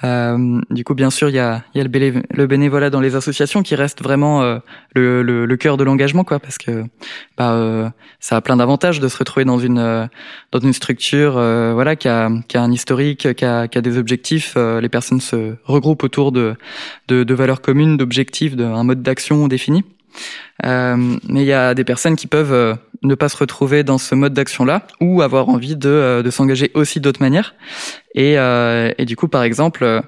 Euh, 0.03 0.61
du 0.69 0.83
coup, 0.83 0.93
bien 0.95 1.09
sûr, 1.09 1.29
il 1.29 1.35
y 1.35 1.39
a, 1.39 1.63
y 1.75 1.81
a 1.81 1.83
le, 1.83 2.47
bénévolat 2.47 2.89
dans 2.89 3.01
les 3.01 3.15
associations 3.15 3.63
qui 3.63 3.75
reste 3.75 4.01
vraiment 4.01 4.41
euh, 4.41 4.59
le, 4.95 5.21
le, 5.23 5.45
le, 5.45 5.57
cœur 5.57 5.75
de 5.75 5.83
l'engagement, 5.83 6.23
quoi, 6.23 6.39
parce 6.39 6.57
que 6.57 6.85
bah, 7.37 7.53
euh, 7.53 7.89
ça 8.19 8.37
a 8.37 8.41
plein 8.41 8.57
d'avantages 8.57 8.99
de 8.99 9.07
se 9.07 9.17
retrouver 9.17 9.43
dans 9.45 9.59
une 9.59 10.09
dans 10.51 10.59
une 10.59 10.73
structure, 10.73 11.33
voilà, 11.33 11.95
qui 11.95 12.07
a, 12.07 12.29
qui 12.47 12.57
a 12.57 12.61
un 12.61 12.71
historique, 12.71 13.33
qui 13.33 13.45
a, 13.45 13.67
qui 13.67 13.77
a 13.77 13.81
des 13.81 13.97
objectifs. 13.97 14.55
les 14.55 14.89
personnes 14.89 15.21
se 15.21 15.55
regroupent 15.65 16.03
autour 16.03 16.31
de 16.31 16.55
de, 17.07 17.23
de 17.23 17.33
valeurs 17.33 17.61
communes, 17.61 17.97
d'objectifs, 17.97 18.55
d'un 18.55 18.83
mode 18.83 19.01
d'action 19.01 19.47
défini. 19.47 19.83
Euh, 20.65 21.17
mais 21.27 21.41
il 21.41 21.47
y 21.47 21.53
a 21.53 21.73
des 21.73 21.83
personnes 21.83 22.15
qui 22.15 22.27
peuvent 22.27 22.53
euh, 22.53 22.75
ne 23.03 23.15
pas 23.15 23.29
se 23.29 23.37
retrouver 23.37 23.83
dans 23.83 23.97
ce 23.97 24.13
mode 24.15 24.33
d'action-là 24.33 24.85
ou 24.99 25.21
avoir 25.21 25.49
envie 25.49 25.75
de, 25.75 25.89
euh, 25.89 26.21
de 26.21 26.29
s'engager 26.29 26.71
aussi 26.73 26.99
d'autres 26.99 27.21
manières. 27.21 27.55
Et, 28.15 28.33
et, 28.97 29.05
du 29.05 29.15
coup, 29.15 29.27
par 29.27 29.43
exemple, 29.43 30.01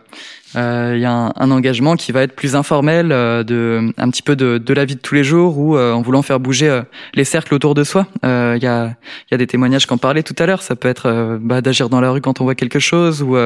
Il 0.55 0.99
y 0.99 1.05
a 1.05 1.11
un, 1.11 1.33
un, 1.35 1.51
engagement 1.51 1.95
qui 1.95 2.11
va 2.11 2.23
être 2.23 2.35
plus 2.35 2.55
informel, 2.55 3.11
euh, 3.11 3.43
de 3.43 3.93
un 3.97 4.09
petit 4.09 4.21
peu 4.21 4.35
de, 4.35 4.57
de, 4.57 4.73
la 4.73 4.85
vie 4.85 4.95
de 4.95 4.99
tous 4.99 5.15
les 5.15 5.23
jours, 5.23 5.57
ou 5.57 5.77
euh, 5.77 5.93
en 5.93 6.01
voulant 6.01 6.21
faire 6.21 6.39
bouger 6.39 6.69
euh, 6.69 6.81
les 7.13 7.23
cercles 7.23 7.53
autour 7.53 7.73
de 7.73 7.83
soi. 7.83 8.07
Il 8.23 8.29
y 8.61 8.67
a, 8.67 8.93
y, 9.31 9.33
a, 9.33 9.37
des 9.37 9.47
témoignages 9.47 9.85
qu'on 9.85 9.97
parlait 9.97 10.23
tout 10.23 10.35
à 10.39 10.45
l'heure. 10.45 10.61
Ça 10.61 10.75
peut 10.75 10.89
être 10.89 11.39
bah, 11.41 11.61
d'agir 11.61 11.89
dans 11.89 12.01
la 12.01 12.11
rue 12.11 12.21
quand 12.21 12.41
on 12.41 12.43
voit 12.43 12.55
quelque 12.55 12.79
chose, 12.79 13.21
ou 13.21 13.37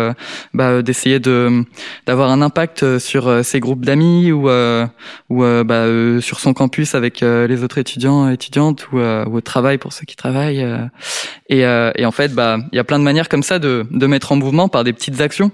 bah, 0.54 0.82
d'essayer 0.82 1.20
de 1.20 1.64
d'avoir 2.06 2.32
un 2.32 2.42
impact 2.42 2.98
sur 3.00 3.44
ses 3.44 3.60
groupes 3.60 3.86
d'amis, 3.86 4.32
ou 4.32 4.50
ou 4.50 5.44
bah, 5.64 5.86
sur 6.22 6.40
son 6.40 6.54
campus 6.54 6.96
avec 6.96 7.22
les 7.22 7.64
autres 7.64 7.78
étudiants 7.78 8.30
étudiantes, 8.30 8.88
ou, 8.92 9.00
ou, 9.00 9.38
au 9.38 9.42
travail 9.42 9.78
pour 9.78 9.94
ceux 9.94 10.06
qui 10.06 10.16
travaillent. 10.16 10.66
Et, 11.50 11.60
et, 11.62 12.06
en 12.06 12.12
fait, 12.12 12.34
bah, 12.34 12.58
il 12.72 12.76
y 12.76 12.80
a 12.80 12.84
plein 12.84 13.00
de 13.00 13.04
manières 13.04 13.30
comme 13.30 13.44
ça 13.44 13.60
de, 13.60 13.86
de 13.92 14.08
mettre 14.08 14.32
en 14.32 14.36
mouvement 14.36 14.70
par 14.70 14.84
des 14.84 14.94
petites 14.94 15.22
actions, 15.22 15.52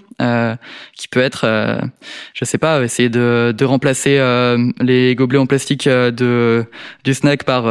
qui 0.96 1.08
peut 1.08 1.22
être 1.22 1.41
euh, 1.44 1.80
je 2.34 2.46
sais 2.46 2.58
pas, 2.58 2.84
essayer 2.84 3.10
de, 3.10 3.54
de 3.58 3.66
remplacer 3.66 4.18
euh, 4.18 4.58
les 4.80 5.16
gobelets 5.16 5.40
en 5.40 5.46
plastique 5.46 5.88
euh, 5.88 6.12
de 6.12 6.66
du 7.04 7.14
snack 7.14 7.44
par 7.44 7.64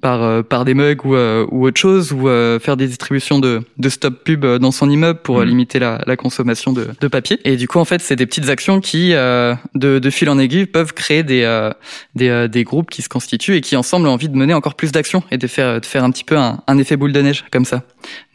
par 0.00 0.44
par 0.44 0.64
des 0.64 0.74
mugs 0.74 1.04
ou 1.04 1.14
ou 1.16 1.66
autre 1.66 1.80
chose, 1.80 2.12
ou 2.12 2.28
faire 2.60 2.76
des 2.76 2.86
distributions 2.86 3.38
de 3.38 3.62
de 3.78 3.88
stop 3.88 4.24
pub 4.24 4.44
dans 4.44 4.70
son 4.70 4.90
immeuble 4.90 5.20
pour 5.22 5.40
mmh. 5.40 5.44
limiter 5.44 5.78
la, 5.78 6.00
la 6.06 6.16
consommation 6.16 6.72
de, 6.72 6.88
de 7.00 7.08
papier. 7.08 7.38
Et 7.44 7.56
du 7.56 7.68
coup, 7.68 7.78
en 7.78 7.84
fait, 7.84 8.00
c'est 8.00 8.16
des 8.16 8.26
petites 8.26 8.48
actions 8.48 8.80
qui 8.80 9.10
de, 9.10 9.56
de 9.74 10.10
fil 10.10 10.28
en 10.30 10.38
aiguille 10.38 10.66
peuvent 10.66 10.94
créer 10.94 11.22
des 11.22 11.70
des, 12.14 12.48
des 12.48 12.64
groupes 12.64 12.90
qui 12.90 13.02
se 13.02 13.08
constituent 13.08 13.56
et 13.56 13.60
qui 13.60 13.76
ensemble 13.76 14.06
ont 14.06 14.12
envie 14.12 14.28
de 14.28 14.36
mener 14.36 14.54
encore 14.54 14.74
plus 14.74 14.92
d'actions 14.92 15.22
et 15.30 15.38
de 15.38 15.46
faire 15.46 15.80
de 15.80 15.86
faire 15.86 16.04
un 16.04 16.10
petit 16.10 16.24
peu 16.24 16.36
un, 16.36 16.62
un 16.66 16.78
effet 16.78 16.96
boule 16.96 17.12
de 17.12 17.20
neige 17.20 17.44
comme 17.50 17.64
ça. 17.64 17.82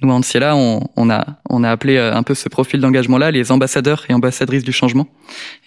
Nous, 0.02 0.12
en 0.12 0.22
Ciela, 0.22 0.56
on, 0.56 0.90
on 0.96 1.10
a 1.10 1.26
on 1.50 1.64
a 1.64 1.70
appelé 1.70 1.98
un 1.98 2.24
peu 2.24 2.34
ce 2.34 2.50
profil 2.50 2.80
d'engagement 2.82 3.18
là 3.18 3.32
les 3.32 3.52
ambassadeurs 3.52 4.06
et 4.10 4.14
ambassadrices 4.14 4.64
du 4.64 4.71
changement. 4.72 5.08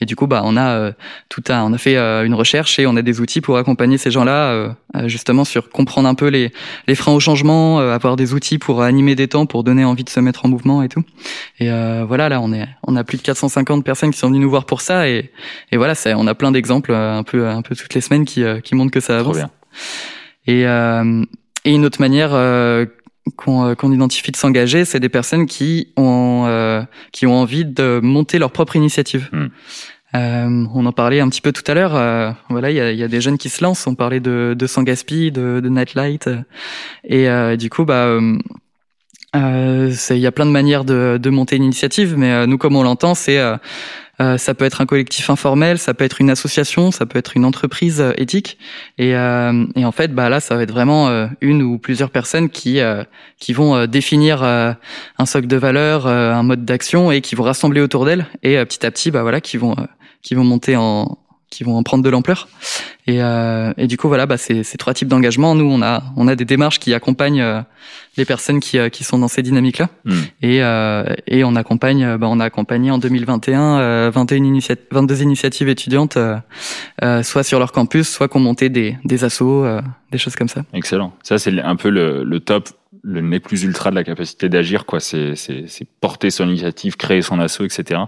Et 0.00 0.07
du 0.07 0.16
coup, 0.16 0.26
bah, 0.26 0.42
on 0.44 0.57
a 0.57 0.68
euh, 0.70 0.92
tout 1.28 1.42
un, 1.48 1.62
on 1.62 1.72
a 1.72 1.78
fait 1.78 1.96
euh, 1.96 2.24
une 2.24 2.34
recherche 2.34 2.78
et 2.78 2.86
on 2.86 2.96
a 2.96 3.02
des 3.02 3.20
outils 3.20 3.40
pour 3.40 3.57
accompagner 3.57 3.98
ces 3.98 4.11
gens-là, 4.11 4.50
euh, 4.50 4.68
justement 5.07 5.44
sur 5.44 5.70
comprendre 5.70 6.09
un 6.09 6.14
peu 6.14 6.28
les, 6.28 6.52
les 6.86 6.94
freins 6.94 7.12
au 7.12 7.20
changement, 7.20 7.78
avoir 7.78 8.16
des 8.16 8.34
outils 8.34 8.59
pour 8.59 8.82
animer 8.82 9.14
des 9.14 9.28
temps, 9.28 9.46
pour 9.46 9.64
donner 9.64 9.84
envie 9.84 10.05
de 10.05 10.11
se 10.11 10.20
mettre 10.20 10.44
en 10.44 10.48
mouvement 10.48 10.82
et 10.82 10.88
tout. 10.88 11.02
Et 11.61 11.68
voilà, 12.07 12.28
là, 12.28 12.40
on 12.40 12.52
est, 12.52 12.66
on 12.86 12.96
a 12.96 13.05
plus 13.05 13.18
de 13.18 13.22
450 13.22 13.84
personnes 13.84 14.11
qui 14.11 14.18
sont 14.18 14.28
venues 14.28 14.40
nous 14.40 14.50
voir 14.50 14.66
pour 14.66 14.80
ça 14.80 15.09
et, 15.09 15.30
et 15.72 15.76
voilà, 15.76 15.94
c'est, 15.94 16.14
on 16.14 16.26
a 16.26 16.34
plein 16.34 16.52
d'exemples 16.52 16.92
un 16.92 17.22
peu, 17.22 17.48
un 17.48 17.62
peu 17.62 17.74
toutes 17.74 17.94
les 17.94 18.00
semaines 18.00 18.24
qui, 18.24 18.44
qui 18.62 18.74
montrent 18.74 18.92
que 18.92 19.00
ça 19.00 19.18
avance. 19.18 19.38
Et, 20.46 20.62
et 20.62 21.74
une 21.74 21.84
autre 21.84 22.00
manière 22.00 22.30
qu'on 23.37 23.75
qu'on 23.75 23.93
identifie 23.93 24.31
de 24.31 24.37
s'engager, 24.37 24.85
c'est 24.85 25.01
des 25.01 25.09
personnes 25.09 25.47
qui 25.47 25.89
ont 25.97 26.45
euh, 26.47 26.83
qui 27.12 27.27
ont 27.27 27.35
envie 27.35 27.64
de 27.64 28.01
monter 28.03 28.39
leur 28.39 28.51
propre 28.51 28.77
initiative. 28.77 29.29
Hmm. 29.33 29.47
Euh, 30.14 30.66
on 30.72 30.87
en 30.87 30.93
parlait 30.93 31.20
un 31.20 31.29
petit 31.29 31.41
peu 31.41 31.53
tout 31.53 31.64
à 31.66 31.75
l'heure. 31.75 31.97
Euh, 31.97 32.31
voilà, 32.49 32.70
il 32.70 32.77
y 32.77 32.81
a, 32.81 32.93
y 32.93 33.03
a, 33.03 33.09
des 33.09 33.20
jeunes 33.20 33.39
qui 33.39 33.49
se 33.49 33.64
lancent. 33.64 33.87
On 33.87 33.97
parlait 33.97 34.20
de, 34.20 34.55
de 34.57 34.66
Sangaspi, 34.66 35.33
de, 35.33 35.61
de 35.61 35.68
Nightlight, 35.68 36.31
et 37.03 37.29
euh, 37.29 37.57
du 37.57 37.68
coup, 37.68 37.85
bah, 37.85 38.16
il 39.35 40.18
y 40.18 40.27
a 40.27 40.33
plein 40.33 40.47
de 40.47 40.53
manières 40.53 40.85
de, 40.85 41.18
de 41.20 41.31
monter 41.31 41.57
une 41.57 41.64
initiative. 41.64 42.16
Mais 42.16 42.47
nous, 42.47 42.59
comme 42.59 42.77
on 42.77 42.85
l'entend, 42.85 43.14
c'est 43.14 43.41
euh, 44.20 44.38
ça 44.38 44.54
peut 44.54 44.64
être 44.64 44.80
un 44.80 44.86
collectif 44.86 45.28
informel, 45.30 45.78
ça 45.78 45.94
peut 45.94 46.04
être 46.04 46.20
une 46.20 46.30
association, 46.30 46.90
ça 46.90 47.06
peut 47.06 47.18
être 47.18 47.36
une 47.36 47.44
entreprise 47.44 48.00
euh, 48.00 48.12
éthique. 48.16 48.58
Et, 48.98 49.16
euh, 49.16 49.66
et, 49.74 49.84
en 49.84 49.92
fait, 49.92 50.14
bah 50.14 50.28
là, 50.28 50.40
ça 50.40 50.54
va 50.54 50.62
être 50.62 50.70
vraiment 50.70 51.28
une 51.40 51.62
ou 51.62 51.78
plusieurs 51.78 52.10
personnes 52.10 52.48
qui 52.48 52.80
qui 53.38 53.52
vont 53.52 53.86
définir 53.86 54.42
un 54.42 55.26
socle 55.26 55.46
de 55.46 55.56
valeurs, 55.56 56.06
un 56.06 56.42
mode 56.42 56.64
d'action 56.64 57.10
et 57.10 57.20
qui 57.20 57.34
vont 57.34 57.44
rassembler 57.44 57.80
autour 57.80 58.04
d'elles 58.04 58.26
et 58.42 58.64
petit 58.64 58.84
à 58.86 58.90
petit, 58.90 59.10
bah 59.10 59.22
voilà, 59.22 59.40
qui 59.40 59.56
vont 59.56 59.76
qui 60.22 60.34
vont 60.34 60.44
monter 60.44 60.76
en 60.76 61.18
qui 61.55 61.64
vont 61.64 61.76
en 61.76 61.82
prendre 61.82 62.05
de 62.05 62.11
l'ampleur. 62.11 62.48
Et, 63.07 63.22
euh, 63.22 63.72
et, 63.76 63.86
du 63.86 63.96
coup, 63.96 64.09
voilà, 64.09 64.26
bah, 64.26 64.36
ces, 64.36 64.62
ces 64.64 64.78
trois 64.78 64.94
types 64.94 65.09
d'engagement, 65.09 65.55
nous, 65.55 65.66
on 65.66 65.82
a, 65.82 66.02
on 66.16 66.28
a 66.28 66.34
des 66.36 66.44
démarches 66.44 66.78
qui 66.78 66.94
accompagnent 66.94 67.40
euh, 67.40 67.61
les 68.16 68.24
personnes 68.24 68.61
qui, 68.61 68.78
euh, 68.78 68.88
qui 68.88 69.05
sont 69.05 69.18
dans 69.18 69.28
ces 69.28 69.42
dynamiques-là. 69.42 69.88
Hmm. 70.05 70.20
Et, 70.42 70.62
euh, 70.62 71.05
et 71.26 71.44
on 71.44 71.57
accompagne, 71.57 72.05
euh, 72.05 72.18
bah, 72.18 72.28
on 72.30 72.40
a 72.40 72.44
accompagné 72.44 72.90
en 72.90 72.98
2021 72.98 74.11
21 74.11 74.44
initia 74.44 74.76
22 74.90 75.22
initiatives 75.22 75.68
étudiantes, 75.68 76.18
soit 77.22 77.42
sur 77.42 77.59
leur 77.59 77.72
campus, 77.72 78.09
soit 78.09 78.28
qu'on 78.28 78.40
montait 78.40 78.68
des, 78.68 78.96
des 79.05 79.24
assos, 79.24 79.66
des 80.11 80.18
choses 80.18 80.36
comme 80.36 80.48
ça. 80.48 80.62
Excellent. 80.72 81.12
Ça, 81.22 81.38
c'est 81.38 81.61
un 81.61 81.76
peu 81.76 81.90
le, 81.90 82.24
le 82.24 82.40
top 82.40 82.68
le 83.02 83.20
nez 83.20 83.40
plus 83.40 83.64
ultra 83.64 83.90
de 83.90 83.96
la 83.96 84.05
capacité 84.05 84.48
d'agir, 84.48 84.86
quoi. 84.86 85.00
C'est, 85.00 85.34
c'est, 85.36 85.66
porter 86.00 86.30
son 86.30 86.48
initiative, 86.48 86.96
créer 86.96 87.22
son 87.22 87.38
asso, 87.38 87.61
etc. 87.61 88.00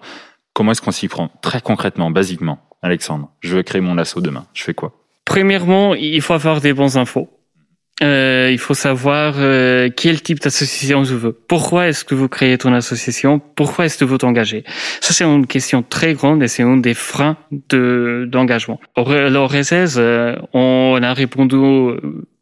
Comment 0.54 0.72
est-ce 0.72 0.80
qu'on 0.80 0.92
s'y 0.92 1.08
prend? 1.08 1.28
Très 1.42 1.60
concrètement, 1.60 2.10
basiquement. 2.10 2.65
Alexandre, 2.82 3.30
je 3.40 3.56
veux 3.56 3.62
créer 3.62 3.80
mon 3.80 3.98
assaut 3.98 4.20
demain. 4.20 4.46
Je 4.54 4.62
fais 4.62 4.74
quoi? 4.74 4.92
Premièrement, 5.24 5.94
il 5.94 6.20
faut 6.22 6.34
avoir 6.34 6.60
des 6.60 6.72
bons 6.72 6.96
infos. 6.96 7.28
Euh, 8.02 8.50
il 8.52 8.58
faut 8.58 8.74
savoir 8.74 9.36
euh, 9.38 9.88
quel 9.94 10.20
type 10.20 10.40
d'association 10.40 11.04
je 11.04 11.14
veux. 11.14 11.32
Pourquoi 11.32 11.88
est-ce 11.88 12.04
que 12.04 12.14
vous 12.14 12.28
créez 12.28 12.58
ton 12.58 12.74
association? 12.74 13.38
Pourquoi 13.38 13.86
est-ce 13.86 13.96
que 13.96 14.04
vous 14.04 14.18
t'engagez? 14.18 14.64
Ça, 15.00 15.14
c'est 15.14 15.24
une 15.24 15.46
question 15.46 15.82
très 15.82 16.12
grande 16.12 16.42
et 16.42 16.48
c'est 16.48 16.62
un 16.62 16.76
des 16.76 16.92
freins 16.92 17.38
de 17.70 18.28
d'engagement. 18.30 18.78
Au 18.96 19.04
RSS, 19.04 19.96
euh, 19.96 20.36
on 20.52 20.98
a 21.02 21.14
répondu 21.14 21.56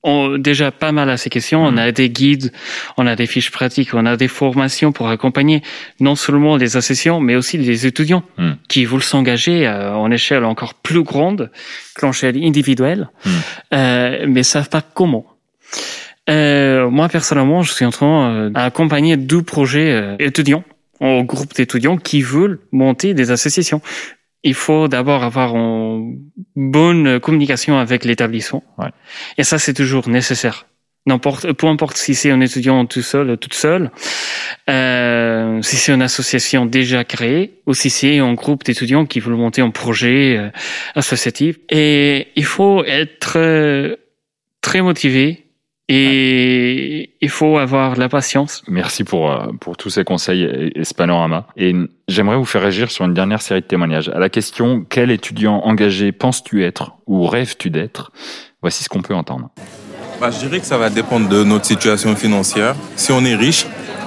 on, 0.04 0.38
déjà 0.38 0.70
pas 0.70 0.92
mal 0.92 1.10
à 1.10 1.16
ces 1.16 1.30
questions. 1.30 1.64
On 1.64 1.76
a 1.76 1.90
des 1.90 2.10
guides, 2.10 2.52
on 2.96 3.06
a 3.06 3.16
des 3.16 3.26
fiches 3.26 3.50
pratiques, 3.50 3.94
on 3.94 4.06
a 4.06 4.16
des 4.16 4.28
formations 4.28 4.92
pour 4.92 5.08
accompagner 5.08 5.62
non 5.98 6.14
seulement 6.14 6.56
les 6.56 6.76
associations, 6.76 7.20
mais 7.20 7.34
aussi 7.34 7.58
les 7.58 7.86
étudiants 7.86 8.22
hmm. 8.38 8.52
qui 8.68 8.84
veulent 8.84 9.02
s'engager 9.02 9.66
euh, 9.66 9.94
en 9.94 10.10
échelle 10.10 10.44
encore 10.44 10.74
plus 10.74 11.02
grande 11.02 11.50
que 11.96 12.06
l'échelle 12.06 12.36
individuelle, 12.42 13.08
hmm. 13.24 13.30
euh, 13.72 14.24
mais 14.28 14.42
savent 14.42 14.68
pas 14.68 14.82
comment. 14.82 15.26
Euh, 16.30 16.88
moi 16.88 17.08
personnellement, 17.08 17.62
je 17.62 17.72
suis 17.72 17.84
en 17.84 17.90
train 17.90 18.30
euh, 18.30 18.50
d'accompagner 18.50 19.16
deux 19.16 19.42
projets 19.42 19.92
euh, 19.92 20.16
étudiants, 20.18 20.64
en 21.00 21.22
groupe 21.22 21.54
d'étudiants 21.54 21.98
qui 21.98 22.22
veulent 22.22 22.60
monter 22.72 23.14
des 23.14 23.30
associations 23.30 23.82
il 24.44 24.54
faut 24.54 24.88
d'abord 24.88 25.24
avoir 25.24 25.56
une 25.56 26.20
bonne 26.54 27.18
communication 27.18 27.78
avec 27.78 28.04
l'établissement. 28.04 28.62
Ouais. 28.78 28.90
Et 29.38 29.42
ça, 29.44 29.58
c'est 29.58 29.74
toujours 29.74 30.08
nécessaire. 30.08 30.66
N'importe, 31.06 31.52
peu 31.52 31.66
importe 31.66 31.98
si 31.98 32.14
c'est 32.14 32.30
un 32.30 32.40
étudiant 32.40 32.86
tout 32.86 33.02
seul, 33.02 33.30
ou 33.30 33.36
toute 33.36 33.52
seule, 33.52 33.90
euh, 34.70 35.60
si 35.60 35.76
c'est 35.76 35.92
une 35.92 36.00
association 36.00 36.64
déjà 36.64 37.04
créée, 37.04 37.60
ou 37.66 37.74
si 37.74 37.90
c'est 37.90 38.20
un 38.20 38.32
groupe 38.32 38.64
d'étudiants 38.64 39.04
qui 39.04 39.20
veulent 39.20 39.36
monter 39.36 39.60
un 39.60 39.68
projet 39.68 40.38
euh, 40.38 40.50
associatif. 40.94 41.58
Et 41.68 42.28
il 42.36 42.46
faut 42.46 42.84
être 42.84 43.34
euh, 43.36 43.96
très 44.62 44.80
motivé, 44.80 45.43
et 45.88 47.10
il 47.20 47.28
faut 47.28 47.58
avoir 47.58 47.94
de 47.94 48.00
la 48.00 48.08
patience. 48.08 48.62
Merci 48.68 49.04
pour, 49.04 49.30
euh, 49.30 49.48
pour 49.60 49.76
tous 49.76 49.90
ces 49.90 50.04
conseils 50.04 50.42
et, 50.42 50.84
ce 50.84 50.94
panorama. 50.94 51.46
Et 51.56 51.74
j'aimerais 52.08 52.36
vous 52.36 52.46
faire 52.46 52.62
réagir 52.62 52.90
sur 52.90 53.04
une 53.04 53.12
dernière 53.12 53.42
série 53.42 53.60
de 53.60 53.66
témoignages. 53.66 54.08
À 54.08 54.18
la 54.18 54.30
question 54.30 54.84
quel 54.88 55.10
étudiant 55.10 55.60
engagé 55.64 56.12
penses-tu 56.12 56.64
être 56.64 56.92
ou 57.06 57.26
rêves-tu 57.26 57.68
d'être? 57.70 58.12
Voici 58.62 58.82
ce 58.82 58.88
qu'on 58.88 59.02
peut 59.02 59.14
entendre. 59.14 59.50
Bah, 60.20 60.30
je 60.30 60.38
dirais 60.38 60.60
que 60.60 60.66
ça 60.66 60.78
va 60.78 60.88
dépendre 60.88 61.28
de 61.28 61.44
notre 61.44 61.66
situation 61.66 62.16
financière. 62.16 62.74
Si 62.96 63.12
on 63.12 63.22
est 63.24 63.34
riche, 63.34 63.66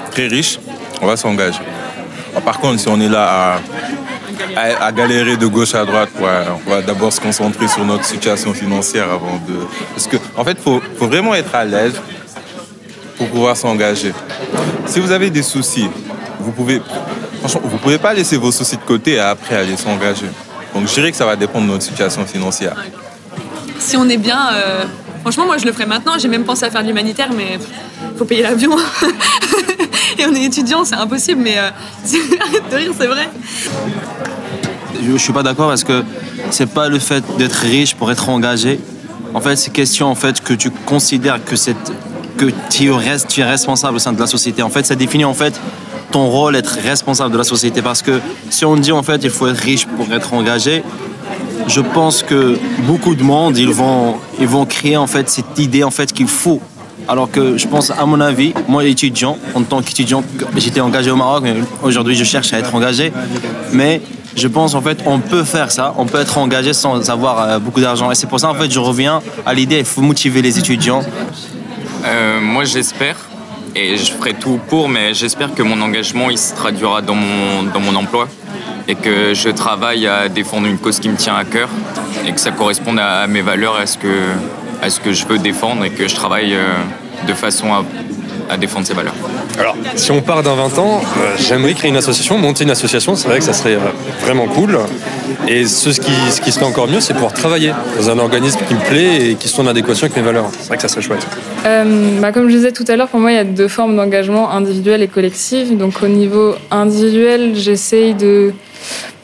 très 0.10 0.28
riche, 0.28 0.60
on 1.02 1.06
va 1.06 1.16
s'engager. 1.16 1.60
Par 2.44 2.60
contre, 2.60 2.80
si 2.80 2.88
on 2.88 3.00
est 3.00 3.10
là 3.10 3.56
à 3.56 3.60
à, 4.56 4.92
galérer 4.92 5.38
de 5.38 5.48
gauche 5.48 5.76
à 5.76 5.86
droite. 5.86 6.10
on 6.20 6.70
va 6.70 6.82
d'abord 6.82 7.12
se 7.12 7.20
concentrer 7.20 7.68
sur 7.68 7.86
notre 7.86 8.06
situation 8.06 8.54
financière 8.54 9.10
avant 9.12 9.42
de. 9.48 9.56
Parce 9.94 10.08
que, 10.08 10.18
en 10.36 10.44
fait, 10.44 10.58
il 10.58 10.64
faut, 10.64 10.82
faut 10.98 11.08
vraiment 11.08 11.36
être 11.36 11.54
à 11.54 11.66
l'aise 11.66 11.94
pour 13.18 13.28
pouvoir 13.28 13.58
s'engager. 13.58 14.14
Si 14.86 15.00
vous 15.00 15.12
avez 15.12 15.30
des 15.30 15.44
soucis, 15.44 15.90
vous 16.40 16.52
pouvez. 16.52 16.82
Franchement, 17.40 17.62
vous 17.64 17.78
pouvez 17.78 17.98
pas 17.98 18.14
laisser 18.14 18.38
vos 18.38 18.52
soucis 18.52 18.78
de 18.78 18.82
côté 18.82 19.14
et 19.14 19.20
après 19.20 19.56
aller 19.56 19.78
s'engager. 19.78 20.28
Donc, 20.74 20.88
je 20.88 20.94
dirais 20.94 21.12
que 21.12 21.18
ça 21.18 21.26
va 21.26 21.36
dépendre 21.36 21.66
de 21.66 21.72
notre 21.72 21.84
situation 21.84 22.26
financière. 22.26 22.76
Si 23.80 23.98
on 23.98 24.08
est 24.10 24.18
bien. 24.18 24.50
Euh, 24.54 24.86
franchement, 25.22 25.46
moi, 25.46 25.58
je 25.58 25.66
le 25.66 25.72
ferais 25.72 25.86
maintenant. 25.86 26.14
J'ai 26.18 26.28
même 26.28 26.46
pensé 26.46 26.66
à 26.66 26.72
faire 26.72 26.82
de 26.82 26.88
l'humanitaire, 26.88 27.30
mais 27.36 27.60
faut 28.18 28.26
payer 28.26 28.44
l'avion. 28.44 28.76
et 30.18 30.26
on 30.26 30.34
est 30.34 30.44
étudiant, 30.44 30.84
c'est 30.86 30.96
impossible, 30.96 31.42
mais 31.42 31.58
euh, 31.58 31.70
arrête 32.42 32.70
de 32.72 32.76
rire, 32.76 32.92
c'est 32.98 33.08
vrai 33.08 33.30
je, 35.04 35.12
ne 35.12 35.18
suis 35.18 35.34
pas 35.34 35.44
d'accord 35.44 35.68
parce 35.68 35.84
que 35.84 36.04
c'est 36.52 36.70
pas 36.70 36.90
le 36.90 37.00
fait 37.00 37.24
d'être 37.38 37.56
riche 37.56 37.96
pour 37.96 38.12
être 38.12 38.30
engagé. 38.30 38.80
En 39.34 39.42
fait, 39.42 39.56
c'est 39.56 39.72
question 39.72 40.08
en 40.08 40.16
fait 40.16 40.42
que 40.42 40.54
tu 40.54 40.70
considères 40.72 41.40
que 41.44 42.46
tu 42.70 42.92
restes, 42.92 43.28
tu 43.28 43.42
es 43.42 43.44
responsable 43.44 43.98
au 43.98 44.00
sein 44.00 44.14
de 44.14 44.20
la 44.20 44.28
société. 44.28 44.62
En 44.62 44.70
fait, 44.70 44.86
ça 44.86 44.96
définit 44.96 45.26
en 45.26 45.34
fait 45.34 45.60
ton 46.12 46.28
rôle 46.28 46.56
être 46.56 46.78
responsable 46.84 47.34
de 47.34 47.38
la 47.38 47.44
société 47.44 47.82
parce 47.82 48.02
que 48.02 48.20
si 48.50 48.64
on 48.64 48.78
dit 48.78 48.94
en 48.94 49.04
fait 49.04 49.24
il 49.24 49.30
faut 49.30 49.48
être 49.48 49.58
riche 49.58 49.86
pour 49.86 50.12
être 50.14 50.34
engagé, 50.34 50.84
je 51.68 51.82
pense 51.82 52.24
que 52.24 52.58
beaucoup 52.86 53.16
de 53.16 53.24
monde 53.24 53.58
ils 53.58 53.72
vont 53.72 54.16
ils 54.40 54.48
vont 54.48 54.66
créer 54.66 54.96
en 54.96 55.08
fait 55.08 55.30
cette 55.30 55.60
idée 55.60 55.84
en 55.84 55.92
fait 55.92 56.14
qu'il 56.14 56.28
faut 56.28 56.62
alors 57.08 57.32
que 57.32 57.58
je 57.58 57.68
pense, 57.68 57.92
à 57.92 58.06
mon 58.06 58.20
avis, 58.20 58.54
moi 58.68 58.84
étudiant, 58.84 59.38
en 59.54 59.62
tant 59.62 59.82
qu'étudiant, 59.82 60.24
j'étais 60.58 60.82
engagé 60.82 61.10
au 61.10 61.16
Maroc, 61.16 61.46
aujourd'hui 61.82 62.16
je 62.16 62.26
cherche 62.26 62.54
à 62.54 62.60
être 62.60 62.74
engagé. 62.76 63.14
Mais 63.72 64.02
je 64.38 64.48
pense 64.48 64.76
en 64.76 64.82
fait 64.82 65.00
on 65.06 65.20
peut 65.20 65.44
faire 65.44 65.72
ça, 65.72 65.94
on 65.98 66.06
peut 66.06 66.20
être 66.20 66.38
engagé 66.38 66.72
sans 66.74 67.10
avoir 67.10 67.42
euh, 67.42 67.60
beaucoup 67.60 67.82
d'argent. 67.82 68.12
Et 68.12 68.16
c'est 68.16 68.28
pour 68.28 68.40
ça 68.40 68.50
en 68.50 68.54
fait 68.54 68.72
je 68.72 68.80
reviens 68.80 69.22
à 69.46 69.54
l'idée, 69.54 69.80
il 69.80 69.86
faut 69.86 70.02
motiver 70.02 70.42
les 70.42 70.60
étudiants. 70.60 71.02
Euh, 72.06 72.40
moi 72.40 72.64
j'espère, 72.64 73.18
et 73.76 73.98
je 73.98 74.12
ferai 74.12 74.34
tout 74.34 74.60
pour, 74.70 74.88
mais 74.88 75.14
j'espère 75.14 75.54
que 75.54 75.64
mon 75.64 75.82
engagement 75.82 76.30
il 76.30 76.38
se 76.38 76.54
traduira 76.56 77.02
dans 77.02 77.16
mon, 77.16 77.64
dans 77.74 77.80
mon 77.80 77.96
emploi 77.96 78.28
et 78.88 78.96
que 78.96 79.34
je 79.34 79.50
travaille 79.50 80.08
à 80.08 80.30
défendre 80.30 80.68
une 80.68 80.78
cause 80.78 81.00
qui 81.00 81.10
me 81.10 81.18
tient 81.18 81.36
à 81.36 81.44
cœur 81.44 81.70
et 82.26 82.32
que 82.32 82.40
ça 82.40 82.52
corresponde 82.52 83.00
à, 83.00 83.28
mes 83.28 83.42
valeurs, 83.42 83.76
à 83.76 83.86
ce, 83.86 83.98
que, 83.98 84.30
à 84.82 84.90
ce 84.90 85.00
que 85.00 85.12
je 85.12 85.26
veux 85.26 85.40
défendre 85.40 85.84
et 85.84 85.90
que 85.90 86.08
je 86.08 86.16
travaille 86.16 86.54
euh, 86.56 86.74
de 87.28 87.34
façon 87.34 87.74
à, 87.74 87.84
à 88.50 88.58
défendre 88.58 88.86
ces 88.86 88.94
valeurs. 88.94 89.16
Alors, 89.60 89.76
si 89.96 90.12
on 90.12 90.22
part 90.22 90.44
d'un 90.44 90.56
20 90.56 90.78
ans, 90.80 91.02
euh, 91.02 91.36
j'aimerais 91.38 91.74
créer 91.74 91.90
une 91.90 91.98
association, 91.98 92.38
monter 92.38 92.64
une 92.64 92.70
association, 92.72 93.16
c'est 93.16 93.28
vrai 93.28 93.40
que 93.40 93.46
ça 93.46 93.54
serait 93.54 93.76
euh, 93.76 93.80
vraiment 94.22 94.48
cool. 94.48 94.78
Et 95.48 95.66
ce, 95.66 95.90
qui, 95.90 96.12
ce 96.32 96.42
qui 96.42 96.52
serait 96.52 96.66
encore 96.66 96.88
mieux, 96.88 97.00
c'est 97.00 97.14
pouvoir 97.14 97.34
travailler 97.34 97.74
dans 97.98 98.10
un 98.10 98.20
organisme 98.20 98.60
qui 98.68 98.76
me 98.76 98.80
plaît 98.80 99.30
et 99.30 99.36
qui 99.36 99.48
soit 99.48 99.64
en 99.64 99.68
adéquation 99.68 100.06
avec 100.06 100.16
mes 100.18 100.24
valeurs. 100.24 100.50
C'est 100.60 100.68
vrai 100.68 100.76
que 100.78 100.82
ça 100.82 100.90
serait 100.90 101.02
chouette. 101.02 101.26
Euh, 101.66 102.20
bah, 102.20 102.32
comme 102.32 102.50
je 102.50 102.56
disais 102.56 102.72
tout 102.72 102.86
à 102.88 102.96
l'heure, 102.96 103.08
pour 103.08 103.20
moi, 103.20 103.32
il 103.32 103.36
y 103.36 103.40
a 103.40 103.44
deux 103.44 103.68
formes 103.68 103.96
d'engagement, 103.96 104.52
individuel 104.52 105.02
et 105.02 105.08
collectif. 105.08 105.76
Donc 105.76 106.04
au 106.04 106.08
niveau 106.08 106.56
individuel, 106.70 107.56
j'essaye 107.56 108.14
de 108.14 108.54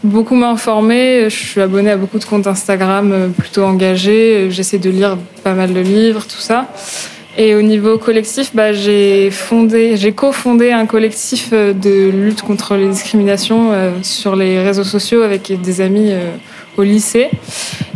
beaucoup 0.03 0.35
m'informer. 0.35 1.29
Je 1.29 1.35
suis 1.35 1.61
abonnée 1.61 1.91
à 1.91 1.97
beaucoup 1.97 2.19
de 2.19 2.25
comptes 2.25 2.47
Instagram 2.47 3.31
plutôt 3.37 3.63
engagés. 3.63 4.47
J'essaie 4.49 4.79
de 4.79 4.89
lire 4.89 5.17
pas 5.43 5.53
mal 5.53 5.73
de 5.73 5.79
livres, 5.79 6.25
tout 6.25 6.41
ça. 6.41 6.67
Et 7.35 7.55
au 7.55 7.63
niveau 7.63 7.97
collectif, 7.97 8.51
bah, 8.53 8.73
j'ai 8.73 9.31
fondé, 9.31 9.97
j'ai 9.97 10.11
cofondé 10.11 10.71
un 10.71 10.85
collectif 10.85 11.49
euh, 11.51 11.73
de 11.73 12.11
lutte 12.11 12.43
contre 12.43 12.75
les 12.75 12.87
discriminations 12.87 13.71
euh, 13.71 13.91
sur 14.03 14.35
les 14.35 14.61
réseaux 14.61 14.83
sociaux 14.83 15.23
avec 15.23 15.51
des 15.59 15.81
amis 15.81 16.11
euh, 16.11 16.29
au 16.77 16.83
lycée. 16.83 17.29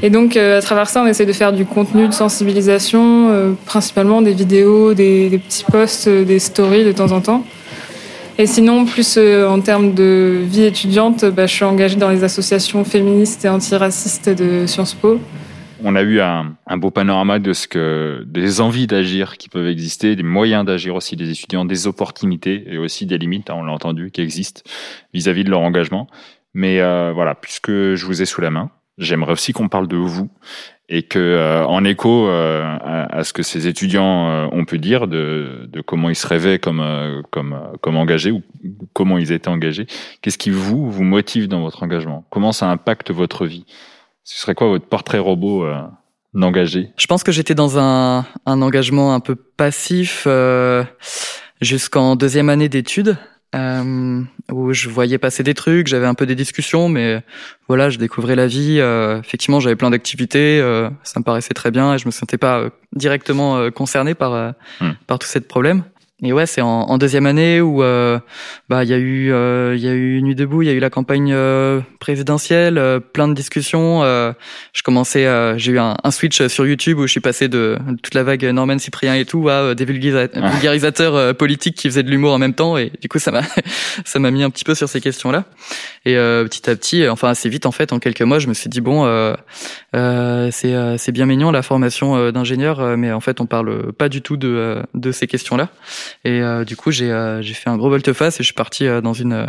Et 0.01 0.09
donc, 0.09 0.37
à 0.37 0.61
travers 0.61 0.89
ça, 0.89 1.03
on 1.03 1.07
essaie 1.07 1.25
de 1.25 1.33
faire 1.33 1.53
du 1.53 1.65
contenu 1.65 2.07
de 2.07 2.13
sensibilisation, 2.13 3.55
principalement 3.65 4.21
des 4.21 4.33
vidéos, 4.33 4.93
des, 4.93 5.27
des, 5.29 5.39
petits 5.39 5.63
posts, 5.63 6.07
des 6.07 6.37
stories 6.37 6.85
de 6.85 6.91
temps 6.91 7.11
en 7.11 7.19
temps. 7.19 7.43
Et 8.37 8.45
sinon, 8.45 8.85
plus 8.85 9.17
en 9.17 9.59
termes 9.59 9.95
de 9.95 10.41
vie 10.43 10.65
étudiante, 10.65 11.25
bah, 11.25 11.47
je 11.47 11.53
suis 11.55 11.65
engagée 11.65 11.95
dans 11.95 12.11
les 12.11 12.23
associations 12.23 12.83
féministes 12.83 13.43
et 13.45 13.49
antiracistes 13.49 14.29
de 14.29 14.67
Sciences 14.67 14.93
Po. 14.93 15.19
On 15.83 15.95
a 15.95 16.01
eu 16.01 16.19
un, 16.19 16.55
beau 16.77 16.91
panorama 16.91 17.39
de 17.39 17.53
ce 17.53 17.67
que 17.67 18.23
des 18.25 18.61
envies 18.61 18.87
d'agir 18.87 19.37
qui 19.37 19.49
peuvent 19.49 19.67
exister, 19.67 20.15
des 20.15 20.23
moyens 20.23 20.65
d'agir 20.65 20.95
aussi 20.95 21.15
des 21.15 21.29
étudiants, 21.29 21.65
des 21.65 21.87
opportunités 21.87 22.63
et 22.67 22.77
aussi 22.77 23.05
des 23.05 23.17
limites, 23.17 23.49
hein, 23.49 23.55
on 23.57 23.63
l'a 23.63 23.73
entendu, 23.73 24.11
qui 24.11 24.21
existent 24.21 24.61
vis-à-vis 25.13 25.43
de 25.43 25.49
leur 25.49 25.61
engagement. 25.61 26.07
Mais 26.53 26.81
euh, 26.81 27.11
voilà, 27.13 27.35
puisque 27.35 27.69
je 27.69 28.05
vous 28.05 28.21
ai 28.21 28.25
sous 28.25 28.41
la 28.41 28.49
main, 28.49 28.71
j'aimerais 28.97 29.33
aussi 29.33 29.53
qu'on 29.53 29.69
parle 29.69 29.87
de 29.87 29.97
vous 29.97 30.29
et 30.89 31.03
que, 31.03 31.19
euh, 31.19 31.65
en 31.65 31.83
écho 31.83 32.27
euh, 32.27 32.63
à, 32.81 33.23
ce 33.23 33.33
que 33.33 33.43
ces 33.43 33.67
étudiants 33.67 34.49
ont 34.51 34.65
pu 34.65 34.79
dire 34.79 35.07
de, 35.07 35.69
de, 35.71 35.81
comment 35.81 36.09
ils 36.09 36.15
se 36.15 36.25
rêvaient 36.25 36.59
comme 36.59 36.83
comme 37.29 37.59
comme 37.81 37.97
engagés 37.97 38.31
ou 38.31 38.41
comment 38.93 39.17
ils 39.17 39.31
étaient 39.31 39.49
engagés, 39.49 39.85
qu'est-ce 40.21 40.37
qui 40.37 40.49
vous 40.49 40.89
vous 40.89 41.03
motive 41.03 41.47
dans 41.47 41.61
votre 41.61 41.83
engagement? 41.83 42.25
Comment 42.31 42.53
ça 42.53 42.71
impacte 42.71 43.11
votre 43.11 43.45
vie? 43.45 43.65
Ce 44.27 44.41
serait 44.41 44.55
quoi 44.55 44.67
votre 44.67 44.85
portrait 44.85 45.19
robot 45.19 45.63
euh, 45.63 45.81
engagé? 46.41 46.91
Je 46.97 47.07
pense 47.07 47.23
que 47.23 47.31
j'étais 47.31 47.55
dans 47.55 47.79
un, 47.79 48.25
un, 48.45 48.61
engagement 48.61 49.13
un 49.13 49.21
peu 49.21 49.35
passif 49.35 50.25
euh, 50.27 50.83
jusqu'en 51.61 52.17
deuxième 52.17 52.49
année 52.49 52.67
d'études. 52.67 53.17
Euh, 53.55 54.21
où 54.51 54.73
je 54.73 54.89
voyais 54.89 55.17
passer 55.17 55.41
des 55.41 55.53
trucs, 55.53 55.87
j'avais 55.87 56.05
un 56.05 56.13
peu 56.13 56.25
des 56.25 56.35
discussions, 56.35 56.89
mais 56.89 57.23
voilà, 57.69 57.89
je 57.89 57.97
découvrais 57.97 58.35
la 58.35 58.45
vie. 58.45 58.79
Euh, 58.81 59.21
effectivement, 59.21 59.61
j'avais 59.61 59.77
plein 59.77 59.89
d'activités, 59.89 60.59
euh, 60.59 60.89
ça 61.03 61.21
me 61.21 61.23
paraissait 61.23 61.53
très 61.53 61.71
bien 61.71 61.93
et 61.93 61.97
je 61.97 62.05
me 62.05 62.11
sentais 62.11 62.37
pas 62.37 62.59
euh, 62.59 62.69
directement 62.93 63.71
concerné 63.71 64.13
par 64.13 64.53
hmm. 64.81 64.91
par 65.07 65.19
tous 65.19 65.27
ces 65.27 65.39
problèmes. 65.39 65.83
Et 66.23 66.33
ouais, 66.33 66.47
c'est 66.47 66.61
en, 66.61 66.67
en, 66.67 66.97
deuxième 66.97 67.27
année 67.27 67.61
où 67.61 67.83
euh, 67.83 68.17
bah 68.69 68.83
il 68.83 68.89
y 68.89 68.93
a 68.93 68.97
eu 68.97 69.31
euh, 69.31 69.75
il 69.77 69.83
y 69.83 69.87
a 69.87 69.93
eu 69.93 70.19
Nuit 70.23 70.33
debout, 70.33 70.63
il 70.63 70.67
y 70.67 70.71
a 70.71 70.73
eu 70.73 70.79
la 70.79 70.89
campagne 70.89 71.31
euh, 71.31 71.79
présidentielle, 71.99 72.79
euh, 72.79 72.99
plein 72.99 73.27
de 73.27 73.35
discussions. 73.35 74.01
je 74.01 74.83
commençais, 74.83 75.27
j'ai 75.59 75.73
eu 75.73 75.77
un, 75.77 75.95
un, 76.03 76.09
switch 76.09 76.47
sur 76.47 76.65
YouTube 76.65 76.97
où 76.97 77.05
je 77.05 77.11
suis 77.11 77.19
passé 77.19 77.49
de, 77.49 77.77
toute 78.01 78.15
la 78.15 78.23
vague 78.23 78.43
Norman 78.45 78.79
Cyprien 78.79 79.13
et 79.13 79.25
tout 79.25 79.47
à 79.47 79.75
des 79.75 79.83
ah. 79.83 80.49
vulgarisateurs 80.49 81.35
politiques 81.35 81.75
qui 81.75 81.87
faisaient 81.87 82.01
de 82.01 82.09
l'humour 82.09 82.33
en 82.33 82.39
même 82.39 82.55
temps. 82.55 82.79
Et 82.79 82.91
du 82.99 83.09
coup, 83.09 83.19
ça 83.19 83.29
m'a 83.29 83.43
ça 84.05 84.17
m'a 84.17 84.31
mis 84.31 84.41
un 84.41 84.49
petit 84.49 84.63
peu 84.63 84.73
sur 84.73 84.89
ces 84.89 85.01
questions-là. 85.01 85.45
Et 86.05 86.15
petit 86.15 86.67
à 86.67 86.75
petit, 86.75 87.07
enfin 87.07 87.29
assez 87.29 87.47
vite 87.47 87.67
en 87.67 87.71
fait, 87.71 87.93
en 87.93 87.99
quelques 87.99 88.23
mois, 88.23 88.39
je 88.39 88.47
me 88.47 88.55
suis 88.55 88.69
dit 88.69 88.81
bon, 88.81 89.05
c'est 89.93 90.97
c'est 90.97 91.11
bien 91.11 91.27
mignon 91.27 91.51
la 91.51 91.61
formation 91.61 92.31
d'ingénieur, 92.31 92.97
mais 92.97 93.11
en 93.11 93.19
fait 93.19 93.39
on 93.39 93.45
parle 93.45 93.93
pas 93.93 94.09
du 94.09 94.23
tout 94.23 94.35
de 94.35 94.81
de 94.95 95.11
ces 95.11 95.27
questions-là. 95.27 95.69
Et 96.23 96.41
euh, 96.41 96.63
du 96.63 96.75
coup, 96.75 96.91
j'ai 96.91 97.11
euh, 97.11 97.41
j'ai 97.41 97.53
fait 97.53 97.69
un 97.69 97.77
gros 97.77 97.89
volte-face 97.89 98.39
et 98.39 98.43
je 98.43 98.47
suis 98.47 98.53
parti 98.53 98.85
euh, 98.85 99.01
dans 99.01 99.13
une 99.13 99.47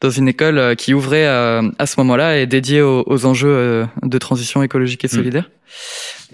dans 0.00 0.10
une 0.10 0.28
école 0.28 0.76
qui 0.76 0.94
ouvrait 0.94 1.26
à 1.26 1.86
ce 1.86 1.94
moment-là 1.98 2.38
et 2.38 2.46
dédiée 2.46 2.82
aux, 2.82 3.04
aux 3.06 3.26
enjeux 3.26 3.86
de 4.02 4.18
transition 4.18 4.62
écologique 4.62 5.04
et 5.04 5.08
mmh. 5.08 5.10
solidaire. 5.10 5.50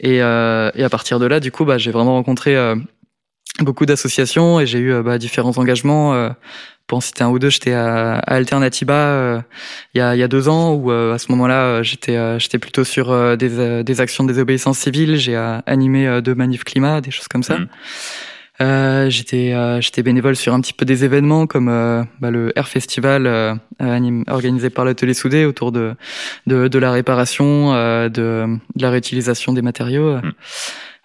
Et, 0.01 0.17
et 0.17 0.23
à 0.23 0.89
partir 0.91 1.19
de 1.19 1.27
là, 1.27 1.41
du 1.41 1.51
coup, 1.53 1.65
bah, 1.65 1.79
j'ai 1.79 1.91
vraiment 1.91 2.15
rencontré 2.15 2.57
beaucoup 3.61 3.87
d'associations 3.87 4.61
et 4.61 4.67
j'ai 4.67 4.79
eu 4.79 5.03
bah, 5.03 5.19
différents 5.19 5.57
engagements. 5.59 6.31
pour 6.87 6.99
en 6.99 7.01
citer 7.01 7.23
un 7.23 7.29
ou 7.29 7.39
deux, 7.39 7.51
j'étais 7.51 7.73
à, 7.73 8.15
à 8.19 8.35
Alternatiba 8.35 9.45
il 9.95 9.99
y, 9.99 10.01
a, 10.01 10.17
y 10.17 10.23
a 10.23 10.29
deux 10.29 10.49
ans 10.49 10.75
où 10.75 10.91
à 10.91 11.19
ce 11.19 11.31
moment-là 11.31 11.83
j'étais 11.83 12.39
j'étais 12.41 12.59
plutôt 12.59 12.85
sur 12.85 13.37
des, 13.37 13.85
des 13.85 14.01
actions 14.01 14.25
de 14.25 14.29
désobéissance 14.33 14.79
civile. 14.79 15.17
J'ai 15.17 15.37
animé 15.67 16.21
deux 16.23 16.35
manifs 16.35 16.65
climat, 16.65 17.01
des 17.01 17.11
choses 17.11 17.29
comme 17.29 17.43
ça. 17.43 17.59
Mmh. 17.59 17.69
Euh, 18.61 19.09
j'étais 19.09 19.55
euh, 19.55 19.81
j'étais 19.81 20.03
bénévole 20.03 20.37
sur 20.37 20.53
un 20.53 20.61
petit 20.61 20.75
peu 20.75 20.85
des 20.85 21.05
événements 21.05 21.47
comme 21.47 21.69
euh, 21.71 22.03
bah, 22.21 22.31
le 22.31 22.53
Air 22.59 22.69
Festival 22.69 23.27
euh, 23.27 23.55
organisé 24.29 24.69
par 24.69 24.85
l'atelier 24.85 25.15
Soudé 25.15 25.47
autour 25.47 25.73
de 25.73 25.95
de, 26.47 26.69
de 26.69 26.79
la 26.79 26.93
réparation, 26.93 27.73
de, 27.73 28.09
de, 28.09 28.59
la 28.77 28.91
réutilisation 28.91 29.53
des 29.55 29.63
matériaux. 29.63 30.19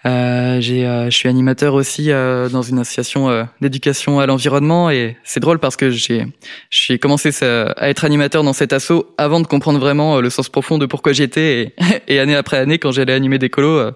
Euh, 0.05 0.61
j'ai, 0.61 0.81
je 0.81 1.15
suis 1.15 1.29
animateur 1.29 1.73
aussi 1.73 2.09
dans 2.09 2.61
une 2.61 2.79
association 2.79 3.47
d'éducation 3.61 4.19
à 4.19 4.25
l'environnement 4.25 4.89
et 4.91 5.17
c'est 5.23 5.39
drôle 5.39 5.59
parce 5.59 5.77
que 5.77 5.89
j'ai, 5.89 6.25
j'ai 6.69 6.99
commencé 6.99 7.31
à 7.41 7.89
être 7.89 8.05
animateur 8.05 8.43
dans 8.43 8.53
cet 8.53 8.73
assaut 8.73 9.15
avant 9.17 9.39
de 9.39 9.47
comprendre 9.47 9.79
vraiment 9.79 10.19
le 10.19 10.29
sens 10.29 10.49
profond 10.49 10.77
de 10.77 10.85
pourquoi 10.85 11.13
j'y 11.13 11.23
étais 11.23 11.61
et, 11.61 11.75
et 12.15 12.19
année 12.19 12.35
après 12.35 12.57
année 12.57 12.77
quand 12.77 12.91
j'allais 12.91 13.13
animer 13.13 13.39
des 13.39 13.49
colos, 13.49 13.93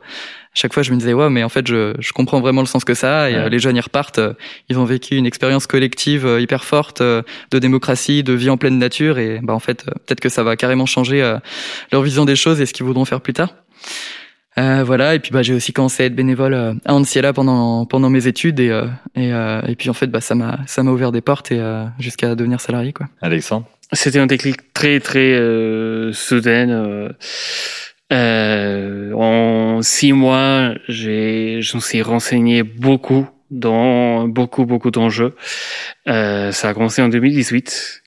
chaque 0.54 0.74
fois 0.74 0.84
je 0.84 0.92
me 0.92 0.98
disais 0.98 1.14
ouais 1.14 1.30
mais 1.30 1.44
en 1.44 1.50
fait 1.50 1.68
je, 1.68 1.94
je 2.00 2.12
comprends 2.12 2.40
vraiment 2.42 2.62
le 2.62 2.68
sens 2.68 2.84
que 2.84 2.94
ça 2.94 3.24
a 3.24 3.30
et 3.30 3.36
euh, 3.36 3.50
les 3.50 3.60
jeunes 3.60 3.76
y 3.76 3.82
repartent 3.82 4.20
euh, 4.20 4.34
ils 4.68 4.80
ont 4.80 4.86
vécu 4.86 5.16
une 5.16 5.26
expérience 5.26 5.68
collective 5.68 6.26
euh, 6.26 6.42
hyper 6.42 6.64
forte 6.64 7.02
de 7.02 7.60
démocratie 7.60 8.24
de 8.24 8.34
vie 8.34 8.50
en 8.50 8.58
pleine 8.58 8.78
nature 8.78 9.20
et 9.20 9.40
bah 9.44 9.54
en 9.54 9.60
fait 9.60 9.86
peut-être 9.86 10.20
que 10.20 10.30
ça 10.30 10.44
va 10.44 10.56
carrément 10.56 10.86
changer 10.86 11.38
leur 11.92 12.02
vision 12.02 12.26
des 12.26 12.36
choses 12.36 12.62
et 12.62 12.66
ce 12.66 12.74
qu'ils 12.74 12.86
voudront 12.86 13.06
faire 13.06 13.22
plus 13.22 13.34
tard 13.34 13.54
euh, 14.58 14.84
voilà 14.84 15.16
et 15.16 15.20
puis 15.20 15.32
bah 15.32 15.42
j'ai 15.42 15.54
aussi 15.54 15.72
commencé 15.72 16.04
à 16.04 16.06
être 16.08 16.16
bénévole 16.16 16.54
à 16.54 16.94
Anciela 16.94 17.34
pendant 17.34 17.86
pendant 17.86 18.10
mes 18.10 18.28
études 18.28 18.60
et 18.60 18.84
et, 19.16 19.30
et 19.30 19.76
puis 19.76 19.90
en 19.90 19.94
fait 19.94 20.08
bah 20.08 20.22
ça 20.22 20.36
m'a 20.36 20.60
ça 20.66 20.84
m'a 20.84 20.92
ouvert 20.92 21.12
des 21.12 21.22
portes 21.22 21.52
et 21.52 21.62
jusqu'à 22.00 22.36
devenir 22.36 22.60
salarié 22.60 22.92
quoi. 22.92 23.08
Alexandre? 23.22 23.68
C'était 23.92 24.20
un 24.20 24.28
déclic 24.28 24.72
très 24.74 25.00
très 25.00 25.34
euh, 25.34 26.14
soudain. 26.14 27.10
Euh, 28.12 29.12
en 29.14 29.82
six 29.82 30.14
mois, 30.14 30.74
j'ai, 30.88 31.62
je 31.62 31.76
me 31.76 31.82
suis 31.82 32.02
renseigné 32.02 32.64
beaucoup 32.64 33.28
dans 33.52 34.28
beaucoup 34.28 34.66
beaucoup 34.66 34.92
d'enjeux. 34.92 35.36
Euh, 36.08 36.52
ça 36.52 36.70
a 36.70 36.74
commencé 36.74 37.02
en 37.02 37.10
2018 37.10 38.04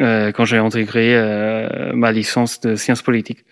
euh, 0.00 0.32
quand 0.32 0.44
j'ai 0.44 0.58
intégré 0.58 1.14
euh, 1.14 1.92
ma 1.94 2.12
licence 2.12 2.60
de 2.60 2.76
sciences 2.76 3.02
politiques. 3.02 3.44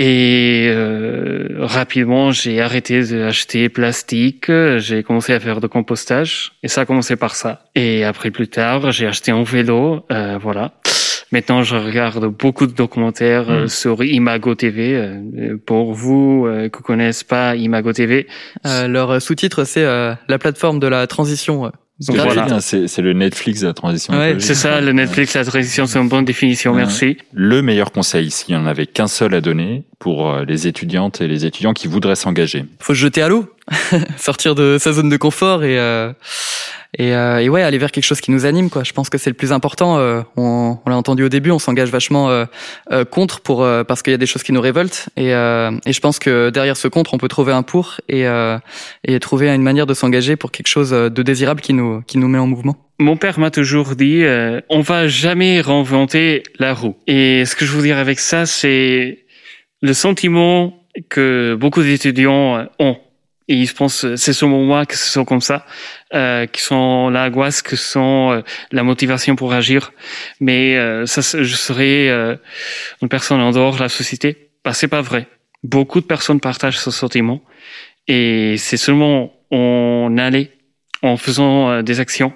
Et 0.00 0.68
euh, 0.68 1.56
rapidement, 1.58 2.30
j'ai 2.30 2.60
arrêté 2.60 3.02
d'acheter 3.02 3.68
plastique. 3.68 4.46
J'ai 4.76 5.02
commencé 5.02 5.32
à 5.32 5.40
faire 5.40 5.60
de 5.60 5.66
compostage. 5.66 6.52
Et 6.62 6.68
ça 6.68 6.82
a 6.82 6.84
commencé 6.86 7.16
par 7.16 7.34
ça. 7.34 7.64
Et 7.74 8.04
après, 8.04 8.30
plus 8.30 8.46
tard, 8.46 8.92
j'ai 8.92 9.08
acheté 9.08 9.32
un 9.32 9.42
vélo. 9.42 10.06
Euh, 10.12 10.38
voilà. 10.40 10.74
Maintenant, 11.30 11.62
je 11.62 11.76
regarde 11.76 12.26
beaucoup 12.26 12.66
de 12.66 12.72
documentaires 12.72 13.50
euh, 13.50 13.64
hmm. 13.64 13.68
sur 13.68 14.02
Imago 14.02 14.54
TV. 14.54 14.94
Euh, 14.94 15.56
pour 15.64 15.92
vous 15.92 16.46
euh, 16.46 16.68
qui 16.68 16.82
connaissez 16.82 17.24
pas 17.24 17.54
Imago 17.54 17.92
TV, 17.92 18.26
leur 18.64 19.20
sous-titre 19.20 19.64
c'est 19.64 19.84
la 19.84 20.38
plateforme 20.38 20.78
de 20.78 20.86
la 20.86 21.06
transition. 21.06 21.70
Voilà. 22.08 22.60
C'est 22.60 22.98
le 22.98 23.12
Netflix 23.12 23.60
de 23.60 23.66
la 23.66 23.74
transition. 23.74 24.14
Ouais, 24.14 24.36
c'est 24.38 24.54
ça, 24.54 24.80
le 24.80 24.92
Netflix 24.92 25.34
de 25.34 25.40
la 25.40 25.44
transition, 25.44 25.86
c'est 25.86 25.98
une 25.98 26.08
bonne 26.08 26.24
définition, 26.24 26.72
merci. 26.74 27.18
Le 27.32 27.60
meilleur 27.60 27.92
conseil, 27.92 28.30
s'il 28.30 28.54
n'y 28.54 28.60
en 28.60 28.66
avait 28.66 28.86
qu'un 28.86 29.08
seul 29.08 29.34
à 29.34 29.40
donner 29.40 29.84
pour 29.98 30.32
les 30.46 30.66
étudiantes 30.66 31.20
et 31.20 31.28
les 31.28 31.44
étudiants 31.44 31.74
qui 31.74 31.88
voudraient 31.88 32.16
s'engager. 32.16 32.64
Faut 32.78 32.94
se 32.94 33.00
jeter 33.00 33.22
à 33.22 33.28
l'eau, 33.28 33.52
sortir 34.16 34.54
de 34.54 34.76
sa 34.78 34.92
zone 34.92 35.08
de 35.08 35.16
confort 35.16 35.64
et 35.64 35.76
et, 36.96 37.14
euh, 37.14 37.38
et 37.38 37.48
ouais, 37.48 37.62
aller 37.62 37.78
vers 37.78 37.92
quelque 37.92 38.04
chose 38.04 38.20
qui 38.20 38.30
nous 38.30 38.46
anime, 38.46 38.70
quoi. 38.70 38.82
Je 38.82 38.92
pense 38.92 39.10
que 39.10 39.18
c'est 39.18 39.30
le 39.30 39.34
plus 39.34 39.52
important. 39.52 39.98
Euh, 39.98 40.22
on, 40.36 40.78
on 40.84 40.90
l'a 40.90 40.96
entendu 40.96 41.22
au 41.24 41.28
début, 41.28 41.50
on 41.50 41.58
s'engage 41.58 41.90
vachement 41.90 42.30
euh, 42.30 42.46
euh, 42.92 43.04
contre 43.04 43.40
pour 43.40 43.66
parce 43.86 44.02
qu'il 44.02 44.12
y 44.12 44.14
a 44.14 44.18
des 44.18 44.26
choses 44.26 44.42
qui 44.42 44.52
nous 44.52 44.60
révoltent, 44.60 45.08
et, 45.16 45.30
et 45.30 45.92
je 45.92 46.00
pense 46.00 46.18
que 46.18 46.50
derrière 46.50 46.76
ce 46.76 46.88
contre, 46.88 47.14
on 47.14 47.18
peut 47.18 47.28
trouver 47.28 47.52
un 47.52 47.62
pour 47.62 47.96
et, 48.08 48.24
et 49.04 49.20
trouver 49.20 49.48
une 49.48 49.62
manière 49.62 49.86
de 49.86 49.94
s'engager 49.94 50.36
pour 50.36 50.50
quelque 50.50 50.68
chose 50.68 50.90
de 50.90 51.22
désirable 51.22 51.60
qui 51.60 51.74
nous 51.74 52.02
qui 52.02 52.18
nous 52.18 52.28
met 52.28 52.38
en 52.38 52.46
mouvement. 52.46 52.76
Mon 52.98 53.16
père 53.16 53.38
m'a 53.38 53.50
toujours 53.50 53.96
dit, 53.96 54.24
on 54.68 54.80
va 54.80 55.08
jamais 55.08 55.60
réinventer 55.60 56.42
la 56.58 56.74
roue. 56.74 56.96
Et 57.06 57.44
ce 57.44 57.54
que 57.56 57.64
je 57.64 57.72
veux 57.72 57.82
dire 57.82 57.98
avec 57.98 58.18
ça, 58.18 58.46
c'est 58.46 59.24
le 59.80 59.92
sentiment 59.92 60.74
que 61.08 61.56
beaucoup 61.58 61.82
d'étudiants 61.82 62.66
ont 62.78 62.96
et 63.48 63.54
ils 63.54 63.72
pensent, 63.72 64.14
c'est 64.16 64.34
seulement 64.34 64.62
moi 64.62 64.84
que 64.84 64.94
ce 64.94 65.10
sont 65.10 65.24
comme 65.24 65.40
ça, 65.40 65.64
euh, 66.14 66.46
qui 66.46 66.60
sont 66.60 67.08
l'angoisse, 67.08 67.62
que 67.62 67.76
sont 67.76 68.30
euh, 68.32 68.42
la 68.72 68.82
motivation 68.82 69.36
pour 69.36 69.54
agir. 69.54 69.92
Mais 70.38 70.76
euh, 70.76 71.06
ça, 71.06 71.22
je 71.22 71.54
serais 71.56 72.08
euh, 72.08 72.36
une 73.00 73.08
personne 73.08 73.40
en 73.40 73.50
dehors 73.50 73.76
de 73.76 73.80
la 73.80 73.88
société. 73.88 74.50
Bah, 74.64 74.74
c'est 74.74 74.88
pas 74.88 75.00
vrai. 75.00 75.26
Beaucoup 75.62 76.00
de 76.00 76.06
personnes 76.06 76.40
partagent 76.40 76.78
ce 76.78 76.90
sentiment. 76.90 77.40
Et 78.06 78.56
c'est 78.58 78.76
seulement 78.76 79.32
en 79.50 80.16
aller, 80.18 80.52
en 81.02 81.16
faisant 81.16 81.70
euh, 81.70 81.82
des 81.82 82.00
actions, 82.00 82.34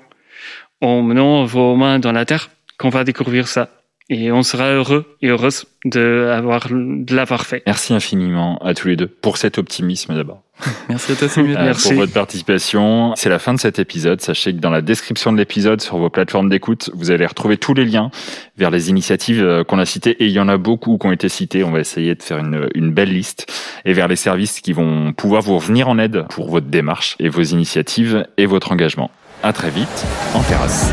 en 0.81 1.03
menant 1.03 1.45
vos 1.45 1.77
mains 1.77 1.99
dans 1.99 2.13
la 2.13 2.25
terre, 2.25 2.51
qu'on 2.79 2.89
va 2.89 3.05
découvrir 3.05 3.49
ça 3.49 3.82
et 4.13 4.31
on 4.31 4.43
sera 4.43 4.71
heureux 4.71 5.07
et 5.23 5.29
heureuse 5.29 5.65
de, 5.87 6.31
avoir, 6.31 6.69
de 6.71 7.17
l'avoir 7.17 7.47
fait. 7.47 7.63
Merci 7.67 7.95
infiniment 7.95 8.59
à 8.59 8.75
tous 8.75 8.89
les 8.89 8.97
deux 8.97 9.07
pour 9.07 9.39
cet 9.39 9.57
optimisme 9.57 10.15
d'abord. 10.15 10.43
Merci 10.89 11.13
à 11.13 11.15
toi 11.17 11.29
Samuel. 11.29 11.57
Euh, 11.57 11.65
Merci. 11.65 11.89
Pour 11.89 11.99
votre 11.99 12.13
participation. 12.13 13.15
C'est 13.17 13.31
la 13.31 13.39
fin 13.39 13.55
de 13.55 13.59
cet 13.59 13.79
épisode. 13.79 14.21
Sachez 14.21 14.53
que 14.53 14.59
dans 14.59 14.71
la 14.71 14.83
description 14.83 15.33
de 15.33 15.39
l'épisode 15.39 15.81
sur 15.81 15.97
vos 15.97 16.11
plateformes 16.11 16.51
d'écoute, 16.51 16.91
vous 16.95 17.11
allez 17.11 17.25
retrouver 17.25 17.57
tous 17.57 17.73
les 17.73 17.87
liens 17.87 18.11
vers 18.59 18.71
les 18.71 18.91
initiatives 18.91 19.43
euh, 19.43 19.65
qu'on 19.65 19.79
a 19.79 19.87
citées 19.87 20.23
et 20.23 20.27
il 20.27 20.33
y 20.33 20.41
en 20.41 20.49
a 20.49 20.59
beaucoup 20.59 20.99
qui 20.99 21.07
ont 21.07 21.13
été 21.13 21.31
citées. 21.31 21.65
On 21.65 21.73
va 21.73 21.81
essayer 21.81 22.15
de 22.15 22.23
faire 22.23 22.39
une, 22.39 22.69
une 22.75 22.93
belle 22.93 23.13
liste 23.13 23.51
et 23.87 23.95
vers 23.95 24.09
les 24.09 24.17
services 24.17 24.61
qui 24.61 24.75
vont 24.75 25.15
pouvoir 25.15 25.41
vous 25.41 25.59
venir 25.59 25.89
en 25.89 25.99
aide 25.99 26.27
pour 26.29 26.51
votre 26.51 26.67
démarche 26.67 27.17
et 27.19 27.31
vos 27.31 27.43
initiatives 27.43 28.27
et 28.37 28.45
votre 28.45 28.73
engagement. 28.73 29.11
À 29.43 29.55
très 29.55 29.71
vite 29.71 30.07
en 30.35 30.43
terrasse. 30.43 30.93